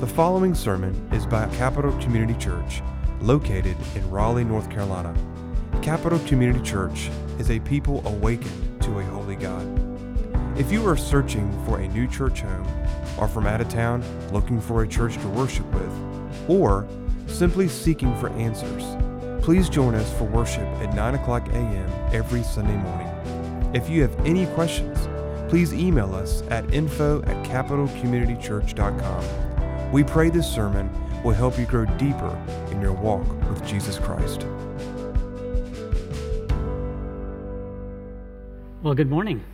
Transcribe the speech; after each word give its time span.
The 0.00 0.08
following 0.08 0.56
sermon 0.56 1.08
is 1.12 1.24
by 1.24 1.46
Capital 1.54 1.92
Community 2.00 2.34
Church, 2.38 2.82
located 3.20 3.76
in 3.94 4.10
Raleigh, 4.10 4.42
North 4.42 4.68
Carolina. 4.68 5.14
Capital 5.82 6.18
Community 6.26 6.60
Church 6.64 7.10
is 7.38 7.48
a 7.48 7.60
people 7.60 8.04
awakened 8.04 8.82
to 8.82 8.98
a 8.98 9.04
holy 9.04 9.36
God. 9.36 9.64
If 10.58 10.72
you 10.72 10.84
are 10.88 10.96
searching 10.96 11.48
for 11.64 11.78
a 11.78 11.86
new 11.88 12.08
church 12.08 12.40
home, 12.40 12.66
or 13.16 13.28
from 13.28 13.46
out 13.46 13.60
of 13.60 13.68
town 13.68 14.02
looking 14.32 14.60
for 14.60 14.82
a 14.82 14.88
church 14.88 15.14
to 15.18 15.28
worship 15.28 15.64
with, 15.72 15.92
or 16.48 16.88
simply 17.28 17.68
seeking 17.68 18.18
for 18.18 18.30
answers, 18.30 18.84
please 19.44 19.68
join 19.68 19.94
us 19.94 20.12
for 20.18 20.24
worship 20.24 20.66
at 20.82 20.92
9 20.92 21.14
o'clock 21.14 21.46
a.m. 21.50 21.90
every 22.12 22.42
Sunday 22.42 22.76
morning. 22.76 23.06
If 23.72 23.88
you 23.88 24.02
have 24.02 24.26
any 24.26 24.46
questions, 24.48 24.98
please 25.48 25.72
email 25.72 26.16
us 26.16 26.42
at 26.50 26.74
info 26.74 27.22
at 27.22 27.46
capitalcommunitychurch.com. 27.46 29.43
We 29.94 30.02
pray 30.02 30.28
this 30.28 30.52
sermon 30.52 30.90
will 31.22 31.34
help 31.34 31.56
you 31.56 31.66
grow 31.66 31.84
deeper 31.84 32.36
in 32.72 32.80
your 32.80 32.94
walk 32.94 33.24
with 33.48 33.64
Jesus 33.64 33.96
Christ. 33.96 34.44
Well, 38.82 38.94
good 38.94 39.08
morning. 39.08 39.44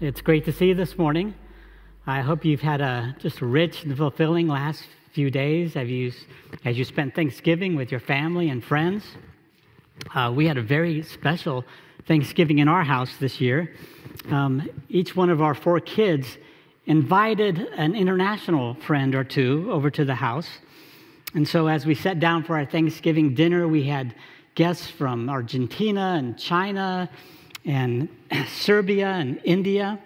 It's 0.00 0.22
great 0.22 0.46
to 0.46 0.52
see 0.52 0.68
you 0.68 0.74
this 0.74 0.96
morning. 0.96 1.34
I 2.06 2.22
hope 2.22 2.42
you've 2.42 2.62
had 2.62 2.80
a 2.80 3.14
just 3.18 3.42
rich 3.42 3.84
and 3.84 3.94
fulfilling 3.94 4.48
last 4.48 4.84
few 5.12 5.30
days 5.30 5.76
as 5.76 5.90
you, 5.90 6.12
as 6.64 6.78
you 6.78 6.86
spent 6.86 7.14
Thanksgiving 7.14 7.76
with 7.76 7.90
your 7.90 8.00
family 8.00 8.48
and 8.48 8.64
friends. 8.64 9.04
Uh, 10.14 10.32
we 10.34 10.46
had 10.46 10.56
a 10.56 10.62
very 10.62 11.02
special 11.02 11.66
Thanksgiving 12.06 12.60
in 12.60 12.68
our 12.68 12.82
house 12.82 13.10
this 13.20 13.42
year. 13.42 13.74
Um, 14.30 14.66
each 14.88 15.14
one 15.14 15.28
of 15.28 15.42
our 15.42 15.54
four 15.54 15.80
kids 15.80 16.38
invited 16.86 17.58
an 17.76 17.94
international 17.94 18.74
friend 18.74 19.14
or 19.14 19.24
two 19.24 19.68
over 19.70 19.90
to 19.90 20.04
the 20.04 20.14
house. 20.14 20.48
And 21.34 21.48
so, 21.48 21.66
as 21.66 21.86
we 21.86 21.94
sat 21.94 22.20
down 22.20 22.44
for 22.44 22.56
our 22.56 22.66
Thanksgiving 22.66 23.34
dinner, 23.34 23.66
we 23.66 23.84
had 23.84 24.14
guests 24.54 24.86
from 24.86 25.28
Argentina 25.28 26.14
and 26.18 26.38
China 26.38 27.10
and 27.64 28.08
Serbia 28.48 29.08
and 29.08 29.40
India. 29.44 29.98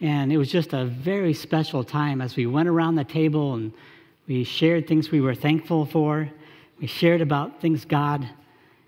And 0.00 0.32
it 0.32 0.38
was 0.38 0.50
just 0.50 0.72
a 0.72 0.84
very 0.84 1.32
special 1.32 1.84
time 1.84 2.20
as 2.20 2.36
we 2.36 2.46
went 2.46 2.68
around 2.68 2.96
the 2.96 3.04
table 3.04 3.54
and 3.54 3.72
we 4.26 4.44
shared 4.44 4.88
things 4.88 5.10
we 5.10 5.20
were 5.20 5.34
thankful 5.34 5.86
for. 5.86 6.28
We 6.80 6.86
shared 6.86 7.20
about 7.20 7.60
things 7.60 7.84
God 7.84 8.28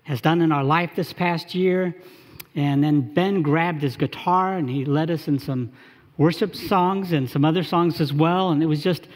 has 0.03 0.21
done 0.21 0.41
in 0.41 0.51
our 0.51 0.63
life 0.63 0.91
this 0.95 1.13
past 1.13 1.55
year. 1.55 1.95
And 2.55 2.83
then 2.83 3.13
Ben 3.13 3.41
grabbed 3.41 3.81
his 3.81 3.95
guitar 3.95 4.57
and 4.57 4.69
he 4.69 4.83
led 4.83 5.09
us 5.09 5.27
in 5.27 5.39
some 5.39 5.71
worship 6.19 6.53
songs 6.53 7.13
and 7.13 7.27
some 7.27 7.45
other 7.45 7.63
songs 7.63 7.99
as 7.99 8.13
well. 8.13 8.51
And 8.51 8.61
it 8.61 8.67
was 8.67 8.83
just 8.83 9.07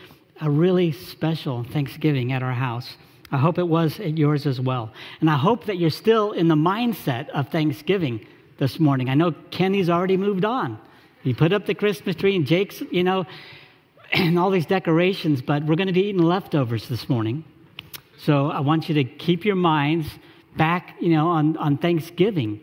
a 0.42 0.50
really 0.50 0.92
special 0.92 1.64
Thanksgiving 1.66 2.32
at 2.32 2.42
our 2.42 2.54
house. 2.54 2.96
I 3.30 3.38
hope 3.38 3.58
it 3.60 3.68
was 3.68 4.00
at 4.00 4.18
yours 4.18 4.48
as 4.48 4.60
well. 4.60 4.92
And 5.20 5.30
I 5.30 5.38
hope 5.38 5.66
that 5.66 5.78
you're 5.78 5.90
still 5.90 6.32
in 6.32 6.48
the 6.48 6.56
mindset 6.56 7.30
of 7.30 7.50
Thanksgiving 7.50 8.26
this 8.58 8.80
morning. 8.80 9.10
I 9.10 9.16
know 9.16 9.34
Kenny's 9.52 9.90
already 9.90 10.16
moved 10.16 10.46
on. 10.46 10.80
He 11.24 11.34
put 11.34 11.52
up 11.52 11.66
the 11.66 11.76
Christmas 11.76 12.16
tree 12.16 12.36
and 12.36 12.46
Jake's, 12.46 12.82
you 12.90 13.04
know, 13.04 13.26
and 14.14 14.40
all 14.40 14.50
these 14.50 14.66
decorations, 14.66 15.42
but 15.42 15.64
we're 15.64 15.76
going 15.76 15.88
to 15.88 15.94
be 15.94 16.06
eating 16.06 16.22
leftovers 16.22 16.88
this 16.88 17.10
morning. 17.10 17.44
So 18.18 18.50
I 18.50 18.62
want 18.62 18.88
you 18.88 18.96
to 18.96 19.04
keep 19.04 19.44
your 19.44 19.56
minds 19.56 20.08
back, 20.56 20.96
you 21.02 21.10
know, 21.10 21.28
on, 21.28 21.58
on 21.58 21.78
Thanksgiving 21.78 22.62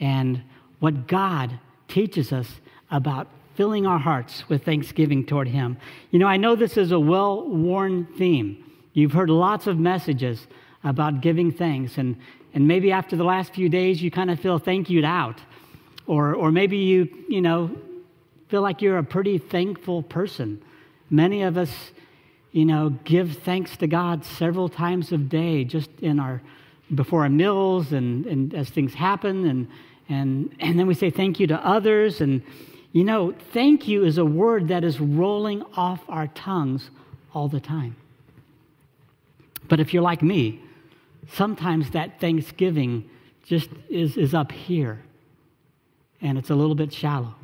and 0.00 0.42
what 0.78 1.06
God 1.06 1.58
teaches 1.88 2.32
us 2.32 2.48
about 2.90 3.28
filling 3.54 3.86
our 3.86 3.98
hearts 3.98 4.48
with 4.48 4.64
thanksgiving 4.64 5.24
toward 5.24 5.48
Him. 5.48 5.76
You 6.10 6.18
know, 6.18 6.26
I 6.26 6.36
know 6.36 6.56
this 6.56 6.76
is 6.76 6.92
a 6.92 7.00
well 7.00 7.48
worn 7.48 8.06
theme. 8.18 8.64
You've 8.92 9.12
heard 9.12 9.30
lots 9.30 9.66
of 9.66 9.78
messages 9.78 10.46
about 10.84 11.20
giving 11.20 11.50
thanks, 11.50 11.98
and, 11.98 12.16
and 12.54 12.66
maybe 12.66 12.92
after 12.92 13.16
the 13.16 13.24
last 13.24 13.54
few 13.54 13.68
days, 13.68 14.02
you 14.02 14.10
kind 14.10 14.30
of 14.30 14.40
feel 14.40 14.58
thank 14.58 14.90
you'd 14.90 15.04
out. 15.04 15.40
Or, 16.06 16.34
or 16.34 16.50
maybe 16.50 16.76
you, 16.78 17.08
you 17.28 17.40
know, 17.40 17.70
feel 18.48 18.60
like 18.60 18.82
you're 18.82 18.98
a 18.98 19.04
pretty 19.04 19.38
thankful 19.38 20.02
person. 20.02 20.60
Many 21.08 21.42
of 21.42 21.56
us, 21.56 21.70
you 22.50 22.64
know, 22.64 22.90
give 23.04 23.38
thanks 23.38 23.76
to 23.78 23.86
God 23.86 24.24
several 24.24 24.68
times 24.68 25.12
a 25.12 25.18
day, 25.18 25.64
just 25.64 25.90
in 26.00 26.18
our 26.18 26.42
before 26.94 27.22
our 27.22 27.30
meals 27.30 27.92
and, 27.92 28.26
and 28.26 28.52
as 28.52 28.68
things 28.68 28.92
happen, 28.92 29.46
and 29.46 29.68
and 30.08 30.54
and 30.60 30.78
then 30.78 30.86
we 30.86 30.94
say 30.94 31.10
thank 31.10 31.40
you 31.40 31.46
to 31.46 31.66
others. 31.66 32.20
And 32.20 32.42
you 32.92 33.04
know, 33.04 33.34
thank 33.52 33.88
you 33.88 34.04
is 34.04 34.18
a 34.18 34.24
word 34.24 34.68
that 34.68 34.84
is 34.84 35.00
rolling 35.00 35.62
off 35.76 36.00
our 36.08 36.28
tongues 36.28 36.90
all 37.34 37.48
the 37.48 37.60
time. 37.60 37.96
But 39.68 39.80
if 39.80 39.94
you're 39.94 40.02
like 40.02 40.22
me, 40.22 40.60
sometimes 41.32 41.90
that 41.90 42.20
thanksgiving 42.20 43.08
just 43.44 43.70
is, 43.88 44.16
is 44.16 44.34
up 44.34 44.52
here 44.52 45.00
and 46.20 46.36
it's 46.36 46.50
a 46.50 46.54
little 46.54 46.74
bit 46.74 46.92
shallow. 46.92 47.34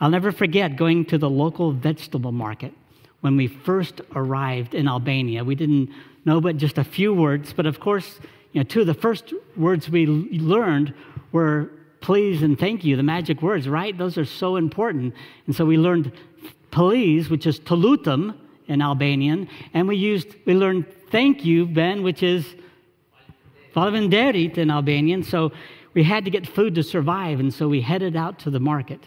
I'll 0.00 0.10
never 0.10 0.32
forget 0.32 0.76
going 0.76 1.04
to 1.06 1.18
the 1.18 1.28
local 1.28 1.72
vegetable 1.72 2.32
market 2.32 2.72
when 3.20 3.36
we 3.36 3.48
first 3.48 4.00
arrived 4.14 4.74
in 4.74 4.88
Albania. 4.88 5.44
We 5.44 5.54
didn't 5.54 5.90
know 6.24 6.40
but 6.40 6.56
just 6.56 6.78
a 6.78 6.84
few 6.84 7.12
words, 7.12 7.52
but 7.52 7.66
of 7.66 7.80
course, 7.80 8.20
you 8.52 8.60
know, 8.60 8.64
two 8.64 8.80
of 8.80 8.86
the 8.86 8.94
first 8.94 9.34
words 9.56 9.90
we 9.90 10.06
learned 10.06 10.94
were 11.32 11.70
please 12.00 12.42
and 12.42 12.58
thank 12.58 12.84
you, 12.84 12.96
the 12.96 13.02
magic 13.02 13.42
words, 13.42 13.68
right? 13.68 13.96
Those 13.96 14.16
are 14.18 14.24
so 14.24 14.56
important. 14.56 15.14
And 15.46 15.54
so 15.54 15.64
we 15.64 15.76
learned 15.76 16.12
please, 16.70 17.28
which 17.28 17.46
is 17.46 17.60
tolutum 17.60 18.34
in 18.66 18.80
Albanian, 18.80 19.48
and 19.74 19.88
we 19.88 19.96
used 19.96 20.34
we 20.46 20.54
learned 20.54 20.86
thank 21.10 21.44
you, 21.44 21.66
Ben, 21.66 22.02
which 22.02 22.22
is 22.22 22.46
Faleminderit 23.74 24.58
in 24.58 24.70
Albanian. 24.70 25.22
So 25.22 25.52
we 25.92 26.04
had 26.04 26.24
to 26.24 26.30
get 26.30 26.46
food 26.46 26.74
to 26.76 26.82
survive, 26.82 27.40
and 27.40 27.52
so 27.52 27.68
we 27.68 27.80
headed 27.80 28.16
out 28.16 28.38
to 28.40 28.50
the 28.50 28.60
market. 28.60 29.00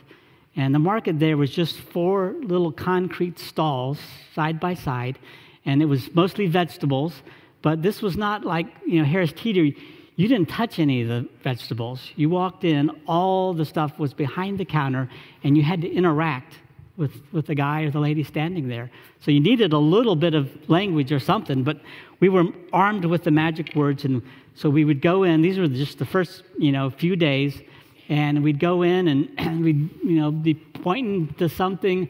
And 0.55 0.75
the 0.75 0.79
market 0.79 1.19
there 1.19 1.37
was 1.37 1.49
just 1.49 1.79
four 1.79 2.35
little 2.41 2.71
concrete 2.71 3.39
stalls 3.39 3.99
side 4.35 4.59
by 4.59 4.73
side, 4.73 5.17
and 5.65 5.81
it 5.81 5.85
was 5.85 6.13
mostly 6.13 6.47
vegetables. 6.47 7.23
But 7.61 7.81
this 7.81 8.01
was 8.01 8.17
not 8.17 8.43
like, 8.43 8.67
you 8.85 8.99
know, 8.99 9.05
Harris 9.05 9.31
Teeter. 9.33 9.75
You 10.16 10.28
didn't 10.28 10.50
touch 10.50 10.78
any 10.79 11.01
of 11.01 11.07
the 11.07 11.28
vegetables. 11.44 12.12
You 12.16 12.29
walked 12.29 12.63
in, 12.63 12.91
all 13.07 13.53
the 13.53 13.66
stuff 13.66 13.97
was 13.97 14.13
behind 14.13 14.59
the 14.59 14.66
counter, 14.66 15.09
and 15.44 15.57
you 15.57 15.63
had 15.63 15.81
to 15.81 15.91
interact 15.91 16.59
with, 16.97 17.12
with 17.31 17.47
the 17.47 17.56
guy 17.56 17.81
or 17.81 17.91
the 17.91 18.00
lady 18.00 18.24
standing 18.24 18.68
there. 18.68 18.91
So 19.22 19.31
you 19.31 19.40
needed 19.40 19.74
a 19.74 19.78
little 19.78 20.16
bit 20.16 20.35
of 20.35 20.51
language 20.69 21.12
or 21.12 21.19
something, 21.19 21.63
but 21.63 21.81
we 22.19 22.29
were 22.29 22.46
armed 22.72 23.06
with 23.06 23.24
the 23.24 23.31
magic 23.31 23.75
words, 23.75 24.06
and 24.06 24.22
so 24.53 24.69
we 24.69 24.85
would 24.85 25.01
go 25.01 25.24
in. 25.24 25.41
These 25.41 25.57
were 25.57 25.68
just 25.68 25.97
the 25.97 26.06
first, 26.06 26.44
you 26.59 26.72
know, 26.72 26.91
few 26.91 27.16
days, 27.16 27.59
and 28.07 28.44
we'd 28.44 28.59
go 28.59 28.84
in 28.84 29.07
and, 29.07 29.30
and 29.38 29.63
we'd, 29.63 29.90
you 30.03 30.19
know, 30.19 30.31
be 30.31 30.53
pointing 30.53 31.34
to 31.40 31.50
something. 31.50 32.07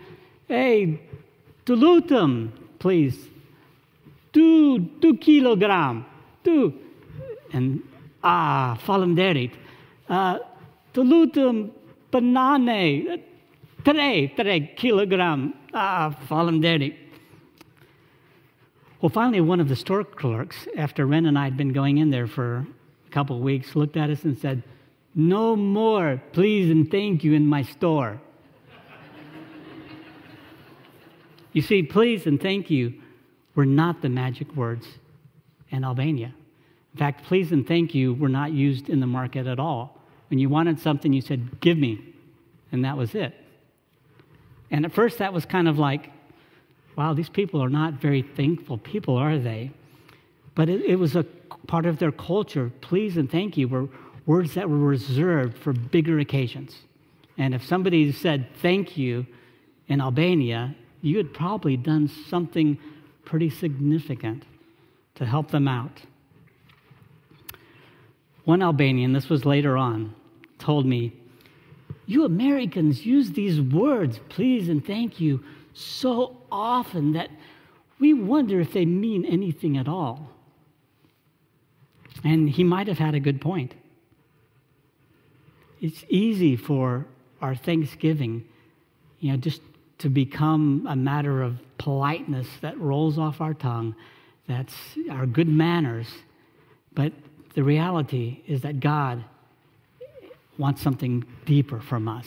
Hey, 0.50 1.00
dilutum, 1.66 2.52
please. 2.80 3.30
Two, 4.34 4.90
two 5.00 5.16
kilogram, 5.18 6.06
two. 6.44 6.74
And 7.53 7.84
ah, 8.23 8.79
falemderit. 8.85 9.51
Uh, 10.09 10.39
dilutum 10.94 11.72
banane, 12.11 13.22
tre, 13.84 14.28
tre 14.35 14.73
kilogram. 14.75 15.53
Ah, 15.73 16.16
falemderit. 16.29 16.95
Well, 19.01 19.09
finally, 19.09 19.41
one 19.41 19.59
of 19.59 19.67
the 19.67 19.75
store 19.75 20.06
clerks, 20.06 20.67
after 20.78 21.06
Ren 21.06 21.25
and 21.25 21.38
I 21.38 21.44
had 21.44 21.57
been 21.57 21.73
going 21.73 21.97
in 21.97 22.09
there 22.09 22.28
for 22.28 22.66
a 23.06 23.11
couple 23.11 23.35
of 23.35 23.41
weeks, 23.41 23.75
looked 23.75 23.97
at 23.97 24.09
us 24.09 24.23
and 24.23 24.38
said, 24.38 24.63
No 25.13 25.57
more, 25.57 26.22
please 26.31 26.69
and 26.69 26.90
thank 26.90 27.23
you 27.23 27.34
in 27.34 27.45
my 27.45 27.63
store. 27.63 28.22
you 31.51 31.61
see, 31.61 31.84
please 31.84 32.25
and 32.25 32.41
thank 32.41 32.70
you 32.70 32.93
were 33.55 33.66
not 33.66 34.02
the 34.02 34.09
magic 34.09 34.55
words 34.55 34.87
in 35.70 35.84
Albania. 35.84 36.34
In 36.93 36.99
fact, 36.99 37.25
please 37.25 37.51
and 37.51 37.67
thank 37.67 37.95
you 37.95 38.13
were 38.13 38.29
not 38.29 38.51
used 38.51 38.90
in 38.90 38.99
the 38.99 39.07
market 39.07 39.47
at 39.47 39.59
all. 39.59 39.99
When 40.29 40.40
you 40.40 40.49
wanted 40.49 40.79
something, 40.79 41.11
you 41.11 41.22
said, 41.22 41.59
Give 41.59 41.78
me. 41.78 42.13
And 42.72 42.85
that 42.85 42.97
was 42.97 43.13
it. 43.16 43.34
And 44.72 44.85
at 44.85 44.93
first, 44.93 45.19
that 45.19 45.31
was 45.31 45.45
kind 45.45 45.67
of 45.67 45.78
like, 45.78 46.09
wow, 46.95 47.13
these 47.13 47.29
people 47.29 47.63
are 47.63 47.69
not 47.69 47.93
very 47.93 48.22
thankful 48.22 48.78
people, 48.78 49.16
are 49.16 49.37
they? 49.37 49.72
But 50.55 50.69
it, 50.69 50.81
it, 50.81 50.95
was 50.95 51.16
a 51.16 51.23
part 51.67 51.85
of 51.85 51.99
their 51.99 52.11
culture. 52.11 52.72
Please 52.81 53.17
and 53.17 53.29
thank 53.29 53.57
you 53.57 53.67
were 53.67 53.87
words 54.25 54.53
that 54.55 54.69
were 54.69 54.78
reserved 54.78 55.57
for 55.57 55.73
bigger 55.73 56.19
occasions. 56.19 56.75
And 57.37 57.53
if 57.53 57.66
somebody 57.66 58.11
said 58.11 58.47
thank 58.61 58.97
you 58.97 59.25
in 59.87 60.01
Albania, 60.01 60.75
you 61.01 61.17
had 61.17 61.34
probably 61.34 61.78
done 61.78 62.07
something 62.07 62.78
pretty 63.25 63.49
significant 63.49 64.46
to 65.16 65.25
help 65.25 65.51
them 65.51 65.67
out. 65.67 66.01
One 68.45 68.61
Albanian, 68.61 69.13
this 69.13 69.29
was 69.29 69.45
later 69.45 69.78
on, 69.78 70.13
told 70.59 70.85
me, 70.85 71.13
You 72.05 72.25
Americans 72.25 73.05
use 73.05 73.31
these 73.31 73.61
words, 73.61 74.19
please 74.29 74.69
and 74.69 74.85
thank 74.85 75.19
you, 75.19 75.43
so 75.73 76.37
often 76.51 77.13
that 77.13 77.29
we 77.99 78.13
wonder 78.13 78.59
if 78.59 78.73
they 78.73 78.85
mean 78.85 79.25
anything 79.25 79.78
at 79.78 79.87
all. 79.87 80.29
And 82.23 82.49
he 82.49 82.63
might 82.63 82.87
have 82.87 82.97
had 82.97 83.16
a 83.16 83.19
good 83.19 83.41
point. 83.41 83.73
It's 85.81 86.03
easy 86.09 86.55
for 86.55 87.05
our 87.41 87.55
Thanksgiving, 87.55 88.46
you 89.19 89.31
know, 89.31 89.37
just 89.37 89.61
to 89.99 90.09
become 90.09 90.85
a 90.89 90.96
matter 90.96 91.41
of 91.41 91.59
politeness 91.78 92.47
that 92.61 92.78
rolls 92.79 93.17
off 93.17 93.41
our 93.41 93.53
tongue, 93.53 93.96
that's 94.47 94.75
our 95.09 95.25
good 95.25 95.47
manners. 95.47 96.07
But 96.93 97.13
the 97.53 97.64
reality 97.64 98.41
is 98.47 98.61
that 98.61 98.79
God 98.79 99.23
wants 100.58 100.82
something 100.82 101.26
deeper 101.46 101.79
from 101.79 102.08
us. 102.08 102.26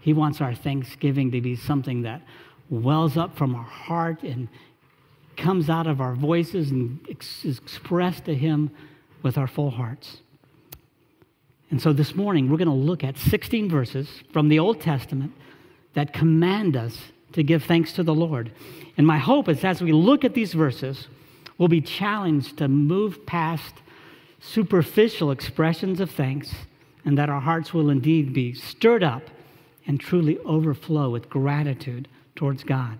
He 0.00 0.12
wants 0.12 0.40
our 0.40 0.54
thanksgiving 0.54 1.30
to 1.32 1.40
be 1.40 1.56
something 1.56 2.02
that 2.02 2.22
wells 2.70 3.16
up 3.16 3.36
from 3.36 3.54
our 3.54 3.64
heart 3.64 4.22
and 4.22 4.48
comes 5.36 5.70
out 5.70 5.86
of 5.86 6.00
our 6.00 6.14
voices 6.14 6.70
and 6.70 6.98
is 7.08 7.58
expressed 7.58 8.24
to 8.24 8.34
Him 8.34 8.70
with 9.22 9.38
our 9.38 9.46
full 9.46 9.70
hearts. 9.70 10.18
And 11.70 11.80
so 11.80 11.92
this 11.92 12.14
morning, 12.14 12.50
we're 12.50 12.58
going 12.58 12.68
to 12.68 12.74
look 12.74 13.02
at 13.02 13.16
16 13.16 13.70
verses 13.70 14.08
from 14.32 14.48
the 14.48 14.58
Old 14.58 14.80
Testament 14.80 15.32
that 15.94 16.12
command 16.12 16.76
us 16.76 16.96
to 17.32 17.42
give 17.42 17.64
thanks 17.64 17.92
to 17.94 18.02
the 18.02 18.14
Lord. 18.14 18.52
And 18.96 19.06
my 19.06 19.18
hope 19.18 19.48
is 19.48 19.64
as 19.64 19.80
we 19.80 19.92
look 19.92 20.24
at 20.24 20.34
these 20.34 20.52
verses, 20.52 21.08
we'll 21.56 21.68
be 21.68 21.80
challenged 21.80 22.58
to 22.58 22.68
move 22.68 23.24
past 23.24 23.76
superficial 24.42 25.30
expressions 25.30 26.00
of 26.00 26.10
thanks 26.10 26.52
and 27.04 27.16
that 27.16 27.30
our 27.30 27.40
hearts 27.40 27.72
will 27.72 27.90
indeed 27.90 28.32
be 28.32 28.52
stirred 28.52 29.02
up 29.02 29.22
and 29.86 30.00
truly 30.00 30.38
overflow 30.38 31.08
with 31.10 31.30
gratitude 31.30 32.08
towards 32.34 32.64
God. 32.64 32.98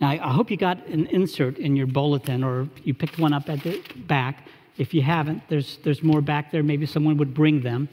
Now, 0.00 0.10
I 0.10 0.32
hope 0.32 0.50
you 0.50 0.56
got 0.56 0.84
an 0.86 1.06
insert 1.06 1.58
in 1.58 1.76
your 1.76 1.86
bulletin 1.86 2.42
or 2.42 2.68
you 2.82 2.92
picked 2.92 3.18
one 3.18 3.32
up 3.32 3.48
at 3.48 3.62
the 3.62 3.80
back. 4.08 4.48
If 4.76 4.92
you 4.92 5.02
haven't, 5.02 5.42
there's, 5.48 5.78
there's 5.84 6.02
more 6.02 6.20
back 6.20 6.50
there. 6.50 6.62
Maybe 6.62 6.86
someone 6.86 7.16
would 7.18 7.32
bring 7.32 7.62
them. 7.62 7.88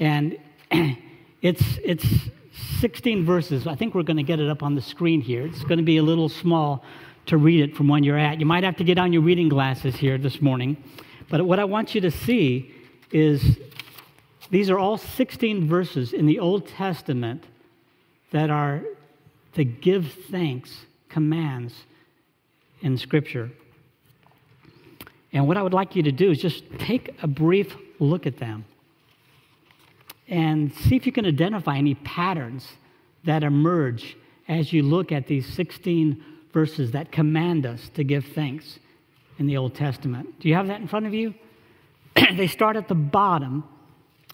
And 0.00 0.36
it's, 1.42 1.62
it's 1.84 2.06
16 2.80 3.24
verses. 3.24 3.66
I 3.66 3.76
think 3.76 3.94
we're 3.94 4.02
going 4.02 4.16
to 4.16 4.24
get 4.24 4.40
it 4.40 4.50
up 4.50 4.62
on 4.62 4.74
the 4.74 4.82
screen 4.82 5.20
here. 5.20 5.46
It's 5.46 5.62
going 5.62 5.78
to 5.78 5.84
be 5.84 5.98
a 5.98 6.02
little 6.02 6.28
small 6.28 6.84
to 7.26 7.36
read 7.36 7.60
it 7.60 7.76
from 7.76 7.86
when 7.88 8.02
you're 8.02 8.18
at. 8.18 8.40
You 8.40 8.46
might 8.46 8.64
have 8.64 8.76
to 8.76 8.84
get 8.84 8.98
on 8.98 9.12
your 9.12 9.22
reading 9.22 9.48
glasses 9.48 9.94
here 9.94 10.18
this 10.18 10.42
morning. 10.42 10.76
But 11.28 11.44
what 11.44 11.58
I 11.58 11.64
want 11.64 11.94
you 11.94 12.00
to 12.02 12.10
see 12.10 12.72
is 13.10 13.58
these 14.50 14.70
are 14.70 14.78
all 14.78 14.96
16 14.96 15.66
verses 15.66 16.12
in 16.12 16.26
the 16.26 16.38
Old 16.38 16.68
Testament 16.68 17.44
that 18.30 18.50
are 18.50 18.82
to 19.54 19.64
give 19.64 20.12
thanks 20.30 20.86
commands 21.08 21.74
in 22.82 22.96
Scripture. 22.96 23.50
And 25.32 25.48
what 25.48 25.56
I 25.56 25.62
would 25.62 25.74
like 25.74 25.96
you 25.96 26.02
to 26.04 26.12
do 26.12 26.30
is 26.30 26.38
just 26.38 26.64
take 26.78 27.14
a 27.22 27.26
brief 27.26 27.76
look 27.98 28.26
at 28.26 28.38
them 28.38 28.64
and 30.28 30.72
see 30.72 30.96
if 30.96 31.06
you 31.06 31.12
can 31.12 31.26
identify 31.26 31.76
any 31.76 31.94
patterns 31.94 32.68
that 33.24 33.42
emerge 33.42 34.16
as 34.48 34.72
you 34.72 34.82
look 34.82 35.12
at 35.12 35.26
these 35.26 35.46
16 35.54 36.22
verses 36.52 36.92
that 36.92 37.12
command 37.12 37.66
us 37.66 37.90
to 37.94 38.04
give 38.04 38.24
thanks 38.26 38.78
in 39.38 39.46
the 39.46 39.56
Old 39.56 39.74
Testament. 39.74 40.40
Do 40.40 40.48
you 40.48 40.54
have 40.54 40.66
that 40.68 40.80
in 40.80 40.88
front 40.88 41.06
of 41.06 41.14
you? 41.14 41.34
they 42.36 42.46
start 42.46 42.76
at 42.76 42.88
the 42.88 42.94
bottom 42.94 43.64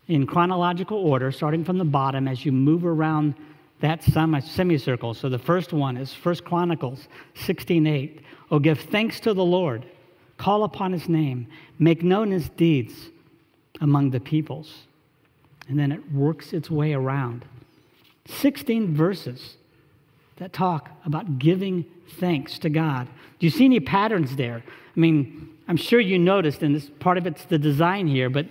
in 0.09 0.27
chronological 0.27 0.99
order, 0.99 1.33
starting 1.33 1.65
from 1.65 1.79
the 1.79 1.85
bottom 1.85 2.29
as 2.29 2.45
you 2.45 2.53
move 2.53 2.85
around 2.85 3.35
that 3.81 4.03
semicircle. 4.05 5.15
So 5.15 5.29
the 5.29 5.39
first 5.39 5.73
one 5.73 5.97
is 5.97 6.13
First 6.13 6.45
Chronicles 6.45 7.09
16:8. 7.35 8.21
Oh, 8.51 8.59
give 8.59 8.81
thanks 8.81 9.19
to 9.21 9.35
the 9.35 9.45
Lord, 9.45 9.85
call 10.37 10.65
upon 10.65 10.93
his 10.93 11.09
name, 11.09 11.47
make 11.79 12.03
known 12.03 12.31
his 12.31 12.49
deeds 12.51 12.95
among 13.81 14.11
the 14.11 14.21
peoples. 14.21 14.87
And 15.69 15.79
then 15.79 15.91
it 15.91 16.13
works 16.13 16.53
its 16.53 16.71
way 16.71 16.93
around. 16.93 17.45
16 18.27 18.95
verses 18.95 19.57
that 20.37 20.53
talk 20.53 20.91
about 21.05 21.39
giving 21.39 21.85
thanks 22.19 22.59
to 22.61 22.71
God. 22.71 23.09
Do 23.39 23.47
you 23.47 23.51
see 23.51 23.65
any 23.65 23.81
patterns 23.81 24.37
there? 24.37 24.63
I 24.97 25.01
mean, 25.01 25.57
I'm 25.69 25.77
sure 25.77 26.01
you 26.01 26.19
noticed, 26.19 26.63
and 26.63 26.75
this, 26.75 26.91
part 27.01 27.19
of 27.19 27.27
it's 27.27 27.45
the 27.45 27.59
design 27.59 28.07
here, 28.07 28.29
but 28.29 28.47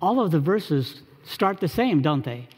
all 0.00 0.20
of 0.20 0.30
the 0.30 0.40
verses 0.40 1.02
start 1.24 1.60
the 1.60 1.68
same, 1.68 2.00
don't 2.00 2.24
they? 2.24 2.48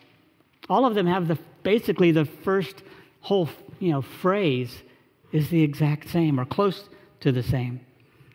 All 0.68 0.84
of 0.84 0.94
them 0.94 1.06
have 1.06 1.26
the 1.28 1.38
basically 1.62 2.10
the 2.12 2.24
first 2.24 2.82
whole 3.20 3.48
you 3.80 3.90
know 3.90 4.02
phrase 4.02 4.82
is 5.32 5.48
the 5.50 5.62
exact 5.62 6.08
same 6.08 6.38
or 6.38 6.44
close 6.44 6.88
to 7.20 7.32
the 7.32 7.42
same. 7.42 7.80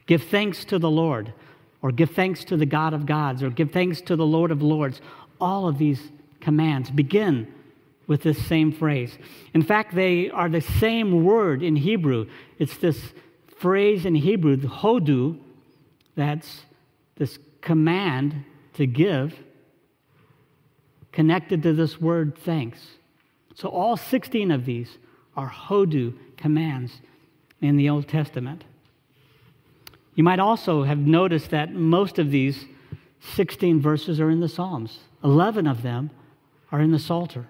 Give 0.05 0.21
thanks 0.21 0.65
to 0.65 0.79
the 0.79 0.89
Lord, 0.89 1.33
or 1.81 1.91
give 1.91 2.11
thanks 2.11 2.43
to 2.45 2.57
the 2.57 2.65
God 2.65 2.93
of 2.93 3.05
gods, 3.05 3.41
or 3.41 3.49
give 3.49 3.71
thanks 3.71 4.01
to 4.01 4.15
the 4.15 4.25
Lord 4.25 4.51
of 4.51 4.61
lords. 4.61 5.01
All 5.39 5.67
of 5.67 5.77
these 5.77 6.01
commands 6.41 6.91
begin 6.91 7.51
with 8.07 8.21
this 8.21 8.43
same 8.45 8.71
phrase. 8.71 9.17
In 9.53 9.63
fact, 9.63 9.95
they 9.95 10.29
are 10.29 10.49
the 10.49 10.61
same 10.61 11.23
word 11.23 11.63
in 11.63 11.75
Hebrew. 11.75 12.27
It's 12.59 12.77
this 12.77 13.13
phrase 13.55 14.05
in 14.05 14.15
Hebrew, 14.15 14.55
the 14.55 14.67
hodu, 14.67 15.39
that's 16.15 16.61
this 17.15 17.39
command 17.61 18.43
to 18.73 18.85
give 18.85 19.33
connected 21.11 21.63
to 21.63 21.73
this 21.73 21.99
word 21.99 22.37
thanks. 22.37 22.79
So 23.55 23.69
all 23.69 23.95
16 23.95 24.51
of 24.51 24.65
these 24.65 24.97
are 25.35 25.49
hodu 25.49 26.13
commands 26.37 26.99
in 27.61 27.77
the 27.77 27.89
Old 27.89 28.07
Testament. 28.07 28.65
You 30.13 30.23
might 30.23 30.39
also 30.39 30.83
have 30.83 30.99
noticed 30.99 31.49
that 31.51 31.73
most 31.73 32.19
of 32.19 32.31
these 32.31 32.65
16 33.33 33.81
verses 33.81 34.19
are 34.19 34.29
in 34.29 34.41
the 34.41 34.49
Psalms. 34.49 34.99
11 35.23 35.67
of 35.67 35.81
them 35.81 36.09
are 36.71 36.81
in 36.81 36.91
the 36.91 36.99
Psalter. 36.99 37.47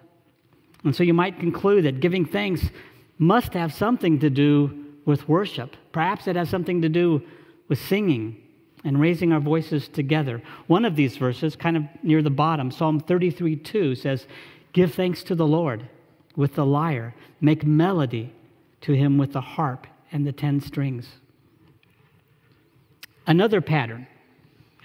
And 0.83 0.95
so 0.95 1.03
you 1.03 1.13
might 1.13 1.39
conclude 1.39 1.85
that 1.85 1.99
giving 1.99 2.25
thanks 2.25 2.69
must 3.17 3.53
have 3.53 3.73
something 3.73 4.19
to 4.19 4.29
do 4.29 4.85
with 5.05 5.27
worship. 5.27 5.75
Perhaps 5.95 6.27
it 6.27 6.35
has 6.35 6.49
something 6.49 6.81
to 6.81 6.89
do 6.89 7.21
with 7.69 7.79
singing 7.79 8.35
and 8.83 8.99
raising 8.99 9.31
our 9.31 9.39
voices 9.39 9.87
together. 9.87 10.41
One 10.67 10.83
of 10.83 10.97
these 10.97 11.15
verses, 11.15 11.55
kind 11.55 11.77
of 11.77 11.83
near 12.03 12.21
the 12.21 12.29
bottom, 12.29 12.69
Psalm 12.69 12.99
33 12.99 13.55
2 13.55 13.95
says, 13.95 14.27
Give 14.73 14.93
thanks 14.93 15.23
to 15.23 15.35
the 15.35 15.47
Lord 15.47 15.87
with 16.35 16.55
the 16.55 16.65
lyre, 16.65 17.15
make 17.39 17.65
melody 17.65 18.33
to 18.81 18.91
him 18.91 19.17
with 19.17 19.31
the 19.31 19.39
harp 19.39 19.87
and 20.11 20.27
the 20.27 20.33
ten 20.33 20.59
strings. 20.59 21.07
Another 23.25 23.61
pattern, 23.61 24.05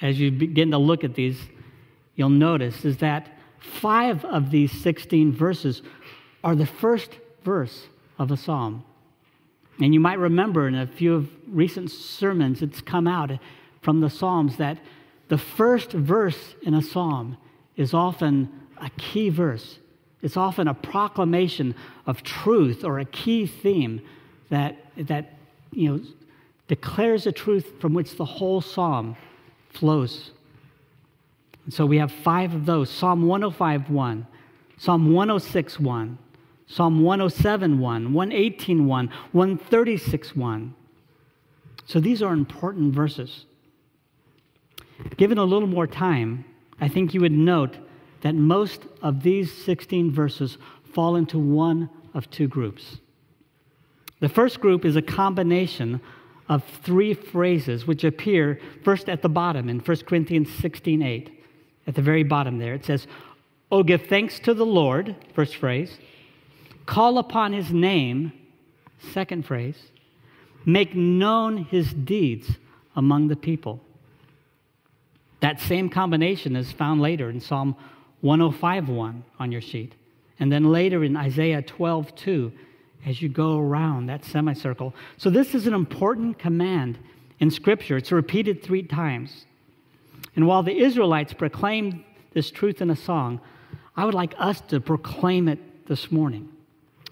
as 0.01 0.21
you 0.21 0.31
begin 0.31 0.71
to 0.71 0.79
look 0.79 1.03
at 1.03 1.17
these, 1.17 1.41
you'll 2.15 2.29
notice 2.29 2.85
is 2.85 2.99
that 2.99 3.37
five 3.59 4.25
of 4.27 4.53
these 4.53 4.71
16 4.71 5.33
verses 5.33 5.83
are 6.45 6.55
the 6.55 6.67
first 6.67 7.19
verse 7.43 7.89
of 8.17 8.31
a 8.31 8.37
psalm. 8.37 8.85
And 9.81 9.95
you 9.95 10.01
might 10.01 10.19
remember 10.19 10.69
in 10.69 10.75
a 10.75 10.87
few 10.87 11.15
of 11.15 11.31
recent 11.49 11.91
sermons, 11.91 12.63
it's 12.63 12.81
come 12.81 13.07
out 13.07 13.31
from 13.83 14.01
the 14.01 14.11
Psalms 14.11 14.57
that 14.59 14.79
the 15.29 15.39
first 15.39 15.93
verse 15.93 16.55
in 16.63 16.75
a 16.75 16.83
psalm 16.83 17.37
is 17.77 17.95
often 17.95 18.51
a 18.79 18.91
key 18.99 19.31
verse. 19.31 19.79
It's 20.23 20.37
often 20.37 20.69
a 20.69 20.75
proclamation 20.75 21.75
of 22.07 22.23
truth 22.23 22.85
or 22.85 22.99
a 22.99 23.05
key 23.05 23.47
theme 23.47 24.03
that, 24.51 24.77
that 24.97 25.35
you 25.73 25.89
know, 25.89 26.01
declares 26.69 27.27
a 27.27 27.33
truth 27.33 27.81
from 27.81 27.95
which 27.95 28.17
the 28.17 28.25
whole 28.25 28.61
psalm 28.61 29.17
flows. 29.71 30.33
And 31.65 31.73
so 31.73 31.87
we 31.87 31.99
have 31.99 32.11
five 32.11 32.55
of 32.55 32.67
those 32.67 32.91
Psalm 32.91 33.27
105 33.27 33.89
1, 33.91 34.27
Psalm 34.79 35.13
106 35.13 35.81
1, 35.81 36.19
Psalm 36.71 37.03
107 37.03 37.81
1, 37.81 38.13
118 38.13 38.87
1, 38.87 39.07
136 39.33 40.37
1. 40.37 40.75
So 41.85 41.99
these 41.99 42.23
are 42.23 42.33
important 42.33 42.95
verses. 42.95 43.45
Given 45.17 45.39
a 45.39 45.45
little 45.45 45.67
more 45.67 45.89
time, 45.89 46.45
I 46.81 46.87
think 46.87 47.13
you 47.13 47.23
would 47.23 47.33
note 47.33 47.77
that 48.21 48.37
most 48.37 48.83
of 49.03 49.25
these 49.25 49.53
16 49.65 50.13
verses 50.13 50.59
fall 50.95 51.17
into 51.17 51.41
one 51.41 51.91
of 52.15 52.31
two 52.31 52.47
groups. 52.47 53.01
The 54.21 54.29
first 54.29 54.61
group 54.61 54.85
is 54.85 54.95
a 54.95 55.03
combination 55.03 56.01
of 56.49 56.63
three 56.85 57.15
phrases 57.15 57.87
which 57.87 58.05
appear 58.05 58.61
first 58.85 59.09
at 59.09 59.23
the 59.23 59.29
bottom 59.29 59.69
in 59.69 59.81
1 59.81 59.97
Corinthians 60.07 60.49
16 60.61 61.03
8. 61.03 61.45
At 61.89 61.97
the 61.97 62.03
very 62.03 62.23
bottom 62.23 62.59
there, 62.59 62.75
it 62.75 62.85
says, 62.85 63.09
Oh, 63.73 63.83
give 63.83 64.07
thanks 64.07 64.39
to 64.41 64.55
the 64.55 64.67
Lord, 64.67 65.17
first 65.35 65.57
phrase. 65.57 65.99
Call 66.87 67.19
upon 67.19 67.53
his 67.53 67.71
name, 67.71 68.33
second 69.13 69.47
phrase. 69.47 69.77
Make 70.65 70.95
known 70.95 71.59
his 71.59 71.93
deeds 71.93 72.51
among 72.97 73.29
the 73.29 73.37
people. 73.37 73.81
That 75.41 75.61
same 75.61 75.89
combination 75.89 76.55
is 76.57 76.71
found 76.73 77.01
later 77.01 77.31
in 77.31 77.41
Psalm 77.41 77.77
105.1 78.23 79.23
on 79.39 79.53
your 79.53 79.61
sheet. 79.63 79.95
And 80.39 80.51
then 80.53 80.71
later 80.71 81.03
in 81.05 81.17
Isaiah 81.17 81.63
12:2 81.63 82.53
as 83.07 83.23
you 83.23 83.29
go 83.29 83.59
around 83.59 84.07
that 84.07 84.25
semicircle. 84.25 84.95
So 85.17 85.31
this 85.31 85.55
is 85.55 85.67
an 85.67 85.75
important 85.75 86.39
command 86.39 86.99
in 87.39 87.51
Scripture. 87.51 87.97
It's 87.97 88.13
repeated 88.13 88.63
three 88.63 88.83
times. 88.83 89.47
And 90.37 90.47
while 90.47 90.63
the 90.63 90.79
Israelites 90.79 91.33
proclaimed 91.33 92.05
this 92.33 92.51
truth 92.51 92.83
in 92.83 92.91
a 92.91 92.97
song, 92.97 93.41
I 93.97 94.05
would 94.05 94.15
like 94.15 94.35
us 94.39 94.61
to 94.69 94.81
proclaim 94.81 95.49
it 95.49 95.87
this 95.87 96.13
morning. 96.13 96.49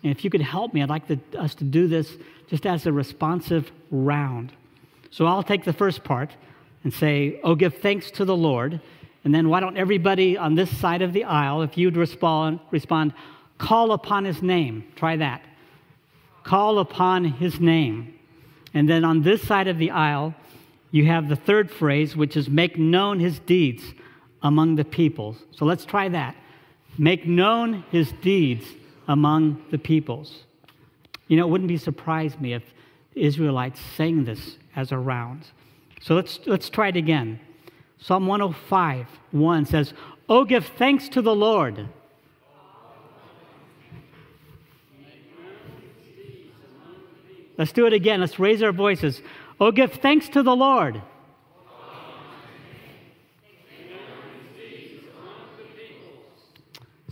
And 0.02 0.12
if 0.12 0.24
you 0.24 0.30
could 0.30 0.40
help 0.40 0.72
me, 0.72 0.82
I'd 0.82 0.88
like 0.88 1.04
us 1.38 1.54
to 1.56 1.64
do 1.64 1.88
this 1.88 2.16
just 2.48 2.66
as 2.66 2.86
a 2.86 2.92
responsive 2.92 3.70
round. 3.90 4.52
So 5.10 5.26
I'll 5.26 5.42
take 5.42 5.64
the 5.64 5.72
first 5.72 6.04
part 6.04 6.30
and 6.84 6.92
say, 6.92 7.40
Oh, 7.42 7.54
give 7.54 7.78
thanks 7.78 8.10
to 8.12 8.24
the 8.24 8.36
Lord. 8.36 8.80
And 9.24 9.34
then 9.34 9.48
why 9.48 9.60
don't 9.60 9.76
everybody 9.76 10.38
on 10.38 10.54
this 10.54 10.74
side 10.78 11.02
of 11.02 11.12
the 11.12 11.24
aisle, 11.24 11.62
if 11.62 11.76
you'd 11.76 11.96
respond, 11.96 12.60
respond, 12.70 13.12
call 13.58 13.92
upon 13.92 14.24
his 14.24 14.42
name. 14.42 14.84
Try 14.94 15.16
that. 15.16 15.42
Call 16.44 16.78
upon 16.78 17.24
his 17.24 17.60
name. 17.60 18.14
And 18.72 18.88
then 18.88 19.04
on 19.04 19.22
this 19.22 19.42
side 19.42 19.68
of 19.68 19.78
the 19.78 19.90
aisle, 19.90 20.34
you 20.90 21.06
have 21.06 21.28
the 21.28 21.36
third 21.36 21.70
phrase, 21.70 22.16
which 22.16 22.36
is 22.36 22.48
make 22.48 22.78
known 22.78 23.20
his 23.20 23.38
deeds 23.40 23.82
among 24.42 24.76
the 24.76 24.84
peoples. 24.84 25.42
So 25.50 25.64
let's 25.64 25.84
try 25.84 26.08
that. 26.08 26.36
Make 26.96 27.26
known 27.26 27.84
his 27.90 28.12
deeds 28.22 28.66
among 29.08 29.64
the 29.70 29.78
peoples. 29.78 30.44
You 31.26 31.36
know, 31.36 31.46
it 31.46 31.50
wouldn't 31.50 31.68
be 31.68 31.76
surprised 31.76 32.40
me 32.40 32.52
if 32.52 32.62
Israelites 33.14 33.80
sang 33.96 34.24
this 34.24 34.58
as 34.76 34.92
a 34.92 34.98
round. 34.98 35.46
So 36.00 36.14
let's, 36.14 36.38
let's 36.46 36.70
try 36.70 36.88
it 36.88 36.96
again. 36.96 37.40
Psalm 37.98 38.26
105, 38.26 39.06
1 39.32 39.66
says, 39.66 39.92
Oh, 40.28 40.44
give 40.44 40.66
thanks 40.66 41.08
to 41.10 41.22
the 41.22 41.34
Lord. 41.34 41.88
Let's 47.56 47.72
do 47.72 47.86
it 47.86 47.92
again. 47.92 48.20
Let's 48.20 48.38
raise 48.38 48.62
our 48.62 48.72
voices. 48.72 49.20
Oh, 49.58 49.72
give 49.72 49.94
thanks 49.94 50.28
to 50.28 50.44
the 50.44 50.54
Lord. 50.54 51.02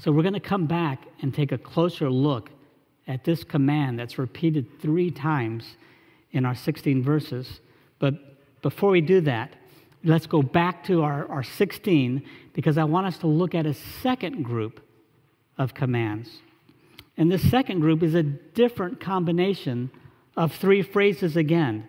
So 0.06 0.12
we're 0.12 0.22
going 0.22 0.34
to 0.34 0.40
come 0.40 0.66
back 0.66 1.02
and 1.20 1.34
take 1.34 1.50
a 1.50 1.58
closer 1.58 2.08
look 2.08 2.50
at 3.08 3.24
this 3.24 3.42
command 3.42 3.98
that's 3.98 4.18
repeated 4.18 4.80
three 4.80 5.10
times 5.10 5.64
in 6.30 6.46
our 6.46 6.54
16 6.54 7.02
verses. 7.02 7.58
But 7.98 8.14
before 8.62 8.90
we 8.90 9.00
do 9.00 9.20
that, 9.22 9.56
let's 10.04 10.26
go 10.28 10.42
back 10.42 10.84
to 10.84 11.02
our, 11.02 11.26
our 11.26 11.42
16 11.42 12.24
because 12.52 12.78
I 12.78 12.84
want 12.84 13.08
us 13.08 13.18
to 13.18 13.26
look 13.26 13.52
at 13.56 13.66
a 13.66 13.74
second 13.74 14.44
group 14.44 14.80
of 15.58 15.74
commands. 15.74 16.30
And 17.16 17.28
this 17.28 17.42
second 17.50 17.80
group 17.80 18.04
is 18.04 18.14
a 18.14 18.22
different 18.22 19.00
combination 19.00 19.90
of 20.36 20.54
three 20.54 20.82
phrases 20.82 21.36
again. 21.36 21.84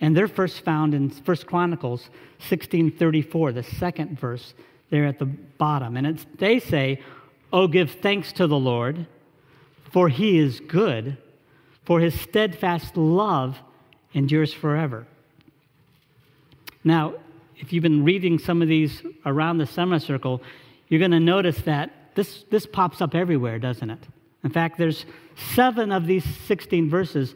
And 0.00 0.16
they're 0.16 0.26
first 0.26 0.64
found 0.64 0.92
in 0.92 1.08
1 1.10 1.36
Chronicles 1.46 2.10
16:34, 2.48 3.54
the 3.54 3.62
second 3.62 4.18
verse 4.18 4.54
there 4.90 5.06
at 5.06 5.20
the 5.20 5.26
bottom. 5.26 5.96
And 5.96 6.18
they 6.36 6.58
say, 6.58 7.00
"Oh, 7.52 7.66
give 7.66 7.90
thanks 7.90 8.32
to 8.34 8.46
the 8.46 8.58
Lord, 8.58 9.06
for 9.90 10.08
he 10.08 10.38
is 10.38 10.60
good, 10.60 11.16
for 11.84 12.00
his 12.00 12.18
steadfast 12.18 12.96
love 12.96 13.58
endures 14.14 14.52
forever." 14.52 15.06
Now, 16.84 17.14
if 17.58 17.72
you've 17.72 17.82
been 17.82 18.04
reading 18.04 18.38
some 18.38 18.62
of 18.62 18.68
these 18.68 19.02
around 19.26 19.58
the 19.58 19.66
semicircle, 19.66 20.42
you're 20.88 20.98
going 20.98 21.10
to 21.10 21.20
notice 21.20 21.58
that 21.62 22.14
this, 22.14 22.44
this 22.50 22.66
pops 22.66 23.00
up 23.00 23.14
everywhere, 23.14 23.58
doesn't 23.58 23.90
it? 23.90 24.08
In 24.42 24.50
fact, 24.50 24.78
there's 24.78 25.04
seven 25.54 25.92
of 25.92 26.06
these 26.06 26.24
16 26.46 26.88
verses 26.88 27.34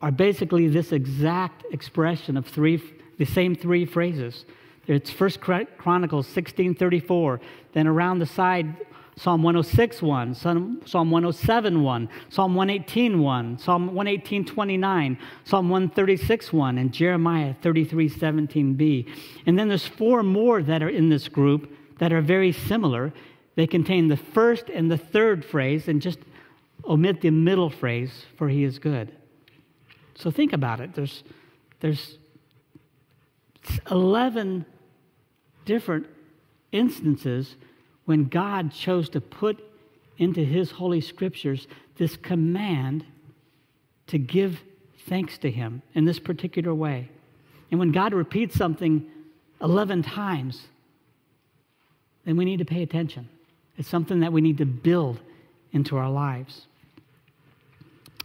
are 0.00 0.10
basically 0.10 0.68
this 0.68 0.92
exact 0.92 1.64
expression 1.70 2.36
of 2.36 2.46
three, 2.46 2.82
the 3.18 3.24
same 3.24 3.54
three 3.54 3.84
phrases. 3.84 4.44
It's 4.86 5.10
First 5.10 5.40
Chronicles 5.40 6.26
16:34. 6.28 7.40
Then 7.72 7.86
around 7.86 8.20
the 8.20 8.26
side, 8.26 8.74
Psalm 9.18 9.42
106 9.42 10.00
1, 10.00 10.34
Psalm 10.34 10.80
107 10.86 11.82
1, 11.82 12.08
Psalm 12.28 12.54
118 12.54 13.20
1, 13.20 13.58
Psalm 13.58 13.86
118 13.88 14.44
29, 14.44 15.18
Psalm 15.44 15.68
136 15.68 16.52
1, 16.52 16.78
and 16.78 16.92
Jeremiah 16.92 17.54
33 17.60 18.08
17b. 18.08 19.10
And 19.46 19.58
then 19.58 19.66
there's 19.66 19.88
four 19.88 20.22
more 20.22 20.62
that 20.62 20.84
are 20.84 20.88
in 20.88 21.08
this 21.08 21.26
group 21.26 21.74
that 21.98 22.12
are 22.12 22.20
very 22.20 22.52
similar. 22.52 23.12
They 23.56 23.66
contain 23.66 24.06
the 24.06 24.16
first 24.16 24.68
and 24.68 24.88
the 24.88 24.98
third 24.98 25.44
phrase, 25.44 25.88
and 25.88 26.00
just 26.00 26.20
omit 26.84 27.20
the 27.20 27.30
middle 27.30 27.70
phrase, 27.70 28.24
for 28.36 28.48
he 28.48 28.62
is 28.62 28.78
good. 28.78 29.10
So 30.14 30.30
think 30.30 30.52
about 30.52 30.80
it. 30.80 30.94
There's, 30.94 31.24
there's 31.80 32.18
11 33.90 34.64
different 35.64 36.06
instances 36.70 37.56
when 38.08 38.24
God 38.24 38.72
chose 38.72 39.10
to 39.10 39.20
put 39.20 39.62
into 40.16 40.42
his 40.42 40.70
holy 40.70 41.02
scriptures 41.02 41.68
this 41.98 42.16
command 42.16 43.04
to 44.06 44.16
give 44.16 44.62
thanks 45.10 45.36
to 45.36 45.50
him 45.50 45.82
in 45.92 46.06
this 46.06 46.18
particular 46.18 46.72
way. 46.72 47.10
And 47.70 47.78
when 47.78 47.92
God 47.92 48.14
repeats 48.14 48.56
something 48.56 49.04
11 49.60 50.04
times, 50.04 50.68
then 52.24 52.38
we 52.38 52.46
need 52.46 52.60
to 52.60 52.64
pay 52.64 52.82
attention. 52.82 53.28
It's 53.76 53.90
something 53.90 54.20
that 54.20 54.32
we 54.32 54.40
need 54.40 54.56
to 54.56 54.64
build 54.64 55.20
into 55.72 55.98
our 55.98 56.10
lives. 56.10 56.62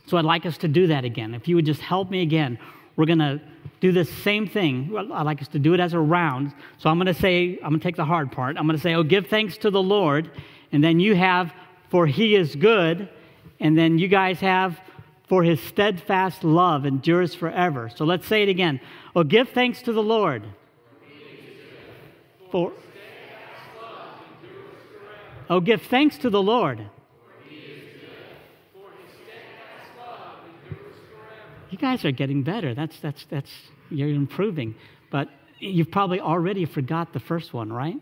So 0.08 0.16
I'd 0.16 0.24
like 0.24 0.46
us 0.46 0.58
to 0.60 0.70
do 0.70 0.88
that 0.88 1.04
again. 1.04 1.34
If 1.36 1.50
you 1.50 1.58
would 1.58 1.66
just 1.66 1.82
help 1.82 2.10
me 2.10 2.22
again, 2.22 2.58
we're 2.96 3.06
going 3.06 3.20
to 3.20 3.42
do 3.84 3.92
the 3.92 4.06
same 4.06 4.48
thing. 4.48 4.96
I'd 4.98 5.26
like 5.26 5.42
us 5.42 5.50
to 5.50 5.60
do 5.60 5.74
it 5.74 5.82
as 5.82 5.92
a 5.92 6.00
round. 6.00 6.54
So 6.78 6.90
I'm 6.90 6.96
going 6.96 7.14
to 7.14 7.14
say, 7.14 7.60
I'm 7.62 7.72
going 7.72 7.82
to 7.82 7.84
take 7.84 7.98
the 7.98 8.06
hard 8.06 8.32
part. 8.32 8.56
I'm 8.56 8.66
going 8.66 8.78
to 8.78 8.82
say, 8.82 8.94
Oh, 8.94 9.04
give 9.04 9.28
thanks 9.28 9.58
to 9.58 9.70
the 9.70 9.84
Lord. 9.84 10.32
And 10.72 10.82
then 10.82 11.02
you 11.02 11.16
have, 11.16 11.54
For 11.90 12.08
he 12.08 12.34
is 12.34 12.56
good. 12.56 13.10
And 13.60 13.78
then 13.78 14.00
you 14.00 14.08
guys 14.08 14.40
have, 14.40 14.80
For 15.28 15.44
his 15.44 15.60
steadfast 15.60 16.46
love 16.46 16.86
endures 16.86 17.36
forever. 17.36 17.92
So 17.94 18.06
let's 18.06 18.26
say 18.26 18.44
it 18.44 18.48
again. 18.48 18.80
Oh, 19.18 19.26
give 19.26 19.50
thanks 19.50 19.82
to 19.82 19.92
the 19.92 20.02
Lord. 20.02 20.44
For. 22.52 22.72
Oh, 25.50 25.60
give 25.60 25.82
thanks 25.82 26.18
to 26.20 26.30
the 26.30 26.42
Lord. 26.42 26.90
you 31.70 31.78
guys 31.80 32.06
are 32.06 32.12
getting 32.12 32.44
better. 32.44 32.76
That's, 32.76 33.00
that's, 33.00 33.26
that's, 33.26 33.52
you're 33.94 34.10
improving. 34.10 34.76
But 35.10 35.30
you've 35.60 35.92
probably 35.92 36.20
already 36.20 36.66
forgot 36.66 37.14
the 37.14 37.20
first 37.20 37.54
one, 37.54 37.72
right? 37.72 38.00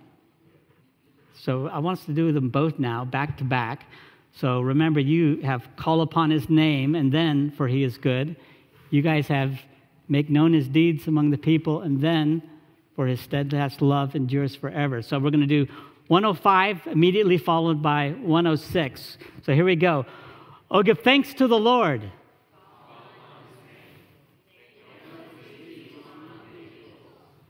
So 1.35 1.67
I 1.67 1.79
want 1.79 1.99
us 1.99 2.05
to 2.05 2.13
do 2.13 2.31
them 2.31 2.49
both 2.49 2.79
now, 2.79 3.05
back 3.05 3.37
to 3.37 3.43
back. 3.43 3.85
So 4.33 4.61
remember, 4.61 4.99
you 4.99 5.41
have 5.41 5.67
call 5.75 6.01
upon 6.01 6.29
his 6.29 6.49
name, 6.49 6.95
and 6.95 7.11
then 7.11 7.51
for 7.51 7.67
he 7.67 7.83
is 7.83 7.97
good. 7.97 8.35
You 8.89 9.01
guys 9.01 9.27
have 9.27 9.59
make 10.07 10.29
known 10.29 10.53
his 10.53 10.67
deeds 10.67 11.07
among 11.07 11.31
the 11.31 11.37
people, 11.37 11.81
and 11.81 11.99
then 11.99 12.41
for 12.95 13.07
his 13.07 13.19
steadfast 13.19 13.81
love 13.81 14.15
endures 14.15 14.55
forever. 14.55 15.01
So 15.01 15.17
we're 15.19 15.31
going 15.31 15.47
to 15.47 15.65
do 15.65 15.71
105 16.07 16.87
immediately 16.87 17.37
followed 17.37 17.81
by 17.81 18.11
106. 18.11 19.17
So 19.43 19.53
here 19.53 19.65
we 19.65 19.75
go. 19.75 20.05
Oh, 20.69 20.83
give 20.83 20.99
thanks 20.99 21.33
to 21.35 21.47
the 21.47 21.57
Lord. 21.57 22.11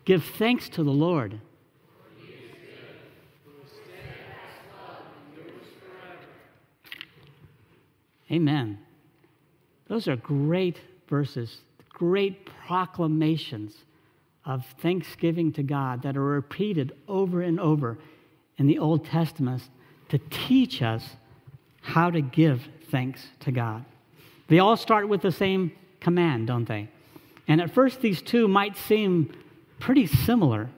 Give 0.06 0.24
thanks 0.24 0.70
to 0.70 0.84
the 0.84 0.92
Lord. 0.92 1.40
Amen. 8.32 8.80
Those 9.88 10.08
are 10.08 10.16
great 10.16 10.80
verses, 11.10 11.58
great 11.90 12.46
proclamations 12.66 13.76
of 14.46 14.66
thanksgiving 14.82 15.52
to 15.54 15.64
God 15.64 16.02
that 16.04 16.16
are 16.16 16.24
repeated 16.24 16.94
over 17.08 17.42
and 17.42 17.60
over 17.60 17.98
in 18.58 18.68
the 18.68 18.80
Old 18.80 19.06
Testament 19.06 19.64
to 20.10 20.18
teach 20.30 20.82
us 20.82 21.04
how 21.82 22.10
to 22.10 22.22
give 22.22 22.68
thanks 22.90 23.28
to 23.42 23.52
God. 23.52 23.84
They 24.48 24.60
all 24.60 24.78
start 24.78 25.10
with 25.10 25.22
the 25.22 25.32
same 25.32 25.74
command, 26.00 26.48
don't 26.48 26.68
they? 26.68 26.88
And 27.48 27.60
at 27.60 27.74
first, 27.74 28.02
these 28.02 28.22
two 28.22 28.48
might 28.48 28.78
seem 28.78 29.34
pretty 29.82 30.08
similar, 30.08 30.70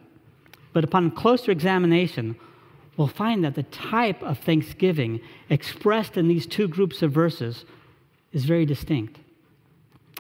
but 0.72 0.84
upon 0.84 1.12
closer 1.12 1.52
examination, 1.52 2.36
we'll 2.98 3.08
find 3.08 3.44
that 3.44 3.54
the 3.54 3.64
type 3.64 4.24
of 4.24 4.40
thanksgiving 4.40 5.22
expressed 5.50 6.18
in 6.18 6.28
these 6.28 6.48
two 6.48 6.68
groups 6.68 7.04
of 7.04 7.12
verses 7.12 7.66
is 8.32 8.46
very 8.46 8.66
distinct. 8.66 9.20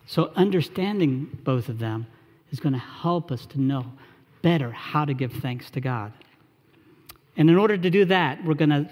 So, 0.05 0.31
understanding 0.35 1.39
both 1.43 1.69
of 1.69 1.79
them 1.79 2.05
is 2.51 2.59
going 2.59 2.73
to 2.73 2.79
help 2.79 3.31
us 3.31 3.45
to 3.47 3.61
know 3.61 3.85
better 4.41 4.69
how 4.71 5.05
to 5.05 5.13
give 5.13 5.31
thanks 5.31 5.71
to 5.71 5.81
God. 5.81 6.11
And 7.37 7.49
in 7.49 7.57
order 7.57 7.77
to 7.77 7.89
do 7.89 8.05
that, 8.05 8.43
we're 8.43 8.53
going 8.53 8.69
to 8.69 8.87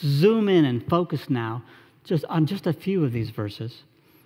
zoom 0.00 0.48
in 0.48 0.64
and 0.64 0.86
focus 0.88 1.28
now 1.28 1.62
just 2.04 2.24
on 2.26 2.46
just 2.46 2.66
a 2.66 2.72
few 2.72 3.04
of 3.04 3.12
these 3.12 3.30
verses, 3.30 3.82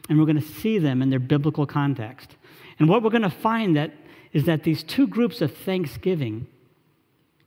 and 0.09 0.19
we're 0.19 0.27
going 0.27 0.41
to 0.41 0.43
see 0.43 0.79
them 0.79 1.01
in 1.01 1.11
their 1.11 1.19
biblical 1.19 1.67
context. 1.67 2.37
And 2.79 2.89
what 2.89 3.03
we're 3.03 3.11
going 3.11 3.23
to 3.23 3.31
find 3.31 3.77
that 3.77 3.93
is 4.35 4.45
that 4.45 4.65
these 4.65 4.83
two 4.83 5.07
groups 5.07 5.41
of 5.41 5.57
thanksgiving 5.57 6.47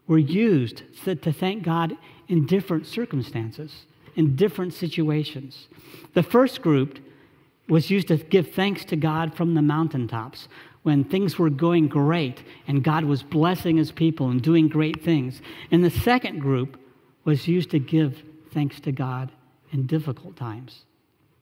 were 0.07 0.17
used 0.17 0.81
to 1.03 1.33
thank 1.33 1.61
God 1.61 1.95
in 2.29 2.47
different 2.47 2.87
circumstances, 2.87 3.85
in 4.15 4.35
different 4.35 4.73
situations. 4.73 5.67
The 6.13 6.23
first 6.23 6.61
group 6.61 6.97
was 7.67 7.91
used 7.91 8.07
to 8.07 8.17
give 8.17 8.53
thanks 8.53 8.85
to 8.85 8.95
God 8.95 9.35
from 9.35 9.53
the 9.53 9.61
mountaintops 9.61 10.47
when 10.83 11.03
things 11.03 11.37
were 11.37 11.49
going 11.49 11.89
great 11.89 12.41
and 12.67 12.83
God 12.83 13.03
was 13.03 13.21
blessing 13.21 13.75
his 13.75 13.91
people 13.91 14.29
and 14.29 14.41
doing 14.41 14.69
great 14.69 15.03
things. 15.03 15.41
And 15.69 15.83
the 15.83 15.91
second 15.91 16.39
group 16.39 16.79
was 17.25 17.45
used 17.45 17.71
to 17.71 17.79
give 17.79 18.23
thanks 18.53 18.79
to 18.79 18.93
God 18.93 19.29
in 19.73 19.85
difficult 19.85 20.37
times, 20.37 20.85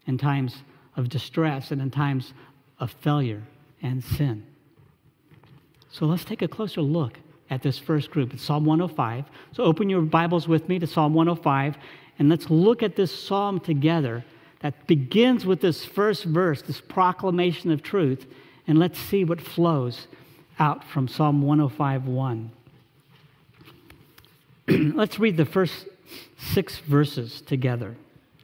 in 0.07 0.17
times 0.17 0.63
of 0.97 1.09
distress, 1.09 1.69
and 1.69 1.79
in 1.79 1.91
times 1.91 2.33
of 2.79 2.91
failure 3.01 3.43
and 3.83 4.03
sin. 4.03 4.43
So 5.95 6.05
let's 6.05 6.25
take 6.25 6.41
a 6.41 6.47
closer 6.49 6.81
look 6.81 7.19
at 7.49 7.61
this 7.61 7.79
first 7.79 8.11
group. 8.11 8.33
It's 8.33 8.43
Psalm 8.43 8.65
105. 8.65 9.23
So 9.53 9.63
open 9.63 9.89
your 9.89 10.01
Bibles 10.01 10.45
with 10.45 10.67
me 10.67 10.77
to 10.77 10.85
Psalm 10.85 11.13
105, 11.13 11.77
and 12.19 12.27
let's 12.27 12.49
look 12.49 12.83
at 12.83 12.97
this 12.97 13.17
psalm 13.17 13.61
together 13.61 14.25
that 14.59 14.87
begins 14.87 15.45
with 15.45 15.61
this 15.61 15.85
first 15.85 16.25
verse, 16.25 16.61
this 16.61 16.81
proclamation 16.81 17.71
of 17.71 17.81
truth, 17.81 18.27
and 18.67 18.77
let's 18.77 18.99
see 18.99 19.23
what 19.23 19.39
flows 19.39 20.07
out 20.59 20.83
from 20.83 21.07
Psalm 21.07 21.41
105 21.41 22.07
1. 22.07 22.51
let's 24.97 25.17
read 25.17 25.37
the 25.37 25.45
first 25.45 25.87
six 26.37 26.79
verses 26.79 27.39
together. 27.39 27.95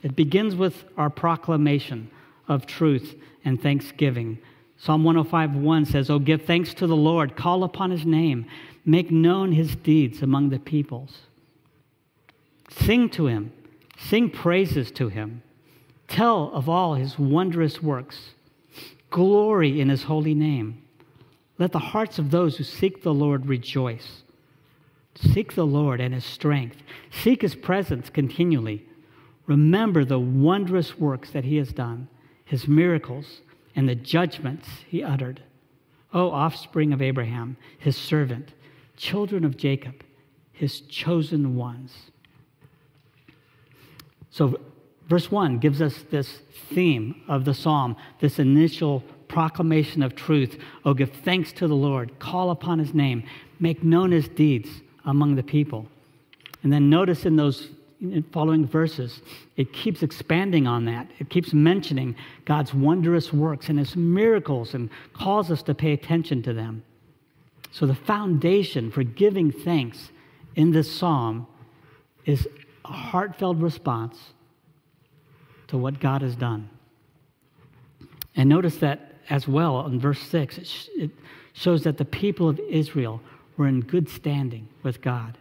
It 0.03 0.15
begins 0.15 0.55
with 0.55 0.86
our 0.96 1.10
proclamation 1.10 2.10
of 2.48 2.65
truth 2.65 3.13
and 3.43 3.62
thanksgiving. 3.62 4.39
Psalm 4.83 5.03
105 5.03 5.57
1 5.57 5.85
says, 5.85 6.09
Oh, 6.09 6.17
give 6.17 6.41
thanks 6.41 6.73
to 6.73 6.88
the 6.88 6.95
Lord, 6.95 7.35
call 7.35 7.63
upon 7.63 7.91
his 7.91 8.03
name, 8.03 8.47
make 8.83 9.11
known 9.11 9.51
his 9.51 9.75
deeds 9.75 10.23
among 10.23 10.50
the 10.50 10.57
peoples. 10.57 11.19
Sing 12.67 13.07
to 13.11 13.27
him, 13.27 13.53
sing 13.95 14.31
praises 14.31 14.89
to 14.93 15.09
him, 15.09 15.43
tell 16.07 16.50
of 16.51 16.67
all 16.67 16.95
his 16.95 17.19
wondrous 17.19 17.79
works, 17.83 18.31
glory 19.11 19.79
in 19.79 19.89
his 19.89 20.01
holy 20.01 20.33
name. 20.33 20.81
Let 21.59 21.73
the 21.73 21.77
hearts 21.77 22.17
of 22.17 22.31
those 22.31 22.57
who 22.57 22.63
seek 22.63 23.03
the 23.03 23.13
Lord 23.13 23.45
rejoice. 23.45 24.23
Seek 25.13 25.53
the 25.53 25.65
Lord 25.65 26.01
and 26.01 26.11
his 26.11 26.25
strength. 26.25 26.77
Seek 27.11 27.43
his 27.43 27.53
presence 27.53 28.09
continually. 28.09 28.88
Remember 29.45 30.03
the 30.03 30.17
wondrous 30.17 30.97
works 30.97 31.29
that 31.31 31.45
he 31.45 31.57
has 31.57 31.71
done, 31.71 32.07
his 32.45 32.67
miracles, 32.67 33.41
and 33.75 33.87
the 33.87 33.95
judgments 33.95 34.67
he 34.87 35.03
uttered. 35.03 35.41
O 36.13 36.29
offspring 36.29 36.91
of 36.91 37.01
Abraham, 37.01 37.57
his 37.79 37.95
servant, 37.95 38.53
children 38.97 39.45
of 39.45 39.57
Jacob, 39.57 40.03
his 40.51 40.81
chosen 40.81 41.55
ones. 41.55 42.11
So, 44.29 44.59
verse 45.07 45.31
1 45.31 45.59
gives 45.59 45.81
us 45.81 46.03
this 46.09 46.41
theme 46.69 47.21
of 47.27 47.45
the 47.45 47.53
psalm, 47.53 47.95
this 48.19 48.39
initial 48.39 49.03
proclamation 49.27 50.03
of 50.03 50.15
truth. 50.15 50.57
Oh, 50.85 50.93
give 50.93 51.11
thanks 51.11 51.51
to 51.53 51.67
the 51.67 51.75
Lord, 51.75 52.19
call 52.19 52.51
upon 52.51 52.79
his 52.79 52.93
name, 52.93 53.23
make 53.59 53.83
known 53.83 54.11
his 54.11 54.27
deeds 54.27 54.69
among 55.05 55.35
the 55.35 55.43
people. 55.43 55.87
And 56.63 56.71
then 56.71 56.89
notice 56.89 57.25
in 57.25 57.37
those 57.37 57.69
following 58.31 58.65
verses, 58.65 59.22
it 59.58 59.74
keeps 59.74 60.01
expanding 60.01 60.67
on 60.67 60.86
that. 60.86 61.10
It 61.20 61.29
keeps 61.29 61.53
mentioning 61.53 62.15
God's 62.46 62.74
wondrous 62.74 63.31
works 63.31 63.70
and 63.70 63.77
his 63.77 63.96
miracles 63.96 64.74
and 64.74 64.89
calls 65.13 65.51
us 65.51 65.62
to 65.63 65.75
pay 65.75 65.93
attention 65.93 66.41
to 66.43 66.54
them. 66.54 66.84
So, 67.71 67.86
the 67.86 67.95
foundation 67.95 68.91
for 68.91 69.04
giving 69.04 69.52
thanks 69.52 70.12
in 70.56 70.71
this 70.71 70.93
psalm 70.93 71.47
is 72.25 72.47
a 72.84 72.91
heartfelt 72.91 73.58
response 73.58 74.17
to 75.67 75.78
what 75.78 75.99
God 75.99 76.21
has 76.21 76.36
done. 76.36 76.69
And 78.36 78.49
notice 78.49 78.78
that 78.78 79.13
as 79.30 79.47
well 79.47 79.86
in 79.86 79.99
verse 79.99 80.19
6, 80.19 80.58
it, 80.58 80.69
it 80.97 81.12
shows 81.54 81.84
that 81.84 81.97
the 81.97 82.06
people 82.06 82.49
of 82.49 82.60
Israel 82.60 83.21
were 83.58 83.67
in 83.67 83.82
good 83.82 84.10
standing 84.10 84.67
with 84.84 85.02
God. 85.02 85.38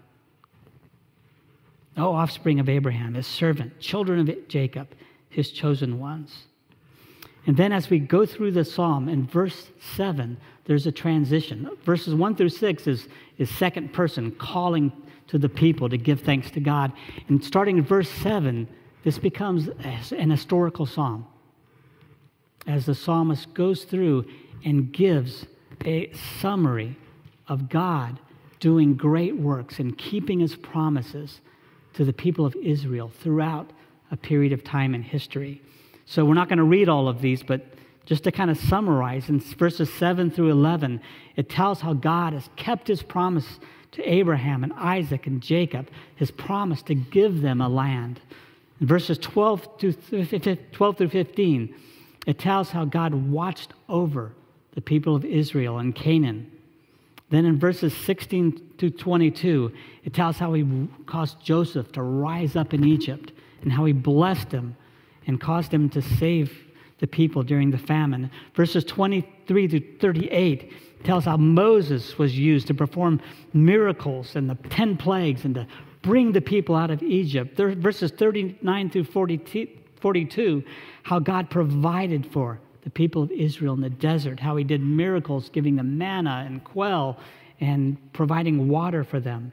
O 1.96 2.12
offspring 2.12 2.60
of 2.60 2.68
Abraham, 2.68 3.14
his 3.14 3.26
servant, 3.26 3.78
children 3.80 4.28
of 4.28 4.48
Jacob, 4.48 4.88
his 5.28 5.50
chosen 5.50 5.98
ones. 5.98 6.46
And 7.46 7.56
then 7.56 7.72
as 7.72 7.90
we 7.90 7.98
go 7.98 8.26
through 8.26 8.52
the 8.52 8.64
psalm, 8.64 9.08
in 9.08 9.26
verse 9.26 9.70
7, 9.96 10.36
there's 10.66 10.86
a 10.86 10.92
transition. 10.92 11.68
Verses 11.84 12.14
1 12.14 12.36
through 12.36 12.50
6 12.50 12.86
is, 12.86 13.08
is 13.38 13.50
second 13.50 13.92
person 13.92 14.30
calling 14.32 14.92
to 15.28 15.38
the 15.38 15.48
people 15.48 15.88
to 15.88 15.96
give 15.96 16.20
thanks 16.20 16.50
to 16.52 16.60
God. 16.60 16.92
And 17.28 17.42
starting 17.42 17.78
in 17.78 17.84
verse 17.84 18.10
7, 18.10 18.68
this 19.04 19.18
becomes 19.18 19.68
an 20.12 20.30
historical 20.30 20.86
psalm. 20.86 21.26
As 22.66 22.86
the 22.86 22.94
psalmist 22.94 23.54
goes 23.54 23.84
through 23.84 24.26
and 24.64 24.92
gives 24.92 25.46
a 25.86 26.12
summary 26.40 26.96
of 27.48 27.68
God 27.68 28.20
doing 28.58 28.94
great 28.94 29.36
works 29.36 29.78
and 29.78 29.96
keeping 29.96 30.40
his 30.40 30.54
promises 30.54 31.40
to 31.94 32.04
the 32.04 32.12
people 32.12 32.46
of 32.46 32.54
Israel 32.56 33.10
throughout 33.22 33.70
a 34.10 34.16
period 34.16 34.52
of 34.52 34.64
time 34.64 34.94
in 34.94 35.02
history. 35.02 35.62
So 36.06 36.24
we're 36.24 36.34
not 36.34 36.48
going 36.48 36.58
to 36.58 36.64
read 36.64 36.88
all 36.88 37.08
of 37.08 37.20
these, 37.20 37.42
but 37.42 37.64
just 38.06 38.24
to 38.24 38.32
kind 38.32 38.50
of 38.50 38.58
summarize, 38.58 39.28
in 39.28 39.40
verses 39.40 39.92
7 39.94 40.30
through 40.30 40.50
11, 40.50 41.00
it 41.36 41.48
tells 41.48 41.80
how 41.80 41.92
God 41.92 42.32
has 42.32 42.48
kept 42.56 42.88
his 42.88 43.02
promise 43.02 43.60
to 43.92 44.02
Abraham 44.02 44.64
and 44.64 44.72
Isaac 44.72 45.26
and 45.26 45.40
Jacob, 45.40 45.88
his 46.16 46.30
promise 46.30 46.82
to 46.84 46.94
give 46.94 47.42
them 47.42 47.60
a 47.60 47.68
land. 47.68 48.20
In 48.80 48.86
verses 48.86 49.18
12, 49.18 49.78
to 49.78 49.92
12 50.72 50.96
through 50.96 51.08
15, 51.08 51.74
it 52.26 52.38
tells 52.38 52.70
how 52.70 52.84
God 52.84 53.14
watched 53.14 53.72
over 53.88 54.32
the 54.72 54.80
people 54.80 55.14
of 55.14 55.24
Israel 55.24 55.78
and 55.78 55.94
Canaan 55.94 56.50
then 57.30 57.44
in 57.46 57.58
verses 57.58 57.96
16 57.96 58.72
to 58.78 58.90
22, 58.90 59.72
it 60.04 60.12
tells 60.12 60.36
how 60.36 60.52
he 60.52 60.88
caused 61.06 61.40
Joseph 61.40 61.92
to 61.92 62.02
rise 62.02 62.56
up 62.56 62.74
in 62.74 62.84
Egypt 62.84 63.32
and 63.62 63.72
how 63.72 63.84
he 63.84 63.92
blessed 63.92 64.50
him 64.50 64.76
and 65.26 65.40
caused 65.40 65.72
him 65.72 65.88
to 65.90 66.02
save 66.02 66.52
the 66.98 67.06
people 67.06 67.42
during 67.42 67.70
the 67.70 67.78
famine. 67.78 68.30
Verses 68.54 68.84
23 68.84 69.68
to 69.68 69.98
38 69.98 71.04
tells 71.04 71.24
how 71.24 71.36
Moses 71.36 72.18
was 72.18 72.36
used 72.36 72.66
to 72.66 72.74
perform 72.74 73.20
miracles 73.54 74.36
and 74.36 74.50
the 74.50 74.56
10 74.68 74.96
plagues 74.96 75.44
and 75.44 75.54
to 75.54 75.66
bring 76.02 76.32
the 76.32 76.40
people 76.40 76.74
out 76.74 76.90
of 76.90 77.02
Egypt. 77.02 77.56
Verses 77.56 78.10
39 78.10 78.90
through 78.90 79.04
42, 79.04 80.62
how 81.04 81.18
God 81.18 81.48
provided 81.48 82.26
for 82.26 82.60
the 82.82 82.90
people 82.90 83.22
of 83.22 83.30
Israel 83.30 83.74
in 83.74 83.80
the 83.80 83.90
desert, 83.90 84.40
how 84.40 84.56
he 84.56 84.64
did 84.64 84.80
miracles, 84.80 85.48
giving 85.50 85.76
them 85.76 85.98
manna 85.98 86.44
and 86.46 86.64
quail 86.64 87.18
and 87.60 87.96
providing 88.12 88.68
water 88.68 89.04
for 89.04 89.20
them. 89.20 89.52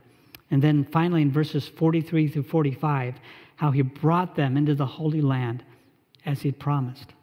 And 0.49 0.61
then 0.61 0.85
finally, 0.85 1.21
in 1.21 1.31
verses 1.31 1.67
43 1.67 2.29
through 2.29 2.43
45, 2.43 3.15
how 3.57 3.71
he 3.71 3.81
brought 3.81 4.35
them 4.35 4.55
into 4.55 4.75
the 4.75 4.85
Holy 4.85 5.21
Land 5.21 5.63
as 6.25 6.41
he'd 6.41 6.59
promised. 6.59 7.13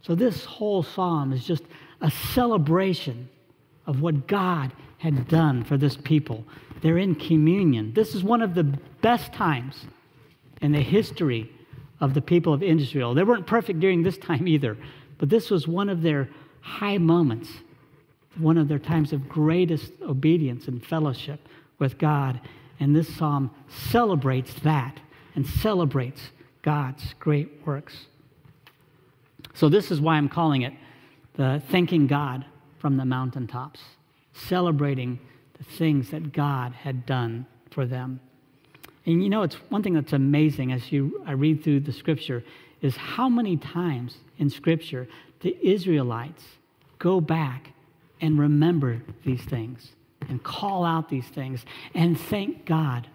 So, 0.00 0.16
this 0.16 0.44
whole 0.44 0.82
psalm 0.82 1.32
is 1.32 1.44
just 1.44 1.62
a 2.00 2.10
celebration 2.10 3.28
of 3.86 4.00
what 4.00 4.26
God 4.26 4.72
had 4.98 5.28
done 5.28 5.62
for 5.62 5.76
this 5.76 5.96
people. 5.96 6.44
They're 6.80 6.98
in 6.98 7.14
communion. 7.14 7.92
This 7.94 8.14
is 8.14 8.24
one 8.24 8.42
of 8.42 8.54
the 8.54 8.64
best 8.64 9.32
times 9.32 9.86
in 10.60 10.72
the 10.72 10.80
history 10.80 11.50
of 12.00 12.14
the 12.14 12.20
people 12.20 12.52
of 12.52 12.62
Israel. 12.62 13.14
They 13.14 13.22
weren't 13.22 13.46
perfect 13.46 13.80
during 13.80 14.02
this 14.02 14.18
time 14.28 14.48
either, 14.48 14.76
but 15.22 15.28
this 15.28 15.50
was 15.50 15.68
one 15.68 15.88
of 15.88 16.02
their 16.02 16.28
high 16.62 16.98
moments, 16.98 17.48
one 18.38 18.58
of 18.58 18.66
their 18.66 18.80
times 18.80 19.12
of 19.12 19.28
greatest 19.28 19.92
obedience 20.02 20.66
and 20.66 20.84
fellowship 20.84 21.38
with 21.78 21.96
God. 21.96 22.40
And 22.80 22.96
this 22.96 23.06
psalm 23.14 23.52
celebrates 23.68 24.52
that 24.64 24.98
and 25.36 25.46
celebrates 25.46 26.20
God's 26.62 27.14
great 27.20 27.64
works. 27.64 28.06
So, 29.54 29.68
this 29.68 29.92
is 29.92 30.00
why 30.00 30.16
I'm 30.16 30.28
calling 30.28 30.62
it 30.62 30.72
the 31.34 31.62
thanking 31.70 32.08
God 32.08 32.44
from 32.80 32.96
the 32.96 33.04
mountaintops, 33.04 33.78
celebrating 34.32 35.20
the 35.56 35.62
things 35.62 36.10
that 36.10 36.32
God 36.32 36.72
had 36.72 37.06
done 37.06 37.46
for 37.70 37.86
them. 37.86 38.18
And 39.06 39.22
you 39.22 39.30
know, 39.30 39.42
it's 39.42 39.54
one 39.68 39.84
thing 39.84 39.94
that's 39.94 40.14
amazing 40.14 40.72
as 40.72 40.90
you 40.90 41.22
I 41.24 41.32
read 41.32 41.62
through 41.62 41.80
the 41.80 41.92
scripture 41.92 42.42
is 42.82 42.96
how 42.96 43.28
many 43.28 43.56
times 43.56 44.18
in 44.38 44.50
Scripture 44.50 45.08
the 45.40 45.56
Israelites 45.62 46.44
go 46.98 47.20
back 47.20 47.70
and 48.20 48.38
remember 48.38 49.00
these 49.24 49.42
things 49.42 49.92
and 50.28 50.42
call 50.42 50.84
out 50.84 51.08
these 51.08 51.26
things 51.26 51.64
and 51.94 52.18
thank 52.18 52.64
God 52.64 53.08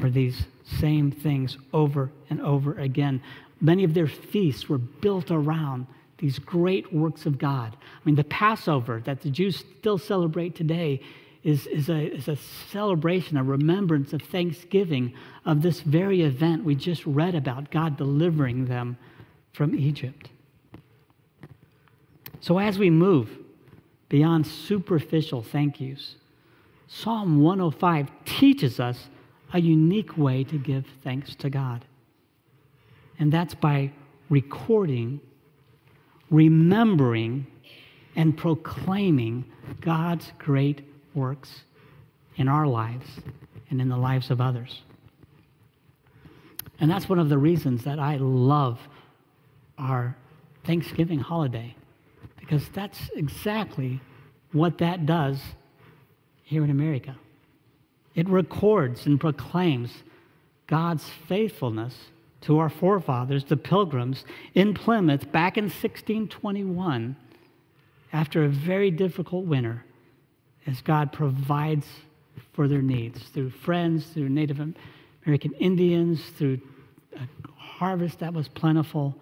for 0.00 0.10
these 0.10 0.46
same 0.64 1.10
things 1.10 1.58
over 1.72 2.10
and 2.30 2.40
over 2.40 2.78
again. 2.78 3.22
Many 3.60 3.84
of 3.84 3.94
their 3.94 4.06
feasts 4.06 4.68
were 4.68 4.78
built 4.78 5.30
around 5.30 5.86
these 6.18 6.38
great 6.38 6.92
works 6.92 7.26
of 7.26 7.38
God. 7.38 7.76
I 7.76 8.00
mean, 8.04 8.14
the 8.14 8.24
Passover 8.24 9.00
that 9.04 9.22
the 9.22 9.30
Jews 9.30 9.64
still 9.80 9.98
celebrate 9.98 10.54
today 10.54 11.00
is, 11.44 11.66
is, 11.66 11.88
a, 11.88 12.14
is 12.14 12.28
a 12.28 12.36
celebration, 12.70 13.36
a 13.36 13.42
remembrance 13.42 14.12
of 14.12 14.22
thanksgiving 14.22 15.12
of 15.44 15.62
this 15.62 15.80
very 15.80 16.22
event 16.22 16.64
we 16.64 16.74
just 16.74 17.04
read 17.04 17.34
about 17.34 17.70
God 17.70 17.96
delivering 17.96 18.66
them 18.66 18.96
from 19.52 19.74
Egypt. 19.74 20.30
So, 22.40 22.58
as 22.58 22.78
we 22.78 22.90
move 22.90 23.38
beyond 24.08 24.46
superficial 24.46 25.42
thank 25.42 25.80
yous, 25.80 26.16
Psalm 26.88 27.40
105 27.40 28.08
teaches 28.24 28.78
us 28.78 29.08
a 29.52 29.60
unique 29.60 30.16
way 30.16 30.44
to 30.44 30.58
give 30.58 30.84
thanks 31.02 31.34
to 31.36 31.50
God. 31.50 31.84
And 33.18 33.32
that's 33.32 33.54
by 33.54 33.92
recording, 34.28 35.20
remembering, 36.30 37.46
and 38.16 38.36
proclaiming 38.36 39.44
God's 39.80 40.32
great 40.38 40.82
works 41.14 41.62
in 42.36 42.48
our 42.48 42.66
lives 42.66 43.06
and 43.70 43.80
in 43.80 43.88
the 43.88 43.96
lives 43.96 44.30
of 44.30 44.40
others. 44.40 44.82
And 46.80 46.90
that's 46.90 47.08
one 47.08 47.18
of 47.18 47.28
the 47.28 47.38
reasons 47.38 47.84
that 47.84 47.98
I 47.98 48.16
love 48.16 48.80
our 49.78 50.16
Thanksgiving 50.64 51.20
holiday, 51.20 51.74
because 52.38 52.68
that's 52.70 53.10
exactly 53.14 54.00
what 54.52 54.78
that 54.78 55.06
does 55.06 55.40
here 56.42 56.64
in 56.64 56.70
America. 56.70 57.16
It 58.14 58.28
records 58.28 59.06
and 59.06 59.20
proclaims 59.20 60.02
God's 60.66 61.08
faithfulness 61.26 61.94
to 62.42 62.58
our 62.58 62.68
forefathers, 62.68 63.44
the 63.44 63.56
pilgrims, 63.56 64.24
in 64.54 64.74
Plymouth 64.74 65.30
back 65.32 65.56
in 65.56 65.64
1621 65.64 67.16
after 68.12 68.44
a 68.44 68.48
very 68.48 68.90
difficult 68.90 69.46
winter 69.46 69.84
as 70.66 70.80
God 70.80 71.12
provides 71.12 71.86
for 72.52 72.68
their 72.68 72.82
needs 72.82 73.22
through 73.28 73.50
friends, 73.50 74.06
through 74.06 74.28
Native 74.28 74.60
American 75.24 75.52
Indians, 75.54 76.22
through 76.36 76.60
a 77.16 77.26
harvest 77.56 78.20
that 78.20 78.32
was 78.32 78.48
plentiful. 78.48 79.14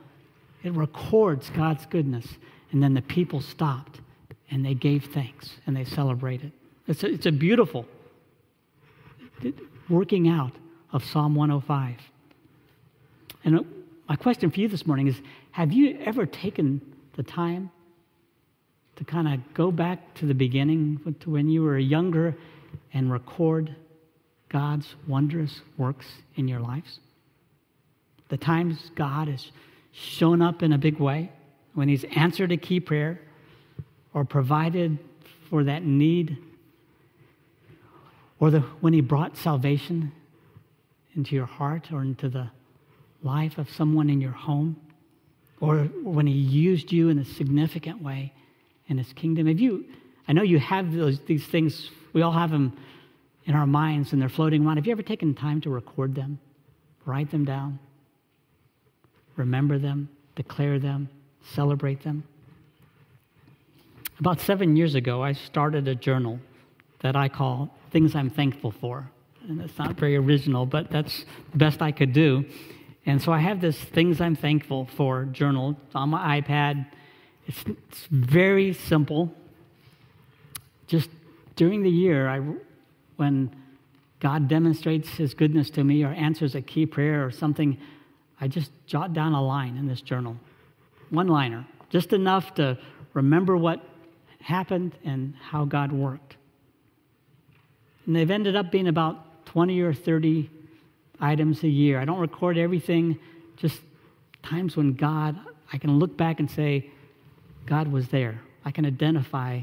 It 0.63 0.73
records 0.73 1.51
God's 1.51 1.87
goodness. 1.87 2.27
And 2.73 2.83
then 2.83 2.95
the 2.95 3.03
people 3.03 3.41
stopped 3.41 4.01
and 4.51 4.65
they 4.65 4.75
gave 4.75 5.07
thanks 5.07 5.57
and 5.67 5.77
they 5.77 5.85
celebrated. 5.85 6.53
It's 6.87 7.03
a, 7.03 7.07
it's 7.09 7.27
a 7.27 7.33
beautiful 7.33 7.87
working 9.89 10.29
out 10.29 10.53
of 10.93 11.05
Psalm 11.05 11.35
105. 11.35 11.97
And 13.45 13.59
uh, 13.59 13.63
my 14.09 14.17
question 14.17 14.51
for 14.51 14.61
you 14.61 14.69
this 14.69 14.87
morning 14.87 15.07
is 15.07 15.21
Have 15.53 15.73
you 15.73 15.99
ever 16.05 16.27
taken 16.27 16.81
the 17.15 17.23
time 17.23 17.71
to 19.01 19.05
kind 19.07 19.33
of 19.33 19.55
go 19.55 19.73
back 19.73 20.13
to 20.13 20.27
the 20.27 20.35
beginning, 20.35 21.01
to 21.21 21.31
when 21.31 21.49
you 21.49 21.63
were 21.63 21.79
younger, 21.79 22.37
and 22.93 23.11
record 23.11 23.75
God's 24.51 24.95
wondrous 25.09 25.63
works 25.79 26.05
in 26.37 26.47
your 26.47 26.61
lives? 26.61 27.01
The 28.29 28.37
times 28.37 28.91
God 28.95 29.29
has 29.29 29.53
shown 29.91 30.43
up 30.43 30.63
in 30.63 30.75
a 30.75 30.79
big 30.79 30.99
way, 30.99 31.33
when 31.73 31.89
He's 31.89 32.05
answered 32.15 32.53
a 32.53 32.59
key 32.59 32.79
prayer 32.79 33.19
or 34.13 34.27
provided 34.27 34.99
for 35.49 35.65
that 35.65 35.83
need, 35.83 36.37
or 38.39 38.51
the, 38.51 38.61
when 38.83 38.93
He 38.93 39.01
brought 39.01 39.35
salvation 39.35 40.13
into 41.17 41.35
your 41.35 41.47
heart 41.47 41.91
or 41.91 42.03
into 42.03 42.29
the 42.29 42.51
life 43.23 43.57
of 43.57 43.71
someone 43.71 44.11
in 44.11 44.21
your 44.21 44.33
home, 44.33 44.77
or 45.59 45.85
when 46.03 46.27
He 46.27 46.35
used 46.35 46.93
you 46.93 47.09
in 47.09 47.19
a 47.19 47.25
significant 47.25 48.03
way 48.03 48.35
in 48.91 48.99
his 48.99 49.13
kingdom. 49.15 49.47
Have 49.47 49.61
you, 49.61 49.87
I 50.29 50.33
know 50.33 50.43
you 50.43 50.59
have 50.59 50.93
those, 50.93 51.21
these 51.21 51.47
things, 51.47 51.91
we 52.13 52.21
all 52.21 52.33
have 52.33 52.51
them 52.51 52.77
in 53.47 53.55
our 53.55 53.67
minds 53.67 54.13
and 54.13 54.21
they're 54.21 54.29
floating 54.29 54.67
around. 54.67 54.77
Have 54.77 54.87
you 54.87 54.93
ever 54.93 55.03
taken 55.03 55.35
time 55.35 55.61
to 55.63 55.71
record 55.71 56.15
them, 56.15 56.39
write 57.07 57.31
them 57.31 57.45
down, 57.45 57.79
remember 59.37 59.79
them, 59.79 60.11
declare 60.35 60.79
them, 60.79 61.09
celebrate 61.55 62.03
them? 62.03 62.25
About 64.19 64.41
seven 64.41 64.77
years 64.77 64.95
ago, 64.95 65.23
I 65.23 65.33
started 65.33 65.89
a 65.89 65.95
journal 65.95 66.41
that 67.01 67.17
I 67.17 67.29
call 67.29 67.75
Things 67.91 68.15
I'm 68.15 68.29
Thankful 68.29 68.73
For. 68.73 69.11
And 69.49 69.61
it's 69.63 69.79
not 69.79 69.97
very 69.97 70.17
original, 70.17 70.67
but 70.67 70.91
that's 70.91 71.25
the 71.53 71.57
best 71.57 71.81
I 71.81 71.93
could 71.93 72.13
do. 72.13 72.45
And 73.07 73.23
so 73.23 73.33
I 73.33 73.39
have 73.39 73.63
this 73.63 73.79
Things 73.79 74.21
I'm 74.21 74.37
Thankful 74.37 74.89
For 74.97 75.25
journal 75.25 75.77
on 75.95 76.11
my 76.11 76.41
iPad. 76.41 76.87
It's, 77.51 77.65
it's 77.67 78.07
very 78.13 78.73
simple. 78.73 79.35
Just 80.87 81.11
during 81.57 81.83
the 81.83 81.91
year, 81.91 82.29
I, 82.29 82.41
when 83.17 83.51
God 84.21 84.47
demonstrates 84.47 85.09
his 85.09 85.35
goodness 85.35 85.69
to 85.71 85.83
me 85.83 86.05
or 86.05 86.13
answers 86.13 86.55
a 86.55 86.63
key 86.63 86.87
prayer 86.87 87.27
or 87.27 87.33
something, 87.33 87.77
I 88.41 88.47
just 88.47 88.71
jot 88.87 89.15
down 89.15 89.33
a 89.33 89.43
line 89.43 89.77
in 89.77 89.89
this 89.89 90.01
journal. 90.01 90.37
One 91.09 91.27
liner, 91.27 91.67
just 91.89 92.13
enough 92.13 92.55
to 92.55 92.79
remember 93.15 93.57
what 93.57 93.85
happened 94.41 94.95
and 95.05 95.35
how 95.35 95.65
God 95.65 95.91
worked. 95.91 96.37
And 98.07 98.15
they've 98.15 98.31
ended 98.31 98.55
up 98.55 98.71
being 98.71 98.87
about 98.87 99.45
20 99.47 99.81
or 99.81 99.93
30 99.93 100.49
items 101.21 101.65
a 101.65 101.69
year. 101.69 101.99
I 101.99 102.05
don't 102.05 102.21
record 102.21 102.57
everything, 102.57 103.19
just 103.57 103.81
times 104.45 104.77
when 104.77 104.93
God, 104.93 105.37
I 105.73 105.79
can 105.79 105.99
look 105.99 106.17
back 106.17 106.39
and 106.39 106.49
say, 106.49 106.93
God 107.67 107.89
was 107.89 108.09
there. 108.09 108.41
I 108.65 108.71
can 108.71 108.85
identify 108.85 109.61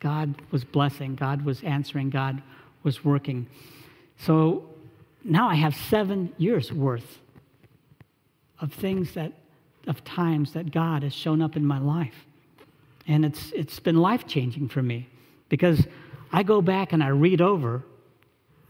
God 0.00 0.34
was 0.50 0.64
blessing, 0.64 1.14
God 1.14 1.44
was 1.44 1.62
answering, 1.62 2.10
God 2.10 2.42
was 2.82 3.04
working. 3.04 3.46
So 4.18 4.64
now 5.24 5.48
I 5.48 5.54
have 5.54 5.76
seven 5.76 6.32
years 6.38 6.72
worth 6.72 7.20
of 8.58 8.72
things 8.72 9.14
that, 9.14 9.32
of 9.86 10.02
times 10.04 10.54
that 10.54 10.72
God 10.72 11.02
has 11.04 11.12
shown 11.12 11.40
up 11.40 11.56
in 11.56 11.64
my 11.64 11.78
life. 11.78 12.26
And 13.06 13.24
it's, 13.24 13.52
it's 13.52 13.78
been 13.80 13.96
life 13.96 14.26
changing 14.26 14.68
for 14.68 14.82
me 14.82 15.08
because 15.48 15.86
I 16.32 16.42
go 16.42 16.62
back 16.62 16.92
and 16.92 17.02
I 17.02 17.08
read 17.08 17.40
over 17.40 17.82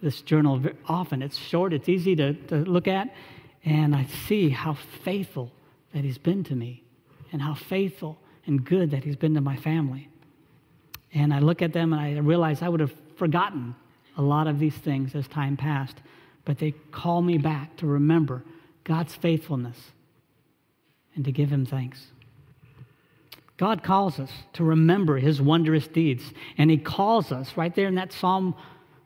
this 0.02 0.20
journal 0.22 0.60
often. 0.88 1.22
It's 1.22 1.38
short, 1.38 1.72
it's 1.72 1.88
easy 1.88 2.16
to, 2.16 2.34
to 2.34 2.56
look 2.56 2.88
at, 2.88 3.14
and 3.64 3.94
I 3.94 4.06
see 4.26 4.48
how 4.48 4.76
faithful 5.04 5.52
that 5.94 6.04
He's 6.04 6.18
been 6.18 6.42
to 6.44 6.54
me 6.54 6.82
and 7.30 7.40
how 7.40 7.54
faithful 7.54 8.18
and 8.46 8.64
good 8.64 8.90
that 8.90 9.04
He's 9.04 9.16
been 9.16 9.34
to 9.34 9.40
my 9.40 9.56
family. 9.56 10.08
And 11.14 11.32
I 11.32 11.40
look 11.40 11.62
at 11.62 11.72
them 11.72 11.92
and 11.92 12.00
I 12.00 12.18
realize 12.20 12.62
I 12.62 12.68
would 12.68 12.80
have 12.80 12.94
forgotten 13.16 13.74
a 14.16 14.22
lot 14.22 14.46
of 14.46 14.58
these 14.58 14.74
things 14.74 15.14
as 15.14 15.28
time 15.28 15.56
passed, 15.56 15.96
but 16.44 16.58
they 16.58 16.72
call 16.90 17.22
me 17.22 17.38
back 17.38 17.76
to 17.76 17.86
remember 17.86 18.42
God's 18.84 19.14
faithfulness 19.14 19.76
and 21.14 21.24
to 21.24 21.32
give 21.32 21.50
Him 21.50 21.66
thanks. 21.66 22.06
God 23.56 23.82
calls 23.82 24.18
us 24.18 24.30
to 24.54 24.64
remember 24.64 25.18
His 25.18 25.40
wondrous 25.40 25.86
deeds, 25.86 26.32
and 26.58 26.70
He 26.70 26.78
calls 26.78 27.30
us 27.30 27.56
right 27.56 27.74
there 27.74 27.88
in 27.88 27.94
that 27.96 28.12
Psalm 28.12 28.54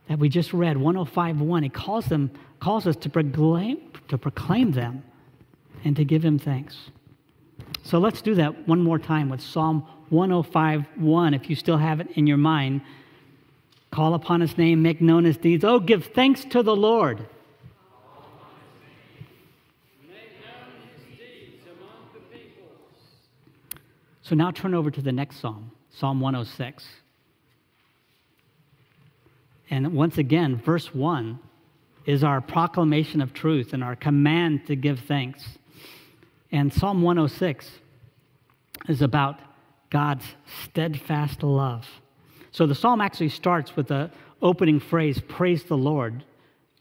that 0.09 0.19
we 0.19 0.29
just 0.29 0.53
read, 0.53 0.77
105.1. 0.77 1.63
He 1.63 1.69
calls 1.69 2.07
them, 2.07 2.31
calls 2.61 2.87
us 2.87 2.97
to 2.97 3.11
proclaim, 3.11 3.79
to 4.09 4.17
proclaim 4.17 4.73
them 4.73 5.03
and 5.85 5.97
to 5.97 6.05
give 6.05 6.25
Him 6.25 6.39
thanks. 6.39 6.77
So 7.83 7.99
let's 7.99 8.21
do 8.21 8.35
that 8.35 8.67
one 8.67 8.83
more 8.83 8.99
time 8.99 9.29
with 9.29 9.41
Psalm 9.41 9.87
105:1 10.11 11.35
if 11.35 11.49
you 11.49 11.57
still 11.57 11.79
have 11.79 12.01
it 12.01 12.09
in 12.15 12.27
your 12.27 12.37
mind. 12.37 12.81
Call 13.91 14.15
upon 14.15 14.41
his 14.41 14.59
name, 14.59 14.83
make 14.83 15.01
known 15.01 15.25
his 15.25 15.37
deeds. 15.37 15.65
Oh, 15.65 15.79
give 15.79 16.07
thanks 16.07 16.45
to 16.47 16.63
the 16.63 16.77
Lord. 16.77 17.27
So 24.23 24.35
now 24.35 24.51
turn 24.51 24.75
over 24.75 24.91
to 24.91 25.01
the 25.01 25.13
next 25.13 25.37
psalm, 25.37 25.71
Psalm 25.91 26.21
106. 26.21 26.85
And 29.71 29.95
once 29.95 30.19
again, 30.19 30.57
verse 30.57 30.93
1 30.93 31.39
is 32.07 32.25
our 32.25 32.41
proclamation 32.41 33.21
of 33.21 33.33
truth 33.33 33.73
and 33.73 33.85
our 33.85 33.95
command 33.95 34.67
to 34.67 34.75
give 34.75 34.99
thanks. 35.01 35.59
And 36.53 36.73
Psalm 36.73 37.03
106 37.03 37.71
is 38.89 39.03
about 39.03 39.41
God's 39.91 40.25
steadfast 40.65 41.43
love. 41.43 41.87
So 42.53 42.67
the 42.67 42.75
psalm 42.75 43.01
actually 43.01 43.29
starts 43.29 43.77
with 43.77 43.89
the 43.89 44.11
opening 44.41 44.81
phrase, 44.81 45.21
Praise 45.29 45.65
the 45.65 45.77
Lord, 45.77 46.25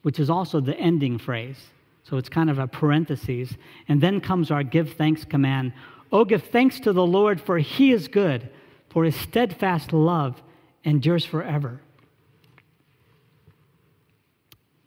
which 0.04 0.20
is 0.20 0.30
also 0.30 0.60
the 0.60 0.78
ending 0.78 1.18
phrase. 1.18 1.58
So 2.04 2.18
it's 2.18 2.30
kind 2.30 2.50
of 2.50 2.60
a 2.60 2.68
parenthesis. 2.68 3.56
And 3.88 4.00
then 4.00 4.22
comes 4.22 4.52
our 4.52 4.64
give 4.64 4.94
thanks 4.94 5.26
command. 5.26 5.74
Oh, 6.12 6.24
give 6.26 6.44
thanks 6.44 6.80
to 6.82 6.94
the 6.94 7.06
Lord, 7.06 7.42
for 7.42 7.58
he 7.58 7.92
is 7.92 8.08
good, 8.08 8.50
for 8.90 9.04
his 9.04 9.16
steadfast 9.16 9.92
love 9.92 10.42
endures 10.84 11.26
forever. 11.26 11.82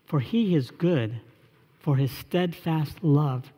for 0.08 0.20
he 0.20 0.54
is 0.54 0.70
good, 0.70 1.20
for 1.78 1.96
his 1.96 2.10
steadfast 2.10 3.04
love 3.04 3.52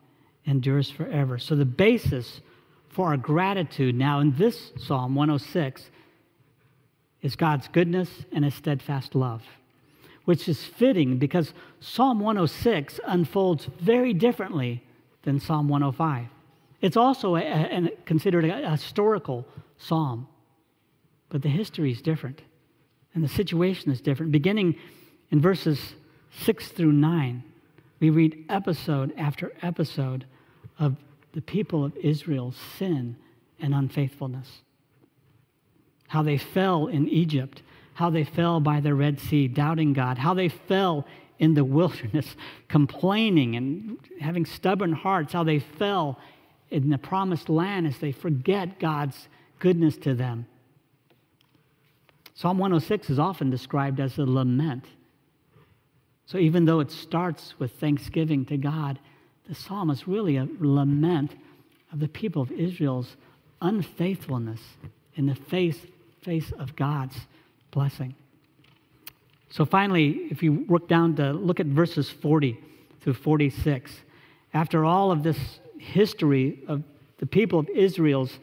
endures 0.50 0.90
forever. 0.90 1.38
So 1.38 1.54
the 1.54 1.64
basis 1.64 2.40
for 2.88 3.08
our 3.08 3.16
gratitude 3.16 3.94
now 3.94 4.20
in 4.20 4.36
this 4.36 4.72
Psalm 4.76 5.14
106 5.14 5.90
is 7.22 7.36
God's 7.36 7.68
goodness 7.68 8.10
and 8.32 8.44
his 8.44 8.54
steadfast 8.54 9.14
love, 9.14 9.42
which 10.24 10.48
is 10.48 10.64
fitting 10.64 11.18
because 11.18 11.54
Psalm 11.78 12.20
106 12.20 12.98
unfolds 13.06 13.68
very 13.80 14.12
differently 14.12 14.82
than 15.22 15.38
Psalm 15.38 15.68
105. 15.68 16.26
It's 16.80 16.96
also 16.96 17.36
a, 17.36 17.42
a, 17.42 17.90
considered 18.04 18.44
a, 18.44 18.70
historical 18.70 19.46
psalm, 19.76 20.26
but 21.28 21.42
the 21.42 21.48
history 21.48 21.92
is 21.92 22.02
different 22.02 22.42
and 23.14 23.22
the 23.22 23.28
situation 23.28 23.92
is 23.92 24.00
different. 24.00 24.32
Beginning 24.32 24.76
in 25.30 25.40
verses 25.40 25.94
6 26.40 26.68
through 26.68 26.92
9, 26.92 27.42
we 28.00 28.08
read 28.08 28.46
episode 28.48 29.12
after 29.16 29.52
episode 29.62 30.24
of 30.80 30.96
the 31.32 31.42
people 31.42 31.84
of 31.84 31.96
Israel's 31.96 32.56
sin 32.78 33.14
and 33.60 33.74
unfaithfulness. 33.74 34.62
How 36.08 36.22
they 36.22 36.38
fell 36.38 36.88
in 36.88 37.08
Egypt, 37.08 37.62
how 37.94 38.10
they 38.10 38.24
fell 38.24 38.58
by 38.58 38.80
the 38.80 38.94
Red 38.94 39.20
Sea, 39.20 39.46
doubting 39.46 39.92
God, 39.92 40.18
how 40.18 40.34
they 40.34 40.48
fell 40.48 41.06
in 41.38 41.54
the 41.54 41.64
wilderness, 41.78 42.34
complaining 42.66 43.54
and 43.54 43.98
having 44.20 44.44
stubborn 44.44 44.92
hearts, 44.92 45.32
how 45.32 45.44
they 45.44 45.60
fell 45.60 46.18
in 46.70 46.90
the 46.90 46.98
promised 46.98 47.48
land 47.48 47.86
as 47.86 47.98
they 47.98 48.12
forget 48.12 48.80
God's 48.80 49.28
goodness 49.58 49.96
to 49.98 50.14
them. 50.14 50.46
Psalm 52.34 52.58
106 52.58 53.10
is 53.10 53.18
often 53.18 53.50
described 53.50 54.00
as 54.00 54.16
a 54.16 54.24
lament. 54.24 54.86
So 56.24 56.38
even 56.38 56.64
though 56.64 56.80
it 56.80 56.90
starts 56.90 57.54
with 57.58 57.72
thanksgiving 57.72 58.46
to 58.46 58.56
God, 58.56 58.98
the 59.50 59.56
psalm 59.56 59.90
is 59.90 60.06
really 60.06 60.36
a 60.36 60.46
lament 60.60 61.34
of 61.92 61.98
the 61.98 62.06
people 62.06 62.40
of 62.40 62.52
Israel's 62.52 63.16
unfaithfulness 63.60 64.60
in 65.16 65.26
the 65.26 65.34
face, 65.34 65.76
face 66.22 66.52
of 66.52 66.76
God's 66.76 67.16
blessing. 67.72 68.14
So 69.50 69.64
finally, 69.64 70.28
if 70.30 70.40
you 70.40 70.64
work 70.68 70.86
down 70.86 71.16
to 71.16 71.32
look 71.32 71.58
at 71.58 71.66
verses 71.66 72.08
40 72.08 72.60
through 73.00 73.14
46, 73.14 73.90
after 74.54 74.84
all 74.84 75.10
of 75.10 75.24
this 75.24 75.58
history 75.78 76.60
of 76.68 76.84
the 77.18 77.26
people 77.26 77.58
of 77.58 77.68
Israel's 77.70 78.38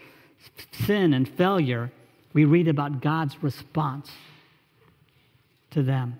sin 0.73 1.13
and 1.13 1.25
failure, 1.25 1.89
we 2.33 2.43
read 2.43 2.67
about 2.67 3.01
God's 3.01 3.41
response 3.41 4.11
to 5.71 5.81
them. 5.81 6.19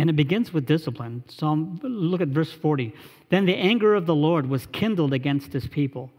And 0.00 0.08
it 0.08 0.16
begins 0.16 0.52
with 0.52 0.64
discipline. 0.64 1.24
So 1.28 1.52
look 1.82 2.22
at 2.22 2.28
verse 2.28 2.52
40. 2.52 2.94
Then 3.28 3.44
the 3.44 3.56
anger 3.56 3.94
of 3.94 4.06
the 4.06 4.14
Lord 4.14 4.48
was 4.48 4.66
kindled 4.66 5.12
against 5.12 5.52
his 5.52 5.66
people, 5.66 6.10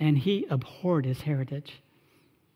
and 0.00 0.16
he 0.16 0.46
abhorred 0.48 1.04
his 1.04 1.20
heritage. 1.20 1.80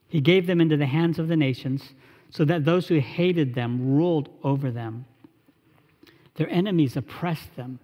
He 0.09 0.21
gave 0.21 0.47
them 0.47 0.63
into 0.63 0.79
the 0.79 0.87
hands 0.87 1.19
of 1.19 1.29
the 1.29 1.37
nations, 1.37 1.93
so 2.31 2.47
that 2.47 2.65
those 2.65 2.89
who 2.89 3.01
hated 3.01 3.55
them 3.55 3.95
ruled 3.95 4.31
over 4.43 4.71
them. 4.71 5.05
Their 6.37 6.49
enemies 6.49 6.97
oppressed 6.97 7.55
them 7.57 7.79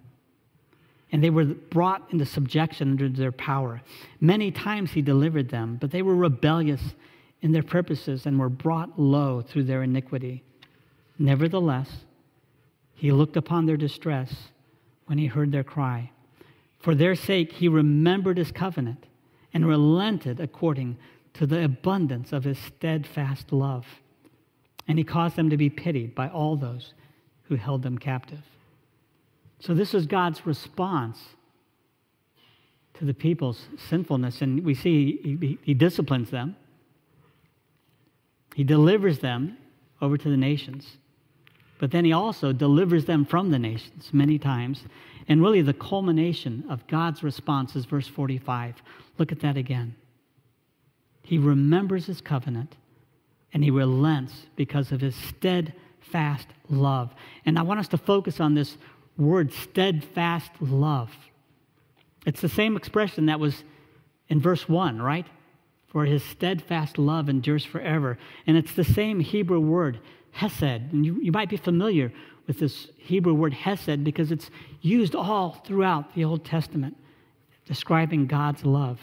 and 1.11 1.23
they 1.23 1.29
were 1.29 1.45
brought 1.45 2.07
into 2.11 2.25
subjection 2.25 2.91
under 2.91 3.09
their 3.09 3.31
power. 3.31 3.81
Many 4.21 4.51
times 4.51 4.91
he 4.91 5.01
delivered 5.01 5.49
them, 5.49 5.77
but 5.81 5.91
they 5.91 6.03
were 6.03 6.15
rebellious 6.15 6.93
in 7.41 7.51
their 7.51 7.63
purposes 7.63 8.25
and 8.25 8.39
were 8.39 8.49
brought 8.49 8.99
low 8.99 9.41
through 9.41 9.63
their 9.63 9.81
iniquity. 9.81 10.43
Nevertheless, 11.17 12.05
he 12.99 13.13
looked 13.13 13.37
upon 13.37 13.65
their 13.65 13.77
distress 13.77 14.49
when 15.05 15.17
he 15.17 15.27
heard 15.27 15.53
their 15.53 15.63
cry. 15.63 16.11
For 16.79 16.93
their 16.93 17.15
sake, 17.15 17.53
he 17.53 17.69
remembered 17.69 18.37
his 18.37 18.51
covenant 18.51 19.05
and 19.53 19.65
relented 19.65 20.41
according 20.41 20.97
to 21.35 21.45
the 21.45 21.63
abundance 21.63 22.33
of 22.33 22.43
his 22.43 22.59
steadfast 22.59 23.53
love. 23.53 23.85
And 24.85 24.97
he 24.97 25.05
caused 25.05 25.37
them 25.37 25.49
to 25.49 25.55
be 25.55 25.69
pitied 25.69 26.13
by 26.13 26.27
all 26.27 26.57
those 26.57 26.93
who 27.43 27.55
held 27.55 27.83
them 27.83 27.97
captive. 27.97 28.43
So, 29.61 29.73
this 29.73 29.93
is 29.93 30.05
God's 30.05 30.45
response 30.45 31.19
to 32.95 33.05
the 33.05 33.13
people's 33.13 33.67
sinfulness. 33.77 34.41
And 34.41 34.65
we 34.65 34.73
see 34.73 35.37
he, 35.39 35.57
he, 35.63 35.73
disciplines 35.73 36.31
them, 36.31 36.57
he 38.55 38.65
delivers 38.65 39.19
them 39.19 39.57
over 40.01 40.17
to 40.17 40.29
the 40.29 40.35
nations. 40.35 40.97
But 41.79 41.91
then 41.91 42.05
he 42.05 42.13
also 42.13 42.53
delivers 42.53 43.05
them 43.05 43.25
from 43.25 43.49
the 43.49 43.57
nations 43.57 44.09
many 44.13 44.37
times. 44.37 44.83
And 45.27 45.41
really, 45.41 45.61
the 45.61 45.73
culmination 45.73 46.65
of 46.69 46.85
God's 46.87 47.23
response 47.23 47.75
is 47.75 47.85
verse 47.85 48.07
45. 48.07 48.75
Look 49.17 49.31
at 49.31 49.39
that 49.39 49.57
again. 49.57 49.95
He 51.23 51.37
remembers 51.37 52.05
his 52.05 52.21
covenant 52.21 52.75
and 53.53 53.63
he 53.63 53.71
relents 53.71 54.33
because 54.55 54.91
of 54.91 55.01
his 55.01 55.15
steadfast 55.15 56.47
love. 56.69 57.13
And 57.45 57.57
I 57.57 57.63
want 57.63 57.79
us 57.79 57.87
to 57.89 57.97
focus 57.97 58.39
on 58.39 58.53
this 58.53 58.77
word 59.17 59.51
steadfast 59.53 60.51
love. 60.59 61.11
It's 62.25 62.41
the 62.41 62.49
same 62.49 62.75
expression 62.75 63.27
that 63.27 63.39
was 63.39 63.63
in 64.27 64.41
verse 64.41 64.67
1, 64.67 65.01
right? 65.01 65.25
For 65.87 66.05
his 66.05 66.23
steadfast 66.23 66.97
love 66.97 67.29
endures 67.29 67.65
forever. 67.65 68.17
And 68.45 68.57
it's 68.57 68.73
the 68.73 68.83
same 68.83 69.19
Hebrew 69.19 69.59
word, 69.59 69.99
hesed. 70.31 70.91
And 70.93 71.05
you, 71.05 71.19
you 71.21 71.31
might 71.31 71.49
be 71.49 71.57
familiar 71.57 72.11
with 72.47 72.59
this 72.59 72.87
Hebrew 72.97 73.33
word 73.33 73.53
hesed 73.53 74.03
because 74.03 74.31
it's 74.31 74.49
used 74.81 75.15
all 75.15 75.61
throughout 75.65 76.15
the 76.15 76.25
Old 76.25 76.45
Testament, 76.45 76.97
describing 77.65 78.25
God's 78.25 78.65
love. 78.65 78.99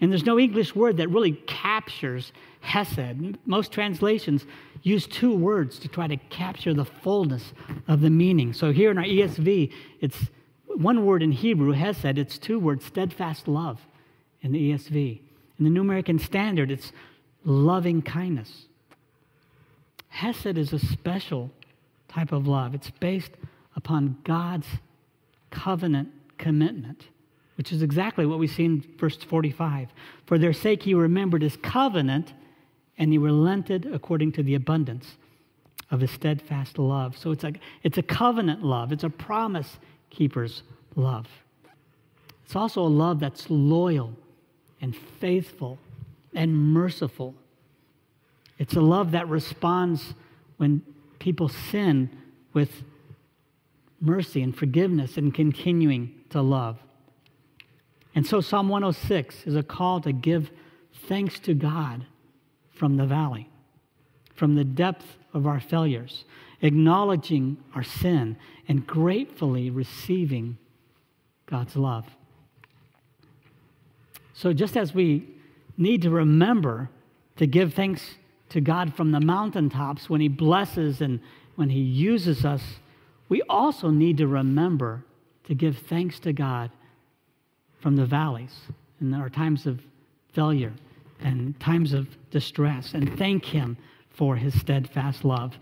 And 0.00 0.10
there's 0.10 0.26
no 0.26 0.38
English 0.38 0.74
word 0.74 0.96
that 0.98 1.08
really 1.08 1.32
captures 1.46 2.32
Hesed. 2.60 3.38
Most 3.46 3.72
translations 3.72 4.46
use 4.82 5.06
two 5.06 5.34
words 5.34 5.78
to 5.78 5.88
try 5.88 6.06
to 6.06 6.16
capture 6.16 6.74
the 6.74 6.84
fullness 6.84 7.52
of 7.88 8.00
the 8.00 8.10
meaning. 8.10 8.52
So 8.52 8.72
here 8.72 8.90
in 8.90 8.98
our 8.98 9.04
ESV, 9.04 9.72
it's 10.00 10.18
one 10.66 11.04
word 11.06 11.22
in 11.22 11.32
Hebrew, 11.32 11.72
Hesed, 11.72 12.18
it's 12.18 12.38
two 12.38 12.58
words, 12.58 12.84
steadfast 12.84 13.48
love 13.48 13.80
in 14.42 14.52
the 14.52 14.72
ESV. 14.72 15.20
In 15.58 15.64
the 15.64 15.70
New 15.70 15.82
American 15.82 16.18
Standard, 16.18 16.70
it's 16.70 16.92
loving 17.44 18.02
kindness. 18.02 18.66
Hesed 20.14 20.58
is 20.58 20.72
a 20.72 20.78
special 20.78 21.50
type 22.08 22.32
of 22.32 22.46
love. 22.46 22.74
It's 22.74 22.90
based 22.90 23.32
upon 23.76 24.18
God's 24.24 24.66
covenant 25.50 26.10
commitment 26.38 27.08
which 27.56 27.72
is 27.72 27.82
exactly 27.82 28.26
what 28.26 28.38
we 28.38 28.46
see 28.46 28.64
in 28.64 28.84
verse 28.98 29.16
45. 29.16 29.88
For 30.26 30.38
their 30.38 30.52
sake 30.52 30.82
he 30.82 30.94
remembered 30.94 31.42
his 31.42 31.56
covenant, 31.56 32.32
and 32.98 33.12
he 33.12 33.18
relented 33.18 33.86
according 33.92 34.32
to 34.32 34.42
the 34.42 34.54
abundance 34.54 35.16
of 35.90 36.00
his 36.00 36.10
steadfast 36.10 36.78
love. 36.78 37.16
So 37.16 37.30
it's 37.30 37.44
a, 37.44 37.52
it's 37.82 37.98
a 37.98 38.02
covenant 38.02 38.64
love, 38.64 38.92
it's 38.92 39.04
a 39.04 39.10
promise 39.10 39.78
keeper's 40.10 40.62
love. 40.96 41.26
It's 42.44 42.56
also 42.56 42.82
a 42.82 42.88
love 42.88 43.20
that's 43.20 43.48
loyal 43.48 44.12
and 44.80 44.94
faithful 44.94 45.78
and 46.34 46.54
merciful. 46.54 47.34
It's 48.58 48.74
a 48.74 48.80
love 48.80 49.12
that 49.12 49.28
responds 49.28 50.14
when 50.56 50.82
people 51.18 51.48
sin 51.48 52.10
with 52.52 52.82
mercy 54.00 54.42
and 54.42 54.56
forgiveness 54.56 55.16
and 55.16 55.34
continuing 55.34 56.14
to 56.30 56.40
love. 56.40 56.78
And 58.14 58.26
so 58.26 58.40
Psalm 58.40 58.68
106 58.68 59.46
is 59.46 59.56
a 59.56 59.62
call 59.62 60.00
to 60.02 60.12
give 60.12 60.50
thanks 61.08 61.38
to 61.40 61.54
God 61.54 62.06
from 62.70 62.96
the 62.96 63.06
valley, 63.06 63.48
from 64.34 64.54
the 64.54 64.64
depth 64.64 65.16
of 65.32 65.46
our 65.46 65.60
failures, 65.60 66.24
acknowledging 66.62 67.56
our 67.74 67.82
sin 67.82 68.36
and 68.68 68.86
gratefully 68.86 69.70
receiving 69.70 70.58
God's 71.46 71.76
love. 71.76 72.06
So, 74.32 74.52
just 74.52 74.76
as 74.76 74.94
we 74.94 75.28
need 75.76 76.02
to 76.02 76.10
remember 76.10 76.90
to 77.36 77.46
give 77.46 77.74
thanks 77.74 78.16
to 78.54 78.60
God 78.60 78.94
from 78.94 79.10
the 79.10 79.20
mountaintops 79.20 80.08
when 80.08 80.20
He 80.20 80.28
blesses 80.28 81.00
and 81.00 81.18
when 81.56 81.70
He 81.70 81.80
uses 81.80 82.44
us, 82.44 82.62
we 83.28 83.42
also 83.48 83.90
need 83.90 84.16
to 84.18 84.28
remember 84.28 85.04
to 85.48 85.56
give 85.56 85.76
thanks 85.76 86.20
to 86.20 86.32
God 86.32 86.70
from 87.80 87.96
the 87.96 88.06
valleys 88.06 88.54
in 89.00 89.12
our 89.12 89.28
times 89.28 89.66
of 89.66 89.80
failure 90.32 90.72
and 91.20 91.58
times 91.58 91.92
of 91.92 92.06
distress 92.30 92.94
and 92.94 93.18
thank 93.18 93.44
Him 93.44 93.76
for 94.10 94.36
His 94.36 94.58
steadfast 94.60 95.24
love. 95.24 95.58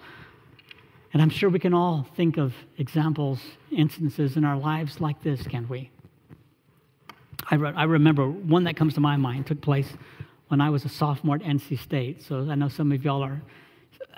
And 1.15 1.23
I'm 1.23 1.31
sure 1.31 1.49
we 1.49 1.59
can 1.59 1.73
all 1.73 2.07
think 2.15 2.37
of 2.37 2.53
examples, 2.77 3.41
instances 3.71 4.37
in 4.37 4.45
our 4.45 4.59
lives 4.59 5.01
like 5.01 5.23
this, 5.23 5.47
can't 5.47 5.69
we? 5.69 5.91
I, 7.51 7.55
re- 7.55 7.73
I 7.75 7.85
remember 7.85 8.29
one 8.29 8.65
that 8.65 8.77
comes 8.77 8.93
to 8.95 9.01
my 9.01 9.17
mind 9.17 9.47
took 9.47 9.63
place 9.63 9.89
when 10.53 10.61
I 10.61 10.69
was 10.69 10.85
a 10.85 10.89
sophomore 10.91 11.37
at 11.37 11.41
NC 11.41 11.79
State. 11.79 12.23
So 12.23 12.47
I 12.51 12.55
know 12.55 12.69
some 12.69 12.93
of 12.93 13.03
y'all 13.03 13.23
are 13.23 13.41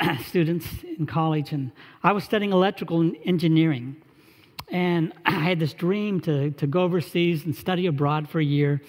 students 0.24 0.66
in 0.98 1.06
college, 1.06 1.52
and 1.52 1.70
I 2.02 2.10
was 2.10 2.24
studying 2.24 2.50
electrical 2.50 3.08
engineering. 3.24 4.02
And 4.68 5.12
I 5.26 5.30
had 5.30 5.60
this 5.60 5.72
dream 5.74 6.20
to, 6.22 6.50
to 6.50 6.66
go 6.66 6.82
overseas 6.82 7.44
and 7.44 7.54
study 7.54 7.86
abroad 7.86 8.28
for 8.28 8.40
a 8.40 8.44
year. 8.44 8.82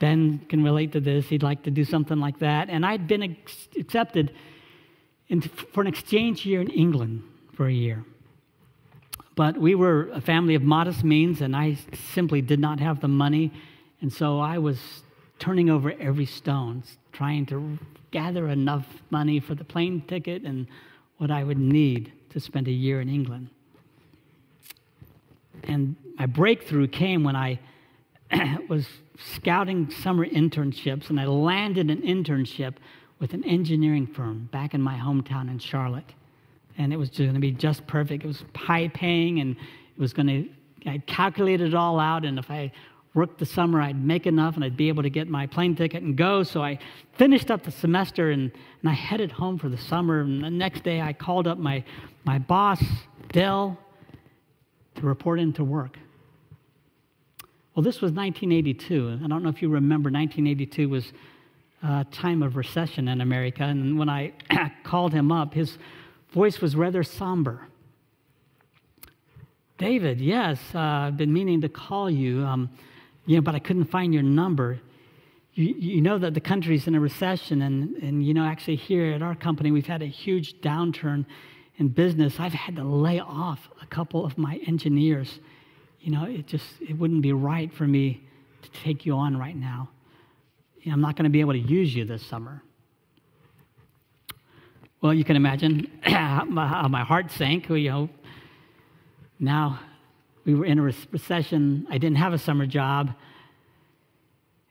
Ben 0.00 0.40
can 0.50 0.62
relate 0.62 0.92
to 0.92 1.00
this. 1.00 1.26
He'd 1.30 1.42
like 1.42 1.62
to 1.62 1.70
do 1.70 1.82
something 1.82 2.18
like 2.18 2.40
that. 2.40 2.68
And 2.68 2.84
I'd 2.84 3.06
been 3.08 3.22
ex- 3.22 3.68
accepted 3.78 4.34
into, 5.28 5.48
for 5.48 5.80
an 5.80 5.86
exchange 5.86 6.44
year 6.44 6.60
in 6.60 6.68
England 6.68 7.22
for 7.54 7.68
a 7.68 7.72
year. 7.72 8.04
But 9.34 9.56
we 9.56 9.74
were 9.74 10.10
a 10.12 10.20
family 10.20 10.54
of 10.56 10.62
modest 10.62 11.04
means, 11.04 11.40
and 11.40 11.56
I 11.56 11.78
simply 12.12 12.42
did 12.42 12.60
not 12.60 12.80
have 12.80 13.00
the 13.00 13.08
money. 13.08 13.50
And 14.02 14.12
so 14.12 14.40
I 14.40 14.58
was 14.58 14.78
turning 15.42 15.68
over 15.68 15.92
every 15.98 16.24
stone, 16.24 16.84
trying 17.10 17.44
to 17.44 17.76
gather 18.12 18.46
enough 18.46 18.86
money 19.10 19.40
for 19.40 19.56
the 19.56 19.64
plane 19.64 20.00
ticket 20.06 20.44
and 20.44 20.68
what 21.18 21.32
I 21.32 21.42
would 21.42 21.58
need 21.58 22.12
to 22.30 22.38
spend 22.38 22.68
a 22.68 22.72
year 22.72 23.00
in 23.00 23.08
England. 23.08 23.50
And 25.64 25.96
my 26.16 26.26
breakthrough 26.26 26.86
came 26.86 27.24
when 27.24 27.34
I 27.34 27.58
was 28.68 28.86
scouting 29.18 29.90
summer 29.90 30.24
internships, 30.24 31.10
and 31.10 31.18
I 31.18 31.26
landed 31.26 31.90
an 31.90 32.02
internship 32.02 32.74
with 33.18 33.34
an 33.34 33.44
engineering 33.44 34.06
firm 34.06 34.48
back 34.52 34.74
in 34.74 34.80
my 34.80 34.94
hometown 34.94 35.50
in 35.50 35.58
Charlotte. 35.58 36.12
And 36.78 36.92
it 36.92 36.96
was 36.96 37.10
going 37.10 37.34
to 37.34 37.40
be 37.40 37.50
just 37.50 37.84
perfect. 37.88 38.22
It 38.22 38.28
was 38.28 38.44
high 38.54 38.86
paying, 38.86 39.40
and 39.40 39.56
it 39.56 40.00
was 40.00 40.12
going 40.12 40.28
to, 40.28 40.88
I 40.88 40.98
calculated 40.98 41.66
it 41.66 41.74
all 41.74 41.98
out, 41.98 42.24
and 42.24 42.38
if 42.38 42.48
I 42.48 42.70
worked 43.14 43.38
the 43.38 43.46
summer, 43.46 43.80
I'd 43.80 44.02
make 44.02 44.26
enough 44.26 44.54
and 44.54 44.64
I'd 44.64 44.76
be 44.76 44.88
able 44.88 45.02
to 45.02 45.10
get 45.10 45.28
my 45.28 45.46
plane 45.46 45.76
ticket 45.76 46.02
and 46.02 46.16
go. 46.16 46.42
So 46.42 46.62
I 46.62 46.78
finished 47.18 47.50
up 47.50 47.62
the 47.62 47.70
semester 47.70 48.30
and, 48.30 48.50
and 48.80 48.90
I 48.90 48.94
headed 48.94 49.30
home 49.30 49.58
for 49.58 49.68
the 49.68 49.76
summer. 49.76 50.20
And 50.20 50.42
the 50.42 50.50
next 50.50 50.82
day, 50.82 51.00
I 51.00 51.12
called 51.12 51.46
up 51.46 51.58
my, 51.58 51.84
my 52.24 52.38
boss, 52.38 52.82
Dell, 53.32 53.78
to 54.94 55.02
report 55.02 55.40
into 55.40 55.64
work. 55.64 55.98
Well, 57.74 57.82
this 57.82 58.00
was 58.00 58.12
1982. 58.12 59.20
I 59.24 59.28
don't 59.28 59.42
know 59.42 59.48
if 59.48 59.62
you 59.62 59.68
remember, 59.68 60.10
1982 60.10 60.88
was 60.88 61.12
a 61.82 62.04
time 62.10 62.42
of 62.42 62.56
recession 62.56 63.08
in 63.08 63.20
America. 63.20 63.64
And 63.64 63.98
when 63.98 64.08
I 64.08 64.32
called 64.84 65.12
him 65.12 65.32
up, 65.32 65.54
his 65.54 65.78
voice 66.32 66.60
was 66.60 66.76
rather 66.76 67.02
somber. 67.02 67.66
David, 69.78 70.20
yes, 70.20 70.60
uh, 70.74 70.78
I've 70.78 71.16
been 71.16 71.32
meaning 71.32 71.60
to 71.62 71.68
call 71.68 72.08
you, 72.10 72.44
um, 72.44 72.70
you 73.26 73.36
know, 73.36 73.42
but 73.42 73.54
I 73.54 73.58
couldn't 73.58 73.86
find 73.86 74.12
your 74.12 74.22
number. 74.22 74.80
You, 75.54 75.66
you 75.66 76.00
know 76.00 76.18
that 76.18 76.34
the 76.34 76.40
country's 76.40 76.86
in 76.86 76.94
a 76.94 77.00
recession, 77.00 77.62
and, 77.62 77.96
and 77.96 78.26
you 78.26 78.34
know, 78.34 78.44
actually, 78.44 78.76
here 78.76 79.12
at 79.12 79.22
our 79.22 79.34
company, 79.34 79.70
we've 79.70 79.86
had 79.86 80.02
a 80.02 80.06
huge 80.06 80.60
downturn 80.60 81.26
in 81.76 81.88
business. 81.88 82.38
I've 82.38 82.52
had 82.52 82.76
to 82.76 82.84
lay 82.84 83.20
off 83.20 83.68
a 83.80 83.86
couple 83.86 84.24
of 84.24 84.38
my 84.38 84.60
engineers 84.66 85.40
you 86.02 86.10
know, 86.10 86.24
it 86.24 86.48
just 86.48 86.66
it 86.80 86.98
wouldn't 86.98 87.22
be 87.22 87.32
right 87.32 87.72
for 87.72 87.86
me 87.86 88.24
to 88.62 88.70
take 88.82 89.06
you 89.06 89.14
on 89.14 89.36
right 89.36 89.56
now. 89.56 89.88
You 90.80 90.90
know, 90.90 90.94
I'm 90.94 91.00
not 91.00 91.14
going 91.14 91.24
to 91.24 91.30
be 91.30 91.40
able 91.40 91.52
to 91.52 91.60
use 91.60 91.94
you 91.94 92.04
this 92.04 92.26
summer. 92.26 92.60
Well, 95.00 95.14
you 95.14 95.24
can 95.24 95.36
imagine 95.36 95.88
how 96.02 96.44
my 96.44 97.04
heart 97.04 97.30
sank. 97.30 97.68
You 97.68 97.88
know, 97.88 98.08
now 99.38 99.78
we 100.44 100.54
were 100.54 100.64
in 100.64 100.78
a 100.78 100.82
recession. 100.82 101.86
I 101.90 101.98
didn't 101.98 102.16
have 102.16 102.32
a 102.32 102.38
summer 102.38 102.66
job, 102.66 103.14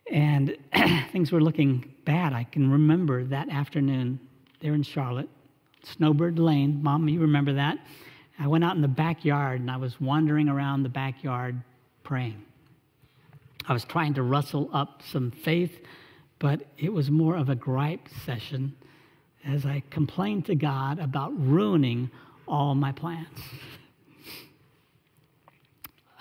and 0.09 0.57
things 1.11 1.31
were 1.31 1.41
looking 1.41 1.93
bad. 2.05 2.33
I 2.33 2.43
can 2.43 2.69
remember 2.69 3.23
that 3.25 3.49
afternoon 3.49 4.19
there 4.61 4.73
in 4.73 4.83
Charlotte, 4.83 5.29
Snowbird 5.83 6.39
Lane. 6.39 6.81
Mom, 6.83 7.07
you 7.07 7.19
remember 7.21 7.53
that? 7.53 7.77
I 8.39 8.47
went 8.47 8.63
out 8.63 8.75
in 8.75 8.81
the 8.81 8.87
backyard 8.87 9.61
and 9.61 9.69
I 9.69 9.77
was 9.77 10.01
wandering 10.01 10.49
around 10.49 10.83
the 10.83 10.89
backyard 10.89 11.61
praying. 12.03 12.43
I 13.67 13.73
was 13.73 13.83
trying 13.83 14.15
to 14.15 14.23
rustle 14.23 14.69
up 14.73 15.01
some 15.03 15.31
faith, 15.31 15.79
but 16.39 16.61
it 16.77 16.91
was 16.91 17.11
more 17.11 17.35
of 17.35 17.49
a 17.49 17.55
gripe 17.55 18.07
session 18.25 18.75
as 19.45 19.65
I 19.65 19.83
complained 19.89 20.45
to 20.47 20.55
God 20.55 20.99
about 20.99 21.31
ruining 21.37 22.09
all 22.47 22.75
my 22.75 22.91
plans. 22.91 23.27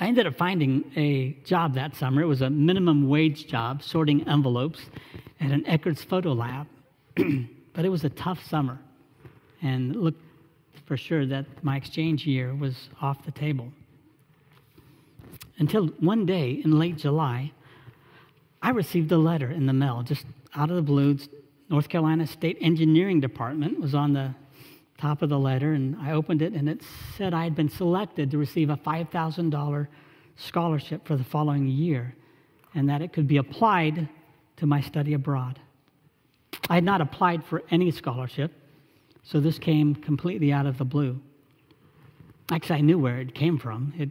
I 0.01 0.07
ended 0.07 0.27
up 0.27 0.35
finding 0.37 0.91
a 0.97 1.37
job 1.45 1.75
that 1.75 1.95
summer. 1.95 2.23
It 2.23 2.27
was 2.27 2.41
a 2.41 2.49
minimum 2.49 3.07
wage 3.07 3.47
job, 3.47 3.83
sorting 3.83 4.27
envelopes 4.27 4.81
at 5.39 5.51
an 5.51 5.63
Eckerd's 5.65 6.03
photo 6.03 6.33
lab. 6.33 6.67
but 7.75 7.85
it 7.85 7.91
was 7.91 8.03
a 8.03 8.09
tough 8.09 8.43
summer. 8.49 8.79
And 9.61 9.95
looked 9.95 10.23
for 10.87 10.97
sure 10.97 11.27
that 11.27 11.45
my 11.63 11.77
exchange 11.77 12.27
year 12.27 12.55
was 12.55 12.89
off 13.03 13.27
the 13.27 13.31
table. 13.31 13.71
Until 15.59 15.89
one 15.99 16.25
day 16.25 16.63
in 16.65 16.79
late 16.79 16.97
July, 16.97 17.53
I 18.63 18.71
received 18.71 19.13
a 19.13 19.19
letter 19.19 19.51
in 19.51 19.67
the 19.67 19.75
mail, 19.75 20.03
just 20.03 20.25
out 20.57 20.71
of 20.71 20.77
the 20.77 20.83
blue. 20.83 21.19
North 21.69 21.91
Carolina 21.91 22.27
State 22.27 22.57
Engineering 22.63 23.21
Department 23.21 23.79
was 23.79 23.95
on 23.95 24.15
the 24.15 24.35
top 25.01 25.23
of 25.23 25.29
the 25.29 25.39
letter, 25.39 25.73
and 25.73 25.97
I 26.01 26.13
opened 26.13 26.43
it, 26.43 26.53
and 26.53 26.69
it 26.69 26.83
said 27.17 27.33
I 27.33 27.45
had 27.45 27.55
been 27.55 27.71
selected 27.71 28.31
to 28.31 28.39
receive 28.39 28.71
a 28.71 28.77
$5,000 28.77 29.87
scholarship 30.37 31.07
for 31.07 31.17
the 31.17 31.25
following 31.25 31.67
year, 31.67 32.15
and 32.75 32.89
that 32.89 33.03
it 33.03 33.13
could 33.13 33.27
be 33.27 33.39
applied 33.39 34.09
to 34.57 34.67
my 34.67 34.81
study 34.81 35.15
abroad. 35.15 35.59
I 36.69 36.75
had 36.75 36.85
not 36.85 37.01
applied 37.01 37.45
for 37.45 37.63
any 37.71 37.91
scholarship, 37.91 38.53
so 39.23 39.41
this 39.41 39.59
came 39.59 39.95
completely 39.95 40.53
out 40.53 40.67
of 40.67 40.79
the 40.79 40.85
blue. 40.85 41.21
Actually, 42.51 42.79
I 42.79 42.83
knew 42.83 42.99
where 42.99 43.19
it 43.19 43.35
came 43.35 43.59
from. 43.59 43.95
It 43.97 44.11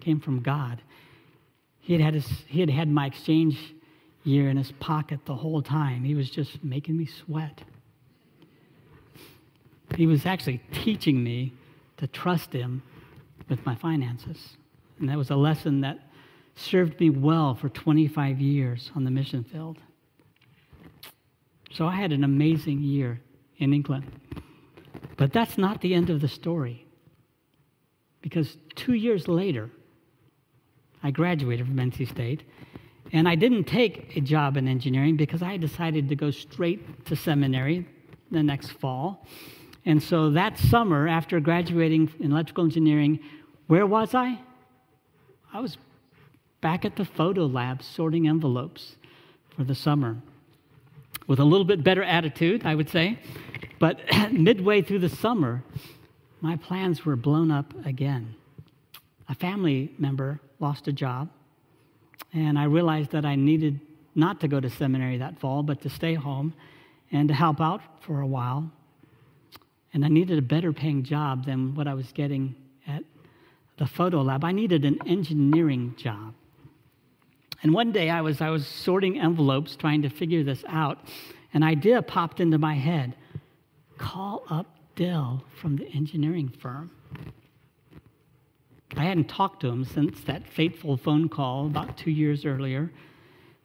came 0.00 0.20
from 0.20 0.40
God. 0.40 0.80
He 1.80 1.92
had 1.92 2.02
had, 2.02 2.14
his, 2.14 2.28
he 2.46 2.60
had, 2.60 2.70
had 2.70 2.88
my 2.88 3.06
exchange 3.06 3.74
year 4.24 4.48
in 4.48 4.56
his 4.56 4.72
pocket 4.72 5.20
the 5.24 5.34
whole 5.34 5.62
time. 5.62 6.04
He 6.04 6.14
was 6.14 6.30
just 6.30 6.62
making 6.62 6.96
me 6.96 7.06
sweat. 7.06 7.62
He 9.96 10.06
was 10.06 10.26
actually 10.26 10.62
teaching 10.72 11.22
me 11.22 11.52
to 11.96 12.06
trust 12.06 12.52
him 12.52 12.82
with 13.48 13.64
my 13.64 13.74
finances. 13.74 14.56
And 14.98 15.08
that 15.08 15.16
was 15.16 15.30
a 15.30 15.36
lesson 15.36 15.80
that 15.82 15.98
served 16.54 16.98
me 17.00 17.10
well 17.10 17.54
for 17.54 17.68
25 17.68 18.40
years 18.40 18.90
on 18.94 19.04
the 19.04 19.10
mission 19.10 19.44
field. 19.44 19.78
So 21.70 21.86
I 21.86 21.96
had 21.96 22.12
an 22.12 22.24
amazing 22.24 22.80
year 22.82 23.20
in 23.58 23.72
England. 23.72 24.10
But 25.16 25.32
that's 25.32 25.58
not 25.58 25.80
the 25.80 25.94
end 25.94 26.10
of 26.10 26.20
the 26.20 26.28
story. 26.28 26.86
Because 28.22 28.56
two 28.74 28.94
years 28.94 29.28
later, 29.28 29.70
I 31.02 31.10
graduated 31.10 31.66
from 31.66 31.76
NC 31.76 32.08
State, 32.08 32.42
and 33.12 33.28
I 33.28 33.34
didn't 33.34 33.64
take 33.64 34.16
a 34.16 34.20
job 34.20 34.56
in 34.56 34.66
engineering 34.66 35.16
because 35.16 35.42
I 35.42 35.56
decided 35.56 36.08
to 36.08 36.16
go 36.16 36.30
straight 36.30 37.06
to 37.06 37.16
seminary 37.16 37.86
the 38.30 38.42
next 38.42 38.72
fall. 38.72 39.26
And 39.84 40.02
so 40.02 40.30
that 40.30 40.58
summer, 40.58 41.08
after 41.08 41.40
graduating 41.40 42.12
in 42.20 42.32
electrical 42.32 42.64
engineering, 42.64 43.20
where 43.66 43.86
was 43.86 44.14
I? 44.14 44.38
I 45.52 45.60
was 45.60 45.78
back 46.60 46.84
at 46.84 46.96
the 46.96 47.04
photo 47.04 47.46
lab 47.46 47.82
sorting 47.82 48.28
envelopes 48.28 48.96
for 49.56 49.64
the 49.64 49.74
summer 49.74 50.16
with 51.26 51.38
a 51.38 51.44
little 51.44 51.64
bit 51.64 51.84
better 51.84 52.02
attitude, 52.02 52.64
I 52.64 52.74
would 52.74 52.88
say. 52.88 53.18
But 53.78 54.00
midway 54.32 54.82
through 54.82 55.00
the 55.00 55.08
summer, 55.08 55.62
my 56.40 56.56
plans 56.56 57.04
were 57.04 57.16
blown 57.16 57.50
up 57.50 57.72
again. 57.86 58.34
A 59.28 59.34
family 59.34 59.92
member 59.98 60.40
lost 60.58 60.88
a 60.88 60.92
job, 60.92 61.28
and 62.32 62.58
I 62.58 62.64
realized 62.64 63.10
that 63.12 63.24
I 63.24 63.36
needed 63.36 63.80
not 64.14 64.40
to 64.40 64.48
go 64.48 64.58
to 64.58 64.70
seminary 64.70 65.18
that 65.18 65.38
fall, 65.38 65.62
but 65.62 65.80
to 65.82 65.90
stay 65.90 66.14
home 66.14 66.54
and 67.12 67.28
to 67.28 67.34
help 67.34 67.60
out 67.60 67.80
for 68.02 68.20
a 68.20 68.26
while. 68.26 68.70
And 69.92 70.04
I 70.04 70.08
needed 70.08 70.38
a 70.38 70.42
better 70.42 70.72
paying 70.72 71.02
job 71.02 71.46
than 71.46 71.74
what 71.74 71.86
I 71.88 71.94
was 71.94 72.12
getting 72.12 72.54
at 72.86 73.04
the 73.78 73.86
photo 73.86 74.22
lab. 74.22 74.44
I 74.44 74.52
needed 74.52 74.84
an 74.84 74.98
engineering 75.06 75.94
job. 75.96 76.34
And 77.62 77.72
one 77.72 77.92
day 77.92 78.10
I 78.10 78.20
was, 78.20 78.40
I 78.40 78.50
was 78.50 78.66
sorting 78.66 79.18
envelopes 79.18 79.76
trying 79.76 80.02
to 80.02 80.08
figure 80.08 80.44
this 80.44 80.64
out. 80.68 80.98
An 81.54 81.62
idea 81.62 82.02
popped 82.02 82.40
into 82.40 82.58
my 82.58 82.74
head 82.74 83.16
call 83.96 84.44
up 84.48 84.66
Dell 84.94 85.44
from 85.60 85.76
the 85.76 85.86
engineering 85.88 86.48
firm. 86.60 86.90
I 88.96 89.04
hadn't 89.04 89.28
talked 89.28 89.60
to 89.60 89.68
him 89.68 89.84
since 89.84 90.20
that 90.22 90.46
fateful 90.46 90.96
phone 90.96 91.28
call 91.28 91.66
about 91.66 91.96
two 91.96 92.10
years 92.10 92.44
earlier. 92.44 92.90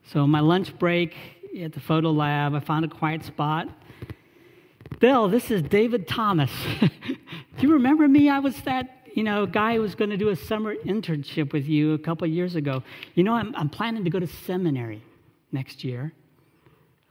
So, 0.06 0.28
my 0.28 0.42
lunch 0.42 0.78
break 0.78 1.16
at 1.60 1.72
the 1.72 1.80
photo 1.80 2.12
lab, 2.12 2.54
I 2.54 2.60
found 2.60 2.84
a 2.84 2.88
quiet 2.88 3.24
spot. 3.24 3.70
Dell, 5.00 5.30
this 5.30 5.52
is 5.52 5.62
David 5.62 6.08
Thomas. 6.08 6.52
do 6.80 6.90
you 7.60 7.74
remember 7.74 8.08
me? 8.08 8.30
I 8.30 8.40
was 8.40 8.60
that 8.62 9.04
you 9.14 9.24
know, 9.24 9.46
guy 9.46 9.76
who 9.76 9.82
was 9.82 9.96
going 9.96 10.10
to 10.10 10.18
do 10.18 10.30
a 10.30 10.36
summer 10.36 10.76
internship 10.76 11.54
with 11.54 11.66
you 11.68 11.94
a 11.94 12.00
couple 12.00 12.26
years 12.28 12.56
ago. 12.56 12.84
You 13.16 13.24
know, 13.24 13.34
I'm, 13.34 13.56
I'm 13.56 13.70
planning 13.70 14.04
to 14.04 14.10
go 14.10 14.20
to 14.20 14.28
seminary 14.28 15.04
next 15.52 15.84
year, 15.84 16.14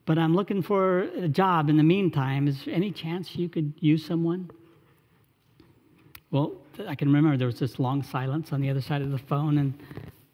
but 0.04 0.18
I'm 0.18 0.34
looking 0.34 0.62
for 0.62 1.02
a 1.02 1.28
job 1.28 1.70
in 1.70 1.76
the 1.76 1.82
meantime. 1.82 2.48
Is 2.48 2.64
there 2.64 2.74
any 2.74 2.90
chance 2.90 3.36
you 3.36 3.48
could 3.48 3.72
use 3.78 4.04
someone? 4.04 4.50
Well, 6.30 6.54
I 6.88 6.94
can 6.94 7.08
remember 7.08 7.36
there 7.36 7.46
was 7.46 7.60
this 7.60 7.78
long 7.78 8.02
silence 8.02 8.52
on 8.52 8.60
the 8.60 8.70
other 8.70 8.80
side 8.80 9.02
of 9.02 9.10
the 9.10 9.18
phone, 9.18 9.58
and 9.58 9.74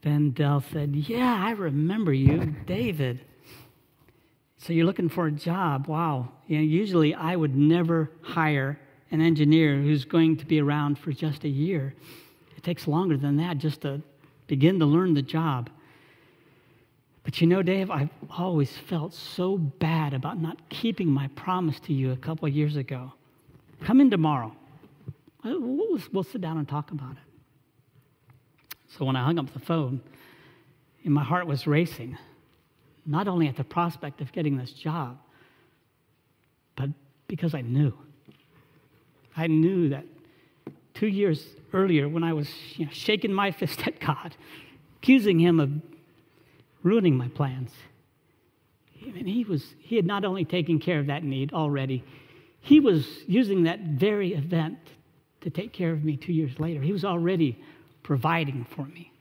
then 0.03 0.31
Dell 0.31 0.65
said, 0.73 0.95
Yeah, 0.95 1.45
I 1.45 1.51
remember 1.51 2.13
you, 2.13 2.55
David. 2.67 3.21
So 4.59 4.73
you're 4.73 4.87
looking 4.87 5.09
for 5.09 5.27
a 5.27 5.33
job. 5.33 5.87
Wow. 5.87 6.29
You 6.47 6.59
know, 6.59 6.65
usually 6.65 7.15
I 7.15 7.37
would 7.37 7.57
never 7.57 8.11
hire 8.23 8.79
an 9.11 9.21
engineer 9.21 9.77
who's 9.81 10.05
going 10.05 10.37
to 10.39 10.47
be 10.47 10.61
around 10.61 10.99
for 10.99 11.13
just 11.13 11.45
a 11.45 11.49
year. 11.49 11.95
It 12.57 12.63
takes 12.63 12.87
longer 12.87 13.17
than 13.17 13.37
that 13.37 13.59
just 13.59 13.83
to 13.83 14.03
begin 14.49 14.79
to 14.81 14.87
learn 14.87 15.15
the 15.15 15.23
job. 15.23 15.71
But 17.23 17.41
you 17.41 17.47
know, 17.47 17.63
Dave, 17.63 17.91
I've 17.91 18.11
always 18.31 18.77
felt 18.77 19.15
so 19.15 19.59
bad 19.59 20.13
about 20.15 20.41
not 20.41 20.69
keeping 20.71 21.09
my 21.09 21.29
promise 21.29 21.79
to 21.81 21.93
you 21.93 22.11
a 22.13 22.17
couple 22.17 22.49
years 22.49 22.77
ago. 22.77 23.13
Come 23.85 24.01
in 24.01 24.11
tomorrow. 24.11 24.55
We'll, 25.45 26.01
we'll 26.13 26.25
sit 26.25 26.41
down 26.41 26.59
and 26.59 26.69
talk 26.69 26.91
about 26.91 27.13
it. 27.13 27.19
So 28.89 29.05
when 29.05 29.15
I 29.15 29.25
hung 29.25 29.39
up 29.39 29.53
the 29.53 29.61
phone, 29.61 30.01
and 31.05 31.15
my 31.15 31.23
heart 31.23 31.47
was 31.47 31.67
racing, 31.67 32.19
not 33.09 33.27
only 33.27 33.49
at 33.49 33.57
the 33.57 33.65
prospect 33.65 34.21
of 34.21 34.31
getting 34.33 34.59
this 34.59 34.73
job, 34.73 35.19
but 36.77 36.91
because 37.27 37.55
I 37.55 37.63
knew. 37.63 37.95
I 39.35 39.47
knew 39.47 39.89
that 39.89 40.05
two 40.93 41.07
years 41.07 41.43
earlier, 41.73 42.07
when 42.09 42.23
I 42.23 42.35
was 42.35 42.49
you 42.77 42.85
know, 42.85 42.93
shaking 42.93 43.33
my 43.33 43.51
fist 43.59 43.87
at 43.87 43.99
God, 43.99 44.37
accusing 44.99 45.41
Him 45.41 45.59
of 45.59 45.71
ruining 46.83 47.17
my 47.17 47.29
plans, 47.29 47.71
and 49.03 49.29
he 49.29 49.45
was 49.45 49.75
he 49.79 49.97
had 49.97 50.05
not 50.05 50.25
only 50.25 50.45
taken 50.45 50.79
care 50.79 50.99
of 50.99 51.07
that 51.07 51.25
need 51.25 51.53
already, 51.53 52.05
he 52.61 52.79
was 52.79 53.07
using 53.27 53.63
that 53.63 53.81
very 53.81 54.35
event 54.35 54.79
to 55.41 55.51
take 55.51 55.73
care 55.73 55.93
of 55.93 56.05
me 56.05 56.17
two 56.17 56.33
years 56.33 56.59
later. 56.59 56.83
He 56.83 56.93
was 56.93 57.05
already 57.05 57.59
providing 58.03 58.67
for 58.77 58.85
me 58.85 59.13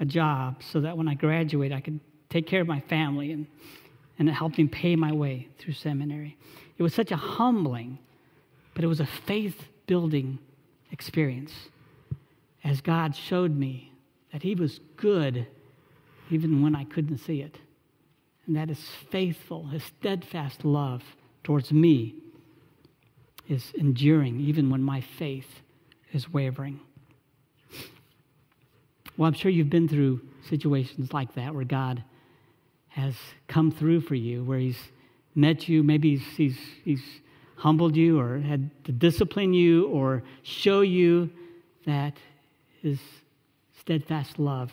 a 0.00 0.04
job 0.04 0.62
so 0.62 0.80
that 0.80 0.96
when 0.96 1.08
I 1.08 1.14
graduate, 1.14 1.72
I 1.72 1.80
could 1.80 2.00
take 2.36 2.46
care 2.46 2.60
of 2.60 2.68
my 2.68 2.80
family 2.80 3.32
and, 3.32 3.46
and 4.18 4.28
it 4.28 4.32
helped 4.32 4.58
me 4.58 4.66
pay 4.66 4.94
my 4.94 5.10
way 5.10 5.48
through 5.58 5.72
seminary. 5.72 6.36
It 6.76 6.82
was 6.82 6.92
such 6.92 7.10
a 7.10 7.16
humbling, 7.16 7.98
but 8.74 8.84
it 8.84 8.88
was 8.88 9.00
a 9.00 9.06
faith 9.06 9.68
building 9.86 10.38
experience 10.92 11.52
as 12.62 12.82
God 12.82 13.16
showed 13.16 13.56
me 13.56 13.90
that 14.32 14.42
He 14.42 14.54
was 14.54 14.80
good 14.98 15.46
even 16.30 16.62
when 16.62 16.76
I 16.76 16.84
couldn't 16.84 17.18
see 17.18 17.40
it. 17.40 17.58
And 18.46 18.54
that 18.56 18.68
His 18.68 18.84
faithful, 19.10 19.68
His 19.68 19.84
steadfast 19.84 20.62
love 20.62 21.02
towards 21.42 21.72
me 21.72 22.16
is 23.48 23.72
enduring 23.78 24.40
even 24.40 24.68
when 24.68 24.82
my 24.82 25.00
faith 25.00 25.62
is 26.12 26.30
wavering. 26.30 26.80
Well, 29.16 29.26
I'm 29.26 29.34
sure 29.34 29.50
you've 29.50 29.70
been 29.70 29.88
through 29.88 30.20
situations 30.50 31.14
like 31.14 31.34
that 31.36 31.54
where 31.54 31.64
God 31.64 32.04
has 32.96 33.14
come 33.46 33.70
through 33.70 34.00
for 34.00 34.14
you, 34.14 34.42
where 34.42 34.58
He's 34.58 34.78
met 35.34 35.68
you, 35.68 35.82
maybe 35.82 36.16
He's, 36.16 36.36
he's, 36.36 36.58
he's 36.82 37.02
humbled 37.56 37.94
you 37.94 38.18
or 38.18 38.38
had 38.38 38.70
to 38.84 38.92
discipline 38.92 39.52
you 39.52 39.86
or 39.88 40.22
show 40.42 40.80
you 40.80 41.30
that 41.84 42.16
His 42.80 42.98
steadfast 43.78 44.38
love 44.38 44.72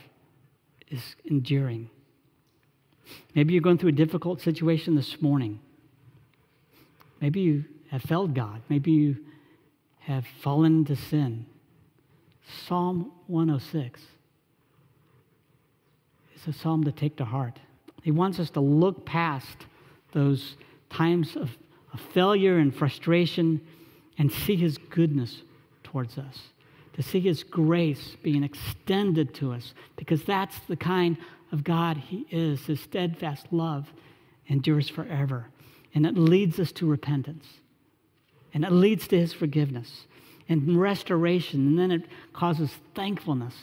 is 0.89 1.01
enduring. 1.25 1.89
Maybe 3.35 3.53
you're 3.53 3.61
going 3.61 3.77
through 3.77 3.89
a 3.89 3.91
difficult 3.91 4.39
situation 4.39 4.95
this 4.95 5.21
morning. 5.21 5.59
Maybe 7.19 7.41
you 7.41 7.65
have 7.91 8.03
failed 8.03 8.33
God. 8.33 8.61
Maybe 8.69 8.91
you 8.91 9.17
have 9.99 10.25
fallen 10.41 10.85
to 10.85 10.95
sin. 10.95 11.45
Psalm 12.67 13.11
106 13.27 14.01
is 16.35 16.47
a 16.47 16.57
psalm 16.57 16.85
to 16.85 16.91
take 16.93 17.17
to 17.17 17.25
heart. 17.25 17.59
He 18.03 18.11
wants 18.11 18.39
us 18.39 18.49
to 18.51 18.59
look 18.59 19.05
past 19.05 19.65
those 20.11 20.55
times 20.89 21.35
of, 21.35 21.49
of 21.91 21.99
failure 21.99 22.59
and 22.59 22.75
frustration 22.75 23.59
and 24.17 24.31
see 24.31 24.55
his 24.55 24.77
goodness 24.77 25.41
towards 25.83 26.17
us, 26.17 26.39
to 26.93 27.01
see 27.01 27.19
his 27.19 27.43
grace 27.43 28.15
being 28.21 28.43
extended 28.43 29.33
to 29.35 29.51
us, 29.53 29.73
because 29.95 30.23
that's 30.23 30.59
the 30.67 30.75
kind 30.75 31.17
of 31.51 31.63
God 31.63 31.97
he 31.97 32.27
is. 32.29 32.65
His 32.65 32.79
steadfast 32.81 33.47
love 33.51 33.91
endures 34.47 34.89
forever, 34.89 35.47
and 35.95 36.05
it 36.05 36.17
leads 36.17 36.59
us 36.59 36.71
to 36.73 36.85
repentance. 36.85 37.45
And 38.53 38.63
it 38.63 38.71
leads 38.71 39.07
to 39.07 39.19
his 39.19 39.33
forgiveness 39.33 40.05
and 40.47 40.79
restoration. 40.79 41.67
And 41.67 41.79
then 41.79 41.91
it 41.91 42.05
causes 42.33 42.69
thankfulness 42.93 43.55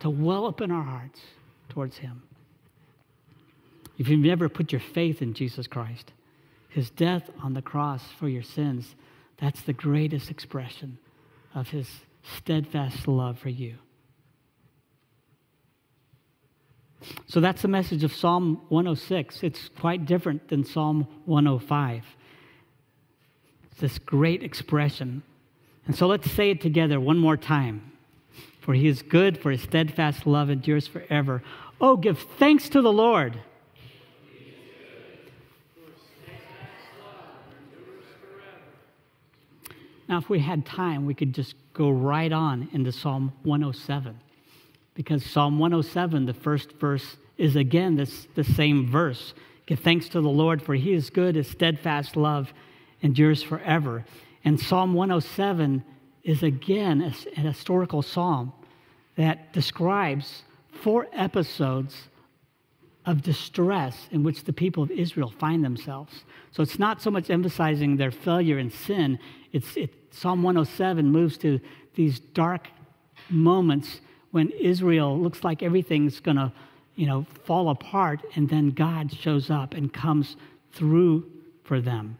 to 0.00 0.10
well 0.10 0.46
up 0.46 0.60
in 0.60 0.70
our 0.70 0.84
hearts 0.84 1.20
towards 1.68 1.98
him. 1.98 2.22
If 4.00 4.08
you've 4.08 4.20
never 4.20 4.48
put 4.48 4.72
your 4.72 4.80
faith 4.80 5.20
in 5.20 5.34
Jesus 5.34 5.66
Christ, 5.66 6.12
his 6.70 6.88
death 6.88 7.28
on 7.42 7.52
the 7.52 7.60
cross 7.60 8.02
for 8.18 8.30
your 8.30 8.42
sins, 8.42 8.94
that's 9.38 9.60
the 9.60 9.74
greatest 9.74 10.30
expression 10.30 10.96
of 11.54 11.68
his 11.68 11.86
steadfast 12.22 13.06
love 13.06 13.38
for 13.38 13.50
you. 13.50 13.76
So 17.26 17.40
that's 17.40 17.60
the 17.60 17.68
message 17.68 18.02
of 18.02 18.14
Psalm 18.14 18.62
106. 18.70 19.42
It's 19.42 19.68
quite 19.68 20.06
different 20.06 20.48
than 20.48 20.64
Psalm 20.64 21.06
105 21.26 22.02
It's 23.70 23.80
this 23.82 23.98
great 23.98 24.42
expression. 24.42 25.22
And 25.86 25.94
so 25.94 26.06
let's 26.06 26.30
say 26.30 26.48
it 26.52 26.62
together 26.62 26.98
one 26.98 27.18
more 27.18 27.36
time. 27.36 27.92
For 28.60 28.72
he 28.72 28.86
is 28.86 29.02
good, 29.02 29.36
for 29.36 29.50
his 29.50 29.60
steadfast 29.60 30.26
love 30.26 30.48
endures 30.48 30.86
forever. 30.86 31.42
Oh, 31.82 31.98
give 31.98 32.18
thanks 32.38 32.70
to 32.70 32.80
the 32.80 32.92
Lord. 32.92 33.38
Now, 40.10 40.18
if 40.18 40.28
we 40.28 40.40
had 40.40 40.66
time, 40.66 41.06
we 41.06 41.14
could 41.14 41.32
just 41.32 41.54
go 41.72 41.88
right 41.88 42.32
on 42.32 42.68
into 42.72 42.90
Psalm 42.90 43.32
107. 43.44 44.18
Because 44.94 45.24
Psalm 45.24 45.60
107, 45.60 46.26
the 46.26 46.34
first 46.34 46.72
verse, 46.72 47.16
is 47.38 47.54
again 47.54 47.94
this, 47.94 48.26
the 48.34 48.42
same 48.42 48.90
verse. 48.90 49.34
Give 49.66 49.78
thanks 49.78 50.08
to 50.08 50.20
the 50.20 50.28
Lord, 50.28 50.62
for 50.62 50.74
he 50.74 50.94
is 50.94 51.10
good, 51.10 51.36
his 51.36 51.46
steadfast 51.46 52.16
love 52.16 52.52
endures 53.02 53.40
forever. 53.44 54.04
And 54.44 54.58
Psalm 54.58 54.94
107 54.94 55.84
is 56.24 56.42
again 56.42 57.02
a, 57.02 57.40
historical 57.40 58.02
psalm 58.02 58.52
that 59.14 59.52
describes 59.52 60.42
four 60.72 61.06
episodes 61.12 62.08
of 63.06 63.22
distress 63.22 64.08
in 64.10 64.24
which 64.24 64.42
the 64.42 64.52
people 64.52 64.82
of 64.82 64.90
Israel 64.90 65.32
find 65.38 65.64
themselves. 65.64 66.24
So 66.50 66.64
it's 66.64 66.80
not 66.80 67.00
so 67.00 67.12
much 67.12 67.30
emphasizing 67.30 67.96
their 67.96 68.10
failure 68.10 68.58
and 68.58 68.72
sin, 68.72 69.20
it's, 69.52 69.76
it, 69.76 69.90
Psalm 70.12 70.42
107 70.42 71.10
moves 71.10 71.36
to 71.38 71.60
these 71.94 72.20
dark 72.20 72.68
moments 73.28 74.00
when 74.30 74.50
Israel 74.50 75.18
looks 75.18 75.42
like 75.42 75.62
everything's 75.62 76.20
going 76.20 76.36
to 76.36 76.52
you 77.00 77.06
know, 77.06 77.24
fall 77.44 77.70
apart, 77.70 78.20
and 78.34 78.48
then 78.48 78.70
God 78.70 79.10
shows 79.10 79.50
up 79.50 79.72
and 79.72 79.90
comes 79.90 80.36
through 80.72 81.30
for 81.64 81.80
them. 81.80 82.18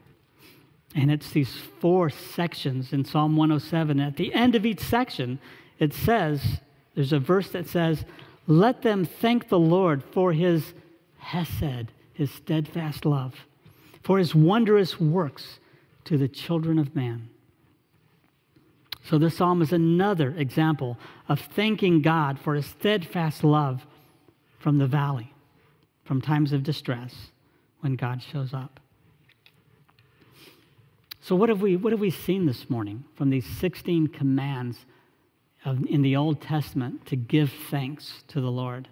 And 0.95 1.11
it's 1.11 1.31
these 1.31 1.55
four 1.81 2.09
sections 2.09 2.93
in 2.93 3.05
Psalm 3.05 3.37
107. 3.37 4.01
At 4.01 4.17
the 4.17 4.33
end 4.33 4.55
of 4.55 4.65
each 4.65 4.81
section, 4.81 5.39
it 5.79 5.93
says, 5.93 6.61
there's 6.95 7.13
a 7.13 7.19
verse 7.19 7.51
that 7.51 7.69
says, 7.69 8.05
Let 8.47 8.83
them 8.83 9.05
thank 9.05 9.49
the 9.49 9.59
Lord 9.59 10.03
for 10.03 10.33
his 10.33 10.73
hesed, 11.19 11.93
his 12.15 12.31
steadfast 12.31 13.05
love, 13.05 13.35
for 14.03 14.19
his 14.19 14.35
wondrous 14.35 14.99
works 14.99 15.60
to 16.11 16.19
the 16.19 16.27
children 16.27 16.77
of 16.77 16.97
man. 16.97 17.29
So, 19.05 19.17
this 19.17 19.37
psalm 19.37 19.63
is 19.63 19.73
another 19.73 20.35
example 20.37 20.99
of 21.29 21.39
thanking 21.39 22.03
God 22.03 22.37
for 22.37 22.57
his 22.57 22.67
steadfast 22.67 23.45
love 23.45 23.87
from 24.59 24.79
the 24.79 24.89
valley, 24.89 25.33
from 26.05 26.21
times 26.21 26.53
of 26.53 26.65
distress 26.65 27.15
when 27.79 27.95
God 27.95 28.25
shows 28.25 28.53
up. 28.53 28.81
So, 31.21 31.37
what 31.37 31.49
have 31.49 31.63
we, 31.63 31.77
what 31.77 31.93
have 31.93 32.01
we 32.01 32.11
seen 32.11 32.45
this 32.45 32.69
morning 32.69 33.05
from 33.15 33.31
these 33.31 33.47
16 33.47 34.09
commands 34.09 34.87
of, 35.65 35.87
in 35.87 36.03
the 36.03 36.17
Old 36.17 36.41
Testament 36.41 37.07
to 37.07 37.15
give 37.15 37.53
thanks 37.71 38.25
to 38.27 38.41
the 38.41 38.51
Lord? 38.51 38.89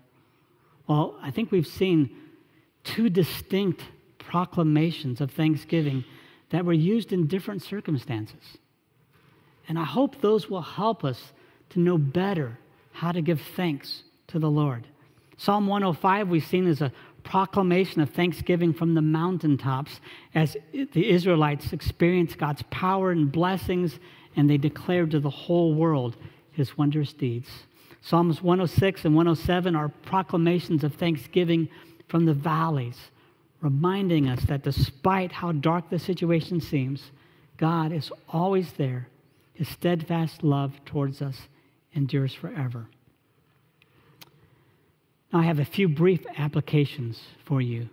Well, 0.87 1.19
I 1.21 1.33
think 1.33 1.51
we've 1.51 1.67
seen 1.67 2.11
two 2.85 3.09
distinct 3.09 3.83
proclamations 4.19 5.21
of 5.21 5.33
thanksgiving 5.33 6.05
that 6.51 6.65
were 6.65 6.73
used 6.73 7.13
in 7.13 7.27
different 7.27 7.63
circumstances. 7.63 8.59
And 9.69 9.79
I 9.79 9.85
hope 9.85 10.21
those 10.21 10.49
will 10.49 10.63
help 10.63 11.05
us 11.05 11.33
to 11.71 11.81
know 11.81 11.99
better 11.99 12.59
how 12.93 13.13
to 13.13 13.21
give 13.21 13.41
thanks 13.55 14.03
to 14.29 14.39
the 14.39 14.51
Lord. 14.51 14.87
Psalm 15.37 15.67
105 15.67 16.29
we've 16.29 16.45
seen 16.45 16.67
as 16.67 16.81
a 16.81 16.93
proclamation 17.23 18.01
of 18.01 18.11
thanksgiving 18.11 18.73
from 18.73 18.95
the 18.95 19.03
mountaintops 19.03 20.01
as 20.35 20.57
the 20.73 21.11
Israelites 21.11 21.73
experienced 21.73 22.39
God's 22.39 22.63
power 22.71 23.11
and 23.11 23.31
blessings 23.31 23.99
and 24.37 24.49
they 24.49 24.57
declared 24.57 25.11
to 25.11 25.21
the 25.21 25.31
whole 25.31 25.75
world 25.75 26.17
his 26.53 26.77
wondrous 26.79 27.13
deeds. 27.13 27.49
Psalms 28.01 28.43
106 28.43 29.05
and 29.05 29.15
107 29.15 29.77
are 29.77 29.89
proclamations 29.89 30.85
of 30.85 30.95
thanksgiving 30.95 31.69
from 32.09 32.25
the 32.25 32.35
valleys, 32.35 33.11
reminding 33.61 34.29
us 34.29 34.43
that 34.45 34.63
despite 34.63 35.33
how 35.33 35.53
dark 35.53 35.91
the 35.91 35.99
situation 35.99 36.61
seems, 36.61 37.11
God 37.57 37.93
is 37.93 38.13
always 38.29 38.73
there. 38.75 39.09
His 39.55 39.69
steadfast 39.69 40.45
love 40.45 40.73
towards 40.85 41.21
us 41.21 41.37
endures 41.93 42.33
forever. 42.33 42.87
Now, 45.33 45.41
I 45.41 45.43
have 45.43 45.59
a 45.59 45.65
few 45.65 45.89
brief 45.89 46.25
applications 46.37 47.21
for 47.45 47.61
you 47.61 47.89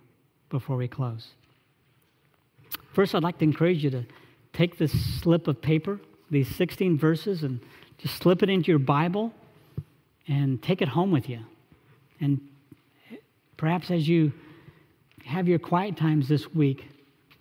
before 0.49 0.77
we 0.77 0.87
close. 0.87 1.29
First, 2.93 3.15
I'd 3.15 3.23
like 3.23 3.39
to 3.39 3.43
encourage 3.43 3.83
you 3.83 3.89
to 3.89 4.05
take 4.53 4.77
this 4.77 4.91
slip 5.19 5.47
of 5.47 5.61
paper, 5.61 5.99
these 6.29 6.55
16 6.55 6.97
verses, 6.97 7.43
and 7.43 7.59
just 7.97 8.17
slip 8.17 8.41
it 8.43 8.49
into 8.49 8.71
your 8.71 8.79
Bible 8.79 9.33
and 10.27 10.61
take 10.61 10.81
it 10.81 10.87
home 10.87 11.11
with 11.11 11.27
you. 11.27 11.39
And 12.21 12.39
perhaps 13.57 13.91
as 13.91 14.07
you 14.07 14.31
have 15.25 15.47
your 15.47 15.59
quiet 15.59 15.97
times 15.97 16.27
this 16.27 16.53
week, 16.53 16.85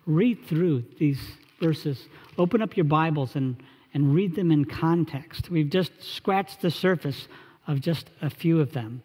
read 0.06 0.44
through 0.46 0.84
these 0.98 1.20
verses. 1.60 2.08
Open 2.38 2.62
up 2.62 2.76
your 2.76 2.84
Bibles 2.84 3.36
and, 3.36 3.56
and 3.92 4.14
read 4.14 4.34
them 4.34 4.50
in 4.50 4.64
context. 4.64 5.50
We've 5.50 5.68
just 5.68 5.92
scratched 6.00 6.62
the 6.62 6.70
surface 6.70 7.28
of 7.66 7.80
just 7.80 8.10
a 8.22 8.30
few 8.30 8.60
of 8.60 8.72
them. 8.72 9.02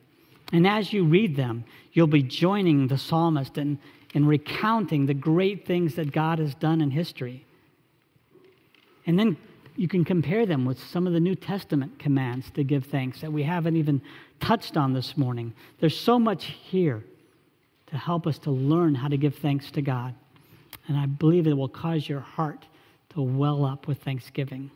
And 0.52 0.66
as 0.66 0.92
you 0.92 1.06
read 1.06 1.36
them, 1.36 1.66
you'll 1.94 2.08
be 2.08 2.24
joining 2.24 2.88
the 2.88 2.98
psalmist 2.98 3.58
in, 3.58 3.80
in 4.14 4.26
recounting 4.26 5.06
the 5.06 5.14
great 5.14 5.68
things 5.68 5.96
that 5.96 6.12
God 6.12 6.40
has 6.40 6.56
done 6.56 6.82
in 6.82 6.92
history. 6.92 7.46
And 9.06 9.20
then 9.20 9.38
you 9.76 9.88
can 9.88 10.04
compare 10.04 10.46
them 10.46 10.66
with 10.66 10.80
some 10.80 11.06
of 11.06 11.14
the 11.14 11.20
New 11.20 11.36
Testament 11.36 12.00
commands 12.00 12.50
to 12.52 12.64
give 12.64 12.86
thanks 12.86 13.22
that 13.22 13.32
we 13.32 13.44
haven't 13.44 13.76
even 13.76 14.02
touched 14.40 14.76
on 14.76 14.94
this 14.94 15.16
morning. 15.18 15.54
There's 15.80 15.98
so 15.98 16.18
much 16.18 16.46
here 16.46 17.04
to 17.90 17.98
help 17.98 18.28
us 18.28 18.38
to 18.40 18.52
learn 18.52 18.96
how 18.96 19.08
to 19.08 19.18
give 19.18 19.36
thanks 19.36 19.72
to 19.72 19.82
God. 19.82 20.14
And 20.88 20.98
I 20.98 21.06
believe 21.06 21.48
it 21.48 21.54
will 21.54 21.70
cause 21.70 22.08
your 22.08 22.20
heart 22.20 22.66
to 23.10 23.22
well 23.22 23.66
up 23.66 23.88
with 23.88 24.02
thanksgiving. 24.04 24.72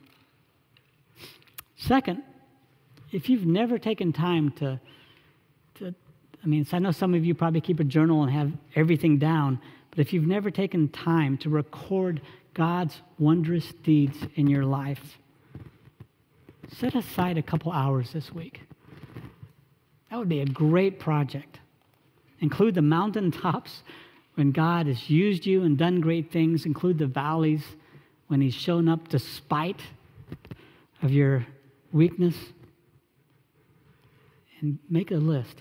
Second, 1.75 2.23
if 3.11 3.29
you've 3.29 3.45
never 3.45 3.77
taken 3.77 4.13
time 4.13 4.51
to, 4.51 4.79
to 5.75 5.93
I 6.43 6.47
mean, 6.47 6.65
I 6.71 6.79
know 6.79 6.91
some 6.91 7.13
of 7.13 7.25
you 7.25 7.35
probably 7.35 7.61
keep 7.61 7.79
a 7.79 7.83
journal 7.83 8.23
and 8.23 8.31
have 8.31 8.51
everything 8.75 9.17
down, 9.19 9.59
but 9.89 9.99
if 9.99 10.13
you've 10.13 10.27
never 10.27 10.49
taken 10.49 10.89
time 10.89 11.37
to 11.39 11.49
record 11.49 12.21
God's 12.53 13.01
wondrous 13.17 13.73
deeds 13.83 14.17
in 14.35 14.47
your 14.47 14.65
life. 14.65 15.17
Set 16.71 16.95
aside 16.95 17.37
a 17.37 17.41
couple 17.41 17.71
hours 17.71 18.13
this 18.13 18.31
week. 18.31 18.61
That 20.09 20.19
would 20.19 20.29
be 20.29 20.41
a 20.41 20.45
great 20.45 20.99
project. 20.99 21.59
Include 22.43 22.75
the 22.75 22.83
mountaintops 22.83 23.81
when 24.35 24.51
God 24.51 24.85
has 24.85 25.09
used 25.09 25.47
you 25.47 25.63
and 25.63 25.75
done 25.75 25.99
great 25.99 26.31
things, 26.31 26.67
include 26.67 26.99
the 26.99 27.07
valleys 27.07 27.63
when 28.27 28.39
He's 28.39 28.53
shown 28.53 28.87
up 28.87 29.07
despite 29.07 29.81
of 31.01 31.11
your 31.11 31.47
weakness. 31.91 32.35
And 34.61 34.77
make 34.87 35.09
a 35.09 35.15
list. 35.15 35.57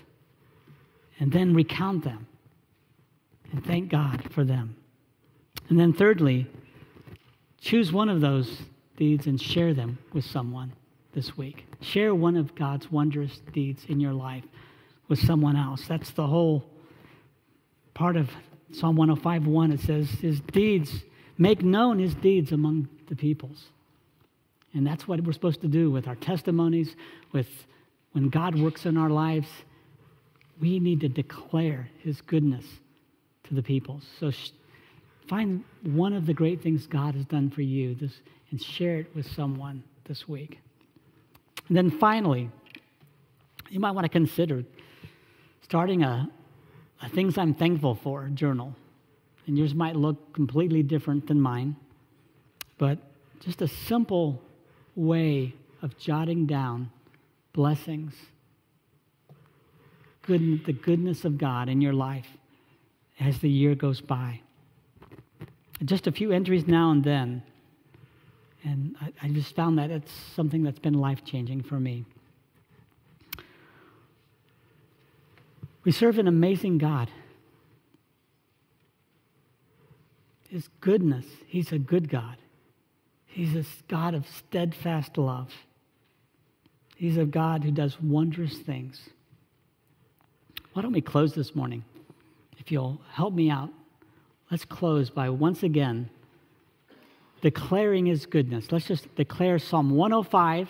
And 1.19 1.31
then 1.31 1.55
recount 1.55 2.03
them. 2.03 2.27
And 3.51 3.65
thank 3.65 3.89
God 3.89 4.31
for 4.31 4.43
them. 4.43 4.75
And 5.69 5.79
then, 5.79 5.93
thirdly, 5.93 6.47
Choose 7.63 7.93
one 7.93 8.09
of 8.09 8.19
those 8.19 8.63
deeds 8.97 9.25
and 9.25 9.41
share 9.41 9.73
them 9.73 9.97
with 10.11 10.25
someone 10.25 10.73
this 11.13 11.37
week. 11.37 11.65
Share 11.79 12.13
one 12.13 12.35
of 12.35 12.53
God's 12.55 12.91
wondrous 12.91 13.39
deeds 13.53 13.85
in 13.87 14.01
your 14.01 14.11
life 14.11 14.43
with 15.07 15.17
someone 15.19 15.55
else. 15.55 15.87
That's 15.87 16.11
the 16.11 16.27
whole 16.27 16.65
part 17.93 18.15
of 18.15 18.29
Psalm 18.71 18.95
105 18.95 19.47
1. 19.47 19.71
It 19.71 19.79
says, 19.81 20.09
His 20.09 20.39
deeds, 20.39 21.03
make 21.37 21.61
known 21.61 21.99
His 21.99 22.15
deeds 22.15 22.51
among 22.51 22.87
the 23.07 23.15
peoples. 23.15 23.65
And 24.73 24.85
that's 24.85 25.07
what 25.07 25.21
we're 25.21 25.33
supposed 25.33 25.61
to 25.61 25.67
do 25.67 25.91
with 25.91 26.07
our 26.07 26.15
testimonies, 26.15 26.95
with 27.31 27.47
when 28.13 28.29
God 28.29 28.59
works 28.59 28.85
in 28.85 28.97
our 28.97 29.09
lives. 29.09 29.47
We 30.59 30.79
need 30.79 31.01
to 31.01 31.09
declare 31.09 31.89
His 31.99 32.21
goodness 32.21 32.65
to 33.43 33.53
the 33.53 33.63
peoples. 33.63 34.05
So 34.19 34.31
Find 35.27 35.63
one 35.83 36.13
of 36.13 36.25
the 36.25 36.33
great 36.33 36.61
things 36.61 36.85
God 36.85 37.15
has 37.15 37.25
done 37.25 37.49
for 37.49 37.61
you 37.61 37.95
this, 37.95 38.19
and 38.51 38.61
share 38.61 38.97
it 38.97 39.15
with 39.15 39.29
someone 39.31 39.83
this 40.05 40.27
week. 40.27 40.59
And 41.67 41.77
then 41.77 41.89
finally, 41.89 42.49
you 43.69 43.79
might 43.79 43.91
want 43.91 44.05
to 44.05 44.09
consider 44.09 44.63
starting 45.61 46.03
a, 46.03 46.29
a 47.03 47.09
Things 47.09 47.37
I'm 47.37 47.53
Thankful 47.53 47.95
For 47.95 48.29
journal. 48.29 48.75
And 49.45 49.57
yours 49.57 49.75
might 49.75 49.95
look 49.95 50.33
completely 50.33 50.81
different 50.81 51.27
than 51.27 51.39
mine, 51.39 51.75
but 52.77 52.97
just 53.41 53.61
a 53.61 53.67
simple 53.67 54.41
way 54.95 55.53
of 55.81 55.97
jotting 55.97 56.45
down 56.45 56.89
blessings, 57.51 58.13
good, 60.21 60.65
the 60.65 60.71
goodness 60.73 61.25
of 61.25 61.37
God 61.37 61.67
in 61.67 61.81
your 61.81 61.93
life 61.93 62.27
as 63.19 63.39
the 63.39 63.49
year 63.49 63.75
goes 63.75 63.99
by 63.99 64.39
just 65.85 66.07
a 66.07 66.11
few 66.11 66.31
entries 66.31 66.67
now 66.67 66.91
and 66.91 67.03
then. 67.03 67.43
And 68.63 68.95
I, 69.01 69.11
I 69.23 69.27
just 69.29 69.55
found 69.55 69.77
that 69.79 69.91
it's 69.91 70.11
something 70.35 70.63
that's 70.63 70.79
been 70.79 70.93
life 70.93 71.25
changing 71.25 71.63
for 71.63 71.79
me. 71.79 72.05
We 75.83 75.91
serve 75.91 76.17
an 76.17 76.27
amazing 76.27 76.77
God. 76.77 77.09
His 80.49 80.69
goodness, 80.81 81.25
He's 81.47 81.71
a 81.71 81.79
good 81.79 82.09
God. 82.09 82.37
He's 83.25 83.55
a 83.55 83.65
God 83.87 84.13
of 84.13 84.27
steadfast 84.27 85.17
love. 85.17 85.51
He's 86.95 87.17
a 87.17 87.25
God 87.25 87.63
who 87.63 87.71
does 87.71 87.99
wondrous 87.99 88.59
things. 88.59 89.09
Why 90.73 90.83
don't 90.83 90.93
we 90.93 91.01
close 91.01 91.33
this 91.33 91.55
morning? 91.55 91.83
If 92.59 92.71
you'll 92.71 93.01
help 93.11 93.33
me 93.33 93.49
out 93.49 93.71
Let's 94.53 94.65
close 94.65 95.09
by 95.09 95.31
once 95.31 95.63
again 95.63 96.11
declaring 97.41 98.05
his 98.05 98.27
goodness. 98.27 98.71
Let's 98.71 98.85
just 98.85 99.15
declare 99.15 99.57
Psalm 99.57 99.89
105 99.89 100.69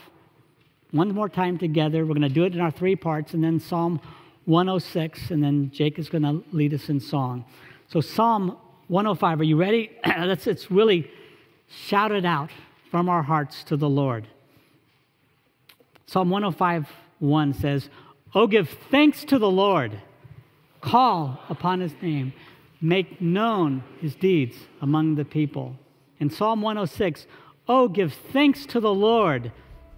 one 0.91 1.14
more 1.14 1.28
time 1.28 1.57
together. 1.57 2.05
We're 2.05 2.14
going 2.14 2.22
to 2.22 2.30
do 2.30 2.45
it 2.45 2.53
in 2.53 2.61
our 2.61 2.72
three 2.72 2.95
parts, 2.95 3.34
and 3.34 3.43
then 3.43 3.59
Psalm 3.59 3.99
106, 4.46 5.32
and 5.32 5.44
then 5.44 5.72
Jake 5.72 6.00
is 6.00 6.10
going 6.10 6.24
to 6.24 6.44
lead 6.52 6.74
us 6.74 6.89
in 6.89 7.00
song. 7.00 7.46
So, 7.88 8.02
Psalm 8.02 8.58
105, 8.88 9.39
are 9.39 9.44
you 9.44 9.58
ready? 9.58 9.91
Let's 10.06 10.48
it's 10.48 10.70
really 10.70 11.10
shouted 11.68 12.26
out 12.26 12.52
from 12.91 13.10
our 13.10 13.24
hearts 13.24 13.64
to 13.66 13.78
the 13.78 13.89
Lord. 13.89 14.28
Psalm 16.06 16.30
105 16.30 16.88
1 17.20 17.54
says, 17.54 17.89
Oh, 18.36 18.48
give 18.48 18.70
thanks 18.91 19.24
to 19.26 19.39
the 19.39 19.50
Lord, 19.50 20.02
call 20.82 21.39
upon 21.50 21.80
his 21.80 21.94
name 22.02 22.34
make 22.84 23.22
known 23.22 23.82
his 24.02 24.14
deeds 24.14 24.58
among 24.82 25.16
the 25.16 25.24
people. 25.24 25.76
In 26.20 26.30
Psalm 26.30 26.62
106, 26.62 27.26
oh, 27.68 27.88
give 27.88 28.14
thanks 28.34 28.66
to 28.68 28.82
the 28.82 28.94
Lord 28.94 29.54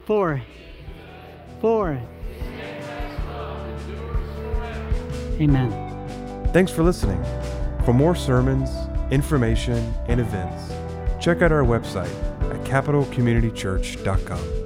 for, 0.06 0.44
for. 1.60 2.00
Amen. 5.40 6.50
Thanks 6.54 6.72
for 6.72 6.84
listening. 6.84 7.24
For 7.86 7.94
more 7.94 8.16
sermons, 8.16 8.70
information, 9.12 9.94
and 10.08 10.20
events, 10.20 10.74
check 11.24 11.42
out 11.42 11.52
our 11.52 11.64
website 11.64 12.14
at 12.50 12.64
capitalcommunitychurch.com. 12.66 14.65